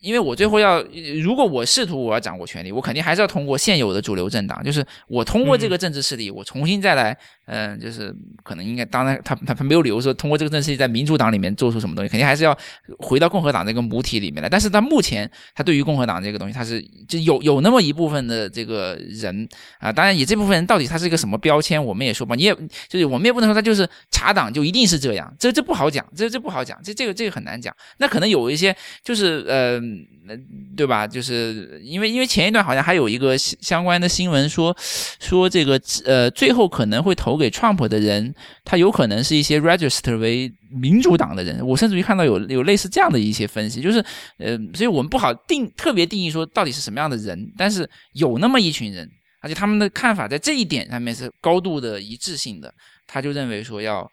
[0.00, 0.82] 因为我最后要，
[1.22, 12.56] 如果我试图我要掌握权力，我肯定还是要通过现有的主流政党，就是我通过这个政治势力，我重新再来，嗯、就是可能应该，当然他他他没有理由说通过这个政治势力在民主党里面做出什么东西，肯定还是要
[12.98, 14.48] 回到共和党这个母体里面来。
[14.48, 19.48] 但是他目前他对于共和党这个东西，他是就有有那么一部分的这个人
[19.78, 22.54] 啊，当然也这部分人到底他是一个什么标签，我们也说不，你也
[22.88, 27.74] 就是我们也不能说他就是查党就一定是这样，这这不好讲，这这不好讲，这这个这个很难讲。
[27.98, 29.80] 那可能有一些就是呃，
[30.28, 30.36] 呃
[30.76, 31.06] 对吧？
[31.06, 34.74] 就是因为因为前一段好像还有一个相关的新闻说
[35.20, 38.32] 说这个呃，最后可能会投投给 Trump 的人，
[38.64, 41.66] 他有可能是一些 register 为民主党的人。
[41.66, 43.98] 我甚至于看到有有类似这样的一些分析，就是
[44.38, 49.08] 呃，所以我们不好定特别定义说到底是什么样的人，但是有那么一群人，
[49.40, 52.72] 而且他们的看法在这一点上面是高度的一致性的，
[53.08, 54.08] 他就认为说要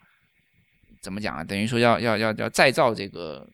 [1.03, 1.43] 怎么讲啊？
[1.43, 3.45] 等于说要要要要再造这个，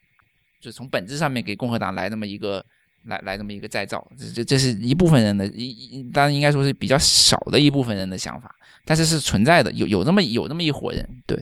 [0.62, 2.64] 就从本质上面给共和党来那么一个
[3.08, 8.54] 来来这么一个再造，这这这是一部分人的一一当然应该说是比较少的一部分人的想法，
[8.88, 11.38] 但是是存在的，有有那么有那么一伙人，对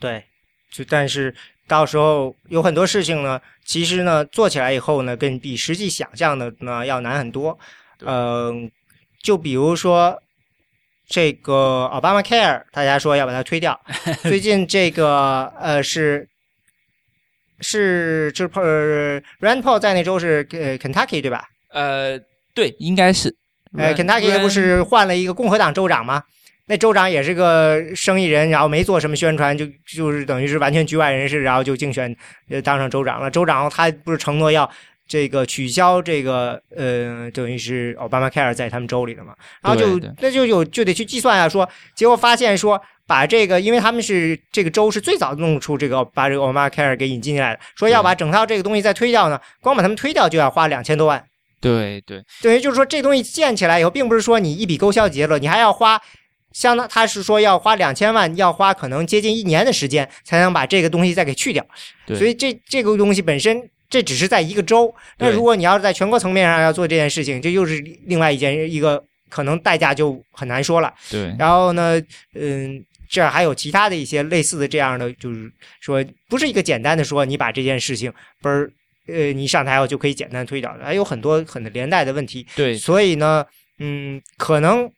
[0.00, 0.24] 对，
[0.72, 1.34] 就但是
[1.66, 7.58] 到时候有很多事情呢，其实呢做起来以后呢，跟比实际想象的呢要难很多。
[7.98, 8.70] 对嗯、
[9.22, 10.22] 就比如说
[11.08, 13.80] 这个 Obama Care，大家说要把它推掉。
[14.22, 16.28] 最近这个呃是
[17.60, 21.48] 是就是呃 Rand Paul 在那州是呃 Kentucky 对吧？
[21.70, 22.18] 呃
[22.54, 23.34] 对，应该是，
[23.78, 26.22] 呃，Kentucky 不是换了一个共和党州长吗？
[26.68, 32.12] 那州长也是个生意人，然后没做什么宣传，就就是等于是完全局外人士，然后就竞选
[32.50, 33.30] 呃当上州长了。
[33.30, 34.68] 州长他不是承诺要
[35.06, 39.32] 这个取消这个呃，等于是 Obama Care 在他们州里的嘛，
[39.62, 51.24] 然后就那就有就得去计算啊，说结果发现说把这个，因为他们是这个州是最早弄出这个把这个 Obama Care 给引进进来的，说要把整套这个东西再推掉呢，光把他们推掉就要花两千多万。
[51.60, 56.00] 对对等于就是说，这东西建起来以后，并不是说你一笔勾销结了，你还要花
[56.52, 61.66] 相当，他是说要花两千万，要花可能接近一年的时间，才能把这个东西再给去掉。
[62.06, 64.94] 对所以这这个东西本身，这只是在一个州。
[65.18, 70.92] 那如果你要是在全国层面上要做这件事情，这又是另外一件一个可能代价就很难说了。
[71.10, 72.00] 对然后呢，
[72.34, 75.50] 嗯，这儿还有其他的一些类似的这样的，就是
[75.80, 78.72] 说不是一个简单的说你把这件事情不是
[79.08, 82.46] 呃你上台后就可以简单推掉的，还有很多很连带的问题。
[82.54, 83.44] 对所以呢，
[83.78, 84.90] 嗯，可能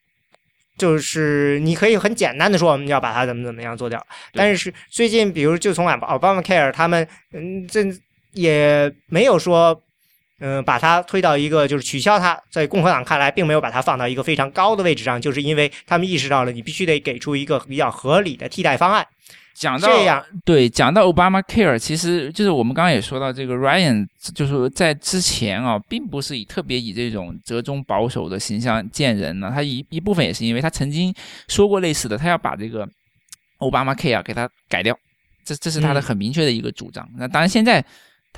[0.76, 7.84] 就是你可以很简单的说我们要把它怎么怎么样做掉，但是最近比如就从 Obama Care 他们，嗯，这
[8.32, 9.82] 也没有说。
[10.40, 19.04] 嗯，把它推到一个就是取消它，在共和党看来，并没有把它放到一个非常高的位置上，就是因为他们意识到了你必须得给出一个比较合理的替代方案。
[19.58, 29.50] 讲到这样，对，讲到 Obama Care，其实就是我们刚刚也说到，这个 Ryan 就是在之前啊，并不是以特别以这种折中保守的形象见人呢。
[29.52, 31.12] 他一一部分也是因为他曾经
[31.48, 32.88] 说过类似的，他要把这个
[33.58, 34.96] Obama Care 给他改掉，
[35.44, 37.08] 这这是他的嗯很明确的一个主张。
[37.16, 37.84] 那当然现在。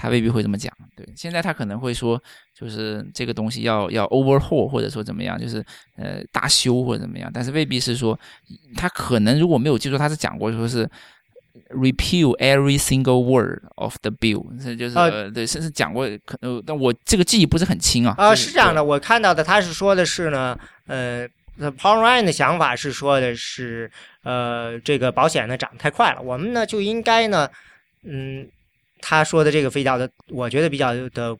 [0.01, 0.73] 他未必会这么讲。
[0.97, 2.23] 对，现在他可能会说，
[2.59, 5.65] 就是这个东西要要 overhaul 或者说怎么样，就是
[5.97, 8.19] 呃大修或者怎么样，但是未必是说
[8.77, 10.89] 他可能如果没有记住，他是讲过说是。
[11.71, 18.15] Repeal every single word of the bill，这就是呃，对，甚至讲过，可能，但我这个记忆不是很清啊。
[18.17, 20.57] 啊，是这样的，我看到的他是说的是呢，
[20.87, 21.29] 呃
[21.59, 23.91] ，Paul Ryan 的想法是说的是，
[24.23, 27.51] 呃，这个保险呢涨得太快了，我们呢就应该呢，
[28.05, 28.49] 嗯，
[29.03, 31.37] 他说的这个比较的，我觉得比较的。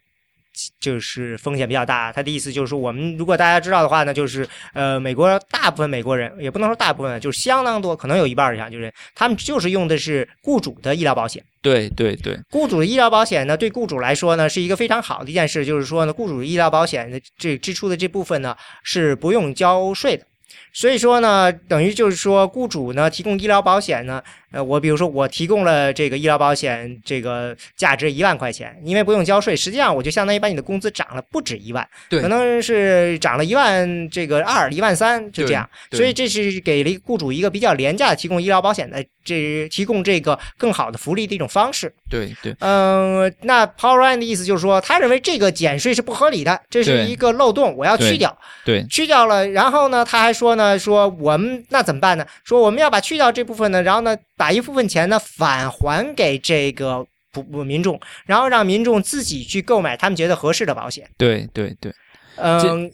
[0.81, 11.43] 就是风险比较大，他的意思就是说，我们如果大家知道的话呢，就是呃，美国大部分美国人也不能说大部分，就是相当多，可能有一半以上，就是他们就是用的是雇主的医疗保险。
[11.63, 20.27] 对对对，雇主的医疗保险呢，对雇主来说呢，是一个非常好的一件事，就是说呢，雇主医疗保险的这支出的这部分呢，是不用交税的。
[20.73, 24.23] 所以说呢，等于就是说，雇主呢提供医疗保险呢。
[24.53, 41.95] 呃，我比如说我提供了这个医疗保险，这个价值一万块钱，因为不用交税，实际上我就相当于把你的工资涨了不止一万，对，可能是涨了一万这个二一万三，就这样，所以这是给了雇主一个比较廉价的提供医疗保险的这提供这个更好的福利的一种方式。
[42.09, 48.37] 对对，嗯，那 Power Ryan 的意思就是说，他认为这个减税是不合理的，这是一个漏洞，我要去掉。
[48.65, 52.27] 对，去掉了，然后呢，他还说呢，说我们那怎么办呢？
[52.45, 54.17] 说我们要把去掉这部分呢，然后呢。
[54.41, 61.07] 把一部分钱呢返还给这个普民众，然后让民众自己去购买他们觉得合适的保险。
[61.19, 61.93] 对对对，
[62.37, 62.91] 嗯，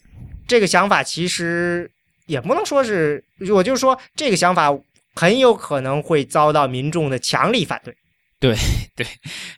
[0.49, 1.89] 这个想法其实
[2.27, 3.23] 也不能说是，
[3.55, 4.77] 我就是说这个想法
[5.15, 7.97] 很有可能会遭到民众的强力反对。
[8.41, 8.55] 对
[8.95, 9.07] 对，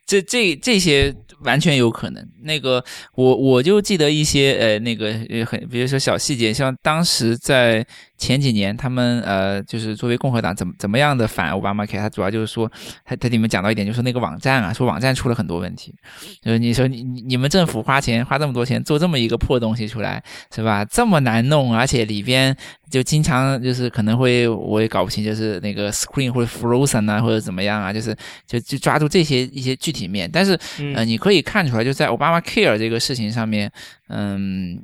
[0.07, 2.29] 这这这些完全有可能。
[2.43, 2.85] 那个
[3.15, 5.13] 我我就记得一些呃那个
[5.45, 7.87] 很比如说小细节，像当时在。
[8.19, 12.71] 前几年，他们呃，就是作为共和党怎么怎么样的反奥巴马 Care，他主要就是说，
[13.05, 15.95] 他他里面讲到一点，就是那个网站啊，说网站出了很多问题，
[16.43, 20.23] 就是你说你你们政府花钱花这么多钱做这么一个破东西出来，
[20.55, 20.85] 是吧？
[20.85, 22.55] 这么难弄，而且里边
[22.91, 28.15] 就经常就是可能会我也搞不清，就是那个 screen 或者 frozen 啊，或者怎么样啊，就是
[28.47, 30.59] 就就抓住这些一些具体面，但是
[30.95, 33.71] 呃，你可以看出来，就在奥巴马 Care 这个事情上面，
[34.09, 34.83] 嗯。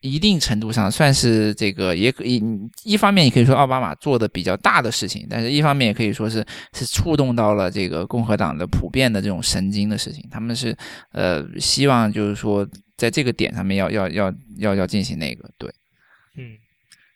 [0.00, 2.42] 一定程度上算是这个，也可以
[2.84, 10.26] 一方面，也可以说奥巴马做的比较大的事情，但是一方面也可以说是是触动到了这个共和党的普遍的这种神经的事情。
[10.30, 10.76] 他们是
[11.12, 12.66] 呃希望就是说
[12.96, 15.70] 在这个点上面要要要要要进行那个对，
[16.36, 16.56] 嗯，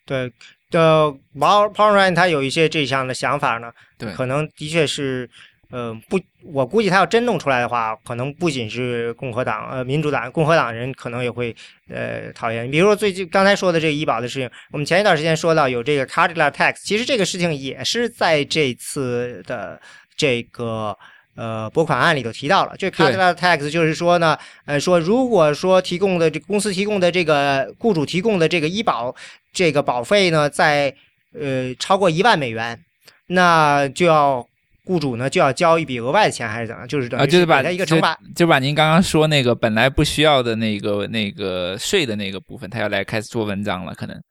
[0.05, 0.31] 对
[0.69, 5.29] 的，Paul Paul Ryan 他有一些这项的想法呢，对，可能的确是。
[5.71, 11.53] 呃，不，我估计他要真弄出来的话，可能不仅是共和党，呃，民主党、共和党人可能也会
[11.89, 12.69] 呃讨厌。
[12.69, 19.81] 比如说最近刚才说的这个医保的事情，我们前一段时间说到有这个 Cadillac Tax，其实这个事情也是在这次的
[20.15, 20.95] 这个
[21.35, 22.75] 呃拨款案里头提到了。
[22.77, 29.13] 这 Cadillac Tax 就是说呢，呃，说如果说提供的这公司提供的这个雇主提供的这个医保
[29.51, 30.93] 这个保费呢，在
[31.33, 32.79] 呃超过一万美元，
[33.27, 34.47] 那就要。
[34.85, 36.87] 雇主呢就要交一笔额外的钱，还是怎样？
[36.87, 44.21] 就是啊，就是把他一个惩罚，就把您刚刚说那个本来不需要的那个那个税的那个部分，他要来开始做文章了，可能。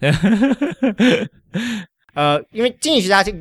[2.14, 3.32] 呃，因为经济学家就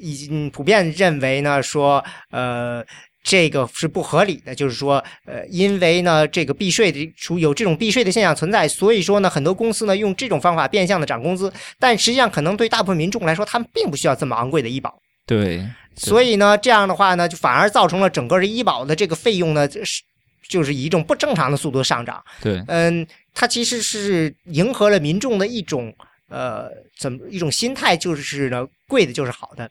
[0.00, 2.84] 已经普遍认为呢，说呃
[3.22, 14.92] 这个是不合理的，就是说呃因为呢这个避税的出有这种避税的现象存在，所以说呢很多公司呢用这种方法变相的涨工资，但实际上可能对大部分民众来说，他们并不需要这么昂贵的医保。
[15.26, 15.64] 对。
[15.98, 20.02] 所以呢，这样的话呢，就反而造成了整个的医保的这个费用呢，是
[20.48, 22.24] 就是以一种不正常的速度上涨。
[22.40, 25.92] 对，嗯，它其实是迎合了民众的一种
[26.28, 29.70] 呃，怎么一种心态，就是呢，贵的就是好的。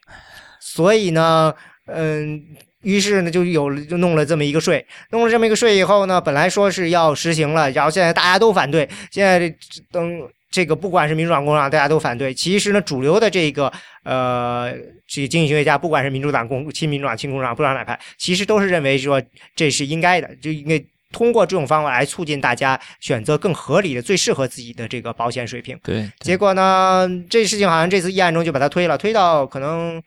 [0.60, 1.54] 所以呢，
[1.86, 2.44] 嗯，
[2.82, 9.56] 于是呢，就有了，就弄了这么一个税，弄了这么一个税以后呢，本来说是要实行了，然后现在大家都反对，现在
[9.92, 10.30] 等。
[10.58, 12.34] 这个不管是民主党、共和党，大家都反对。
[12.34, 13.72] 其实呢，主流的这个
[14.02, 14.74] 呃，
[15.06, 19.22] 这个经济学家，不管是民主党、共亲民主党、亲共和党，不管哪派，其实都是认为说
[19.56, 25.78] 这是应该的，就应该通过这种方法来促进大家选择更合理的、最适合自己的这个保险水平。
[25.84, 26.10] 对。
[26.22, 30.02] 结果呢，这事情好像这次议案中就把它推了，推到可能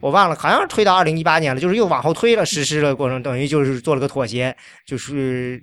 [0.00, 5.62] 我忘了，好像是推到二零一八年了，就是又往后推了实施的过程，等于就是做了个妥协，就是。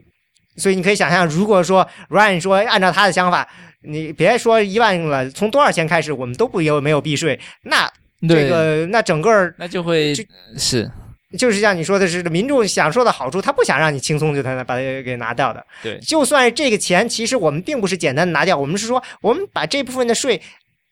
[0.55, 3.47] 所以你可以想象，如果说 Ryan 说按照他的想法，
[3.81, 7.91] 你别说一万了，从多少钱开始我们都不有没有避税，那
[8.27, 10.13] 这个那整个那就会
[10.57, 10.91] 是
[11.37, 15.65] 就是像你说的是民众享受的好处，他不想让你轻松就他把它给拿掉的。
[15.81, 20.39] 对，就算是这个钱，其实我们并不是简单的拿掉，我们是说我们把这部分的税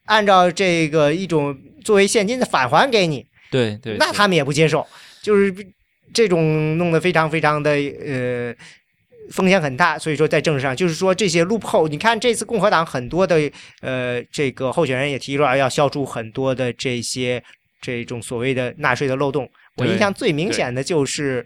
[0.06, 3.26] 按照这个一种作为现金的返还给你。
[3.52, 4.88] 对对，那他们也不接受，
[5.22, 5.54] 就是。
[6.14, 8.54] 这种弄得非常非常的呃
[9.32, 13.52] 风险很大，所以说在政治上就是说这些 loophole，你看这次共和党很多的
[13.82, 17.44] 呃这个候选人也提出来要消除很多的这些
[17.82, 19.49] 这种所谓的纳税的漏洞。
[19.78, 21.45] 我印象最明显的就是。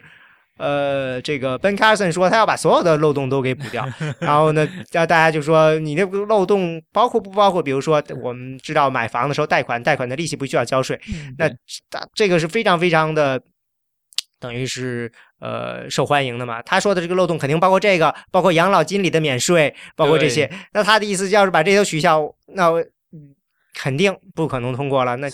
[0.57, 3.85] 呃，这个 Ben Carson 说他要把所有的漏洞都给补掉，
[4.21, 7.61] 然后呢，让大家就说你那个漏洞包括不包括？
[7.61, 10.97] 比如说，我们知道买房的时候贷款，贷款的利息不需要交税，
[11.37, 11.51] 那
[12.13, 13.41] 这个是非常非常的，
[14.39, 16.61] 等于是呃受欢迎的嘛。
[16.61, 20.49] 他说的这个漏洞肯定包括这个，包括养老金里的免税，包括这些。
[20.73, 22.71] 那他的意思要是把这些取消，那
[23.73, 25.15] 肯定不可能通过了。
[25.15, 25.29] 那。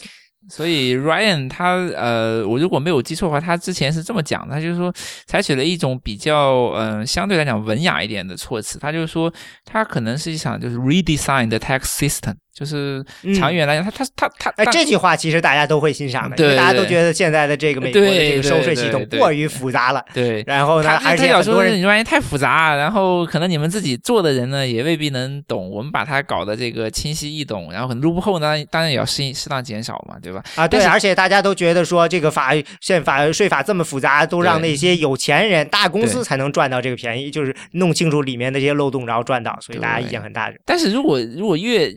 [0.50, 4.92] 所以 Ryan 他呃，我如果没有记错的话，他之前是这么讲，他就是说
[5.28, 9.32] 采取了一种比较嗯相对来讲文雅一点的措辞，他就是说
[9.64, 12.34] 他可能是一场就是 redesign the tax system。
[12.54, 13.04] 就是
[13.36, 20.04] 长远来讲，他他他他，哎，这句话其实大家都会欣赏的，因为大家都觉得现在的这个美国的这个收税系统过于复杂了。
[20.14, 25.70] 对，然后呢，而且很多人你万一太复杂，然后可能你们自己做的人呢也未必能懂。
[25.72, 30.44] 我们把它搞得这个清晰易懂，然后可能入不后呢，当然也要适适当减少嘛，对吧？
[30.56, 32.52] 啊，对，而且大家都觉得说这个法
[32.82, 40.52] 宪法税法这么复杂，都让那些有钱人、大公司才能赚到这个便宜，就是弄清楚里面的这些漏洞，然后赚到，所以大家意见很大。
[40.66, 41.90] 但是如果如果越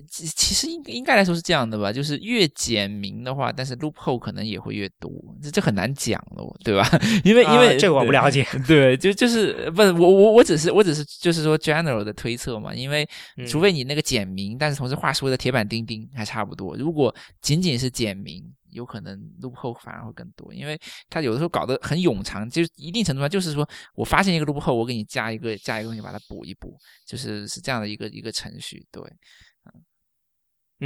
[0.44, 1.24] 其实应应该来。
[1.24, 5.10] 说是这样的吧，就是越简明的话，但是 loophole 可能也会越多，
[5.42, 6.86] 这这很难讲了，对吧？
[7.24, 13.08] 因为因为这个我不了解，对，就就是不是我我我只是我只是就是说 general 的推测嘛，因为
[13.48, 16.76] 除非你那个简明，但是同时话说的铁板钉钉还差不多。
[16.76, 26.76] 如果仅仅是简明，有可能 loophole 反而会更多，因为他有的时候搞得很冗长，就是一定程度上就是说我发现一个 loophole，我给你加一个加一个东西把它补一补，
[27.06, 29.02] 就是是这样的一个一个程序，对。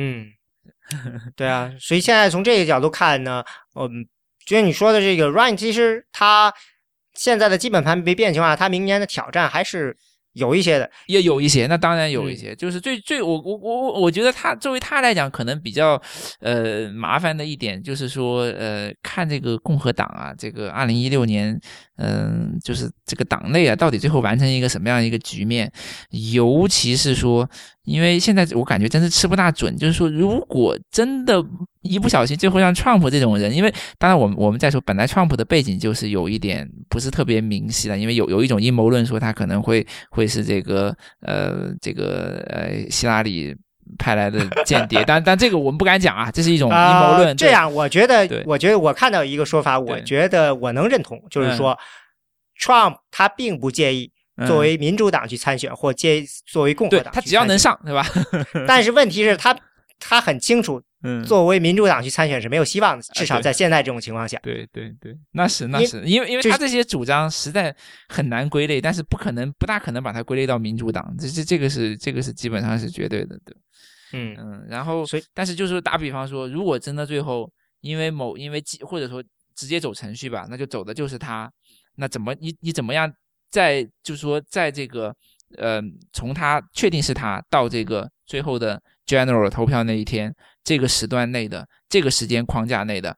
[0.01, 0.29] 嗯，
[1.35, 3.43] 对啊，所以现在从这个角度看呢，
[3.75, 4.07] 嗯，
[4.47, 6.55] 觉得你说的这个 Ryan，其实他
[7.15, 9.97] 现在的基本盘没变情况下，他明年的挑战还是
[10.35, 16.01] 有一些的，也有一些，那当然有一些，就是最最我我我我我觉得他作为他来讲，可能比较
[16.39, 21.61] 呃麻烦的一点就是说，呃，看这个共和党啊，这个二零一六年，
[21.97, 25.73] 嗯，就是这个党内啊，到底最后完成一个什么样一个局面，
[26.11, 27.51] 尤其是说。
[27.89, 31.43] 因为现在我感觉真是吃不大准，就是说，如果真的
[31.83, 43.57] 一不小心，最后像 Trump 这种人，因为当然我们我们在说，本来 Trump 的背景就是有一点不是特别明晰的，因为有有一种阴谋论说他可能会会是这个呃这个呃希拉里
[43.99, 47.35] 派来的间谍， 但但这个我们不敢讲啊，这是一种阴谋论。
[47.37, 51.79] 这样，我觉得，我觉得我看到一个说法，我觉得我能认同，就是说
[52.61, 54.13] ，Trump 他并不介意。
[54.47, 58.07] 作为民主党去参选，或接作为共和党，他只要能上，对吧？
[58.67, 59.59] 但是问题是，他
[59.99, 60.81] 他很清楚，
[61.27, 64.39] 作为民主党去参选是没有希望的，至少在现在这种情况下。
[64.43, 67.75] 对对对，那是那是，因为因为他这些主张实在
[68.09, 73.57] 很难归类，但是不可能不大可能把它归类到民主党，这这这个是这个是基本上是绝对的，对。
[74.13, 77.51] 嗯嗯，然后所以，但是就是打比方说，如果真的最后
[77.81, 79.23] 因为某因为或者说
[79.55, 81.51] 直接走程序吧，那就走的就是他，
[81.97, 83.13] 那怎么你你怎么样？
[83.51, 85.15] 在就是说，在这个
[85.57, 85.81] 呃，
[86.13, 93.17] 从他确定是他到这个最后的 general 投票那一天，这个时段内的这个时间框架内的，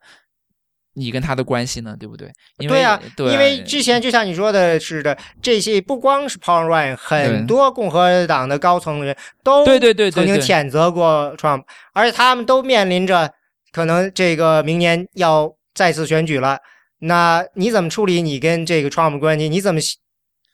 [0.95, 2.31] 你跟他的关系呢，对不对？
[2.59, 13.33] 对啊，因为之前就像你说的似的，这些不光是 Paul Ryan，很多共和党的高层人都对对对曾经谴责过 Trump，而且他们都面临着
[13.73, 16.59] 可能这个明年要再次选举了。
[17.01, 19.49] 那你怎么处理你跟这个 Trump 关系？
[19.49, 19.81] 你怎么？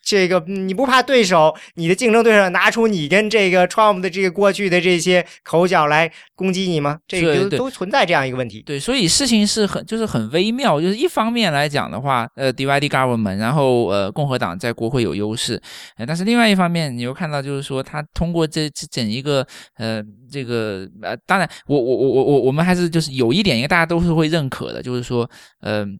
[0.06, 7.00] 这个你不怕对手，你的竞争对手拿出你跟这个 Trump 的这个过去的这些口角来攻击你吗？
[7.08, 8.62] 这个都存在这样一个问题。
[8.62, 10.80] 对，所以事情是很就是很微妙。
[10.80, 15.60] 就是一方面来讲的话，呃，divide government，然后呃，共和党在国会有优势，
[16.06, 19.44] 但是另外一方面，你又看到就是说，他通过这这整一个
[19.76, 20.00] 呃
[20.30, 25.28] 这个呃，当然，我我我我我我们还是就是有一点，因为大家都是会认可的，就是说，
[25.62, 25.98] 嗯，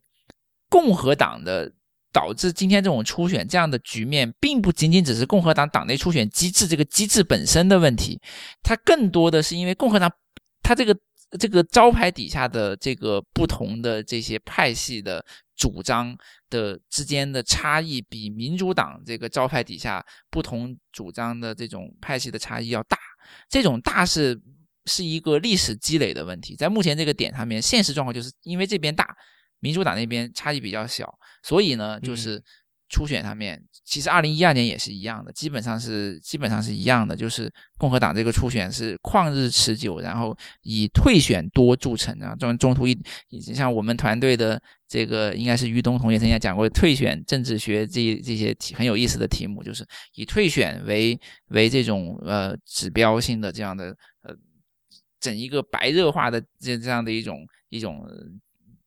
[0.70, 1.72] 共和党的。
[2.16, 8.18] 导致今天这种初选这样的局面，并不仅仅只是共和党党内初选机制这个机制本身的问题，
[8.62, 10.10] 它更多的是因为共和党
[10.62, 10.96] 它这个
[11.38, 15.22] 这个招牌底下的这个不同的这些派系的
[15.58, 16.16] 主张
[16.48, 22.96] 的之间的差异，比民主党这个招牌底下不同主张的这种派系的差异要大。
[23.50, 24.40] 这种大是
[24.86, 29.14] 是一个历史积累的问题，在目前这个点上面，现实状况就是因为这边大。
[29.60, 31.12] 民主党那边差异比较小，
[31.42, 32.42] 所以呢，就是
[32.88, 42.36] 初选上面，其实二零一二年也是一样的，基本上是基本上是一样的，就是共和党这个初选是旷日持久，然后以退选多著称啊。
[42.36, 42.96] 中中途一，
[43.40, 49.84] 像我们团队的这个应该是于东同学曾经讲过退选政治学这这些题很有意思的题目，就是
[50.14, 51.18] 以退选为
[51.48, 53.86] 为这种呃指标性的这样的
[54.22, 54.32] 呃
[55.18, 58.06] 整一个白热化的这这样的一种一种。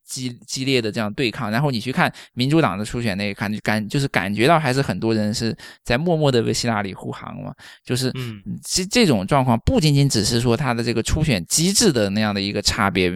[0.09, 7.53] 激激烈的这样对抗，然后你去看民主党的初选那感感就是感觉到还是很多人是在默默的为希拉里护航嘛，
[7.85, 13.11] 就是嗯，这这种状况不仅仅只是说他的这个初选机制的那样的一个差别，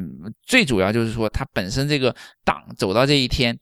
[0.46, 2.16] 最主要就是说他本身这个
[2.46, 3.58] 党走到这一天，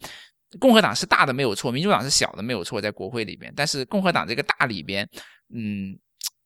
[0.59, 5.07] 共和党是大的没有错，民主党是小的没有错，在国会里边，但是共和党这个大里边，
[5.55, 5.97] 嗯。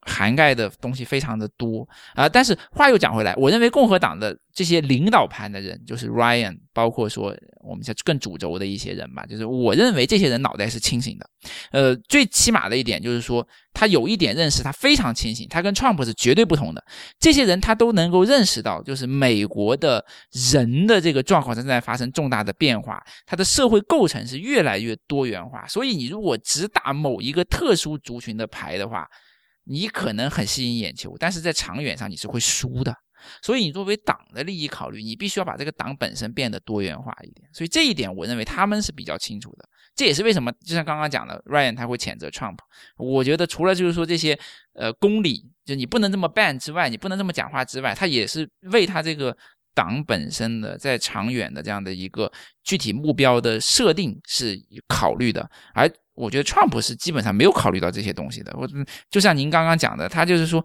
[0.06, 11.28] 涵盖的东西非常的多啊，但是话又讲回来，我认为共和党的这些领导盘的人，就是 Ryan，包括说我们像更主轴的一些人吧，就是我认为这些人脑袋是清醒的。
[11.72, 16.82] 呃，最起码的一点就是说，他有一点认识，他非常清醒，他跟 Trump 是绝对不同的。
[17.18, 20.04] 这些人他都能够认识到，就是美国的
[20.52, 25.66] 人的这个状况正在发生重大的变化，他的社会构成是越来越多元化。
[25.66, 29.06] 所以你如果只打某一个特殊族群的牌的话，
[29.66, 32.94] 你可能很吸引眼球，但是在长远上你是会输的。
[33.42, 37.48] 所以你作为党的利益考虑，你必须要把这个党本身变得多元化一点。
[37.52, 39.68] 所以这一点，我认为他们是比较清楚的。
[39.96, 42.58] 这也是为什么，就像刚刚讲的，Ryan 他会谴责 Trump。
[42.96, 44.38] 我觉得除了就是说这些
[44.74, 49.36] 呃公理，就你不能这么办之外，你不能这么讲话之外，他也是为他这个
[49.74, 52.30] 党本身的在长远的这样的一个
[52.62, 54.56] 具体目标的设定是
[54.86, 55.90] 考虑的，而。
[56.16, 58.52] 我觉得 Trump 是基本上没有考虑到这些东西的。
[58.56, 58.68] 我
[59.10, 60.64] 就像您刚刚讲的，他就是说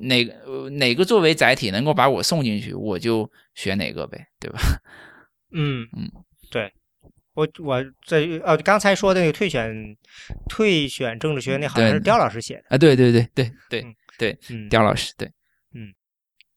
[0.00, 4.58] 哪个哪个作为载体能够把我送进去，我就选哪个呗，对吧？
[5.52, 6.10] 嗯嗯，
[6.50, 6.72] 对
[7.34, 9.96] 我我这呃刚才说的那个退选
[10.48, 14.38] 退选政治学那好像是刁老师写的啊，对对对对对对，
[14.68, 15.28] 刁老师对，
[15.74, 15.92] 嗯。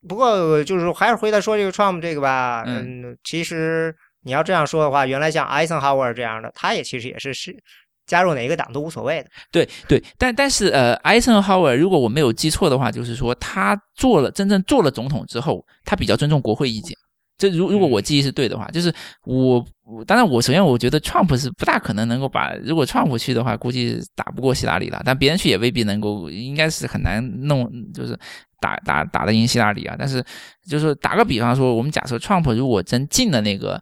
[0.08, 7.56] 不过就是还是回来说这个 Trump 这个吧，嗯，其实你要这样说的话，原来像 Eisenhower 这样的，他也其实也是是。
[8.06, 9.30] 加入哪一个党都无所谓的。
[9.52, 16.98] 对对，但但是呃，艾森豪威尔，如果我没有记错的话，就是说他做了真正做了总统之后，他比较尊重国会意见。
[17.38, 18.94] 这如如果我记忆是对的话，就是
[19.26, 19.66] 我
[20.06, 25.02] 当然我首先我觉得 Trump 是不大可能能够把，如果 Trump 去的话，估计打不过希拉里了。
[25.04, 28.18] 但别人去也未必能够，应该是很难弄，就是
[28.60, 29.96] 打打打得赢希拉里啊。
[29.98, 30.24] 但是
[30.70, 33.82] 就是打个比方说，我们假设 Trump 如果真进了那个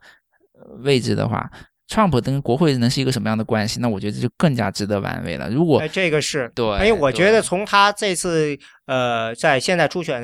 [0.80, 1.52] 位置的话。
[1.92, 3.82] Trump 跟国会能是一个什么样的关系？
[3.82, 5.50] 那我觉得就更加值得玩味了。
[5.50, 10.22] 如果这个是对，哎，我觉得从他这次呃在现在初选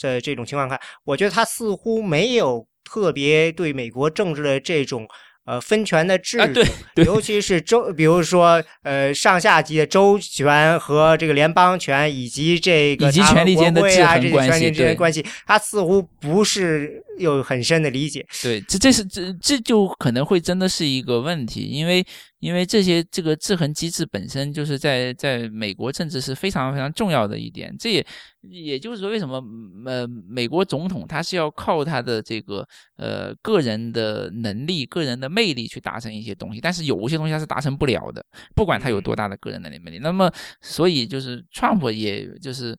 [0.00, 5.08] 的这种情况看，我觉得他似乎没有特别对美国政治的这种。
[5.48, 6.60] 呃，分权的制度，
[6.96, 18.26] 尤其是州，比如说，呃，上下级的州权和这个联邦权，以及这个以及权力间的制衡关系，对关系，他似乎不是有很深的理解。
[18.42, 22.04] 对，这这是这这就可能会真的是一个问题，因为。
[22.40, 28.06] 因为这些这个制衡机制本身就是在在美国政治是非常非常重要的一点，这也
[28.42, 29.42] 也就是说为什么
[29.86, 32.66] 呃美国总统他是要靠他的这个
[32.96, 38.24] 呃个人的能力、个人的魅力去达成一些东西，但是有一些东西他是达成不了的，
[38.54, 39.98] 不管他有多大的个人能力魅力。
[39.98, 42.76] 那么所以就是 Trump 也就是。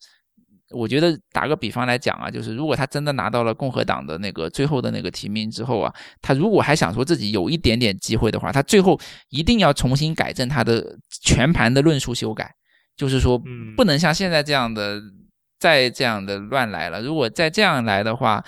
[0.71, 12.53] 我觉得打个比方来讲啊，就是如果他真的拿到了共和党的那个最后的那个提名之后啊，他如果还想说自己有一点点机会的话，他最后一定要重新改正他的全盘的论述修改，
[12.95, 13.41] 就是说
[13.75, 15.01] 不能像现在这样的。
[15.59, 18.41] 再这样的乱来了，如果再这样来的话，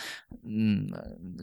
[0.48, 0.88] 嗯，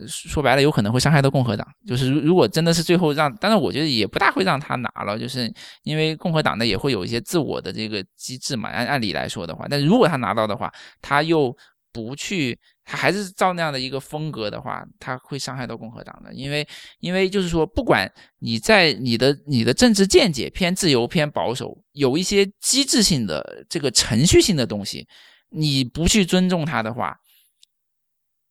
[0.07, 1.65] 说白了有可能会伤害到共和党。
[1.85, 5.51] 就是如如果真的是最后让，但是我觉得也不大会让他拿了，就是
[5.83, 8.69] 因为共和党呢也会有一些自我的这个机制嘛。
[8.69, 10.73] 按按理来说的话，但如果他拿到的话，
[11.03, 11.55] 他又
[11.93, 16.33] 不去，他还是照那样的一个风格的话，他会伤害到共和党的。
[16.33, 16.67] 因为
[16.99, 25.07] 因为就是说，不管你在你的你的政治见解偏自由偏保守，有一些机制性的这个程序性的东西。
[25.49, 27.17] 你不去尊重他的话，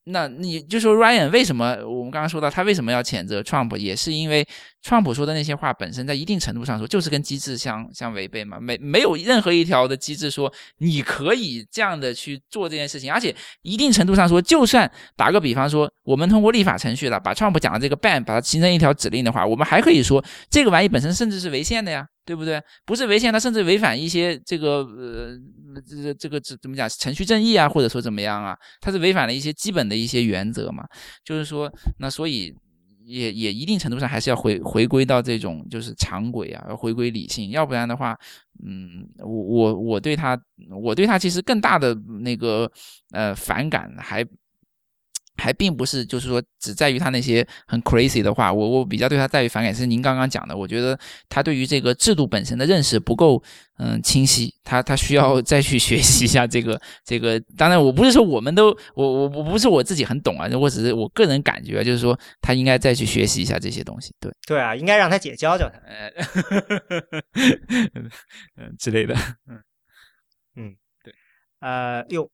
[0.05, 1.77] 那你就说 Ryan 为什么？
[1.87, 4.47] 我们刚刚说到他为什么要谴责 Trump，也是因为
[4.83, 8.59] Trump 说的那些话本身在一定程度上说就是跟机制相相违背嘛。
[8.59, 22.09] 没没有任何一条的机制说你可以这样的去做这件事情，而且一定程度上说，就算打个比方说，我们通过立法程序了把 Trump 讲的这个 ban 把它形成一条指令的话，我们还可以说这个玩意本身甚至是违宪的呀。
[22.28, 22.62] 对不对？
[22.84, 25.34] 不是违宪，它甚至违反一些这个呃，
[25.80, 28.55] 这这个怎怎么讲程序正义啊，或者说怎么样啊？
[28.82, 30.86] 它是违反了一些基本的一些原则嘛。
[31.24, 32.55] 就是说，那所以
[33.06, 38.14] 也也一定程度上还是要回回归到这种就是常轨啊，要回归理性，要不然的话，
[38.62, 40.38] 嗯，我我我对他，
[40.82, 42.70] 我对他其实更大的那个
[43.12, 44.22] 呃反感还。
[45.39, 50.98] 还并不是，就是说，只在于他那些很 crazy 的话，我我比较对他在于反感是您刚刚讲的，我觉得
[51.28, 53.43] 他对于这个制度本身的认识不够，
[53.78, 57.39] 嗯，清晰，他他需要再去 学习一下这个这个。
[57.56, 64.12] 当然，我不是说我们都，我我我不是我自己很懂啊，我只是我个人感觉，就是说他应该再去学习一下这些东西。
[64.20, 65.78] 对对啊，应该让他姐教教他，
[68.56, 69.15] 嗯之类的，
[69.47, 69.62] 嗯
[70.56, 70.74] 嗯，
[71.05, 71.15] 对，
[71.60, 72.28] 呃，哟。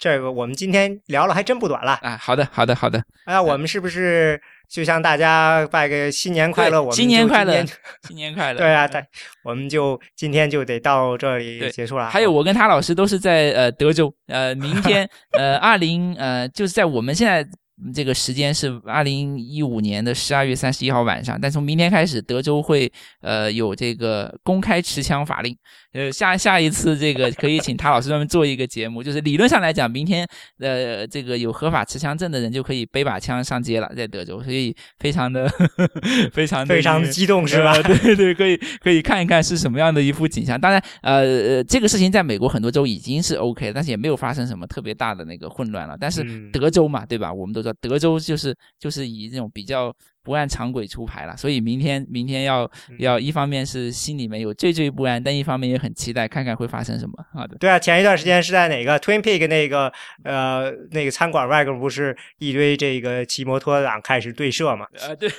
[0.00, 2.16] 这个我们今天聊了还真不短了啊！
[2.16, 3.04] 好的，好的，好的。
[3.26, 6.80] 哎，我们是不是就向大家拜个新年快乐？
[6.80, 7.62] 我们新年快乐，
[8.08, 8.58] 新年快乐。
[8.58, 9.04] 对啊，对，
[9.44, 12.08] 我们就今天就得到这里结束了。
[12.08, 17.46] 还有，我跟他老师都是在呃德州，呃， 明天呃二零呃就是在我们现在。
[17.94, 25.56] 这个时间是二零一五年的十二月三十一号晚上，但从明天开始，德州会呃有这个公开持枪法令。
[25.92, 30.26] 呃，下下一次这个可以请他老师专门做一个节目，就是理论上来讲，明天
[30.58, 35.50] 呃这个有合法持枪证的人就可以背把枪上街了，在德州，所以非常的
[36.32, 37.74] 非常非常的激动是吧？
[37.82, 40.60] 对对，可以可以看一看是什么样的一幅景象。
[40.60, 45.96] 当然，呃，这个事情在美国很多州已经是 OK，但是也没有发生什么特别大的那个混乱了。
[45.98, 47.32] 但是德州嘛，对吧？
[47.32, 47.74] 我们都知道。
[47.80, 49.92] 德州就是就是以这种比较
[50.22, 57.12] 不按常轨出牌了，所以明天明天要要一方面是心里面有惴惴不安，但一方面也很期待看看会发生什么。
[57.32, 59.92] 好的，对啊，前一段时间是在哪个 Twin Peak 那个
[60.24, 64.86] 呃那个餐馆外边不是一堆这个骑摩托党开始对射嘛？
[65.00, 65.30] 啊，对，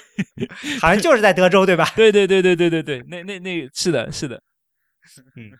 [0.79, 1.87] 好像就是在德州对吧？
[1.95, 4.41] 对对对对对对对，那那那是的是的，
[5.35, 5.51] 嗯。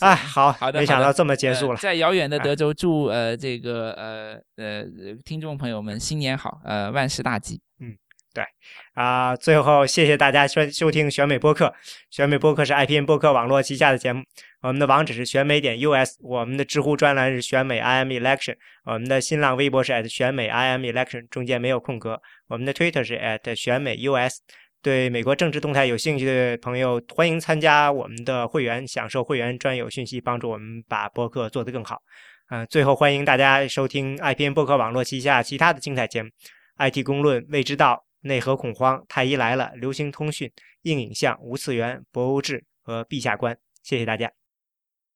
[0.00, 1.78] 哎，好好的，没想到这么结束了。
[1.78, 4.84] 在遥远的德州，祝呃这个呃呃
[5.24, 7.60] 听众朋友们新年好，呃万事大吉。
[7.78, 7.96] 嗯，
[8.34, 8.44] 对
[8.94, 11.72] 啊，最后谢谢大家收收听选美播客。
[12.10, 14.24] 选美播客是 IPN 播客网络旗下的节目。
[14.60, 22.20] 我们的网址是选美点 US，我们的知乎专栏是选美 IM Election，我们的新浪微博是 at 选美 IM Election，中间没有空格。
[22.48, 24.40] 我们的 Twitter 是 at 选美 US。
[24.82, 32.02] 对美国政治动态有兴趣的朋友，欢迎参加我们的会员，享受会员专有讯息，帮助我们把播客做得更好。
[32.50, 36.28] 嗯，最后欢迎大家收听 IPN 播客网络旗下其他的精彩节目
[36.76, 40.50] ：IT 公论、未知道、内核恐慌、太医来了、流行通讯、
[40.82, 43.56] 硬影像、无次元、博物志和陛下观。
[43.82, 44.43] 谢谢大家。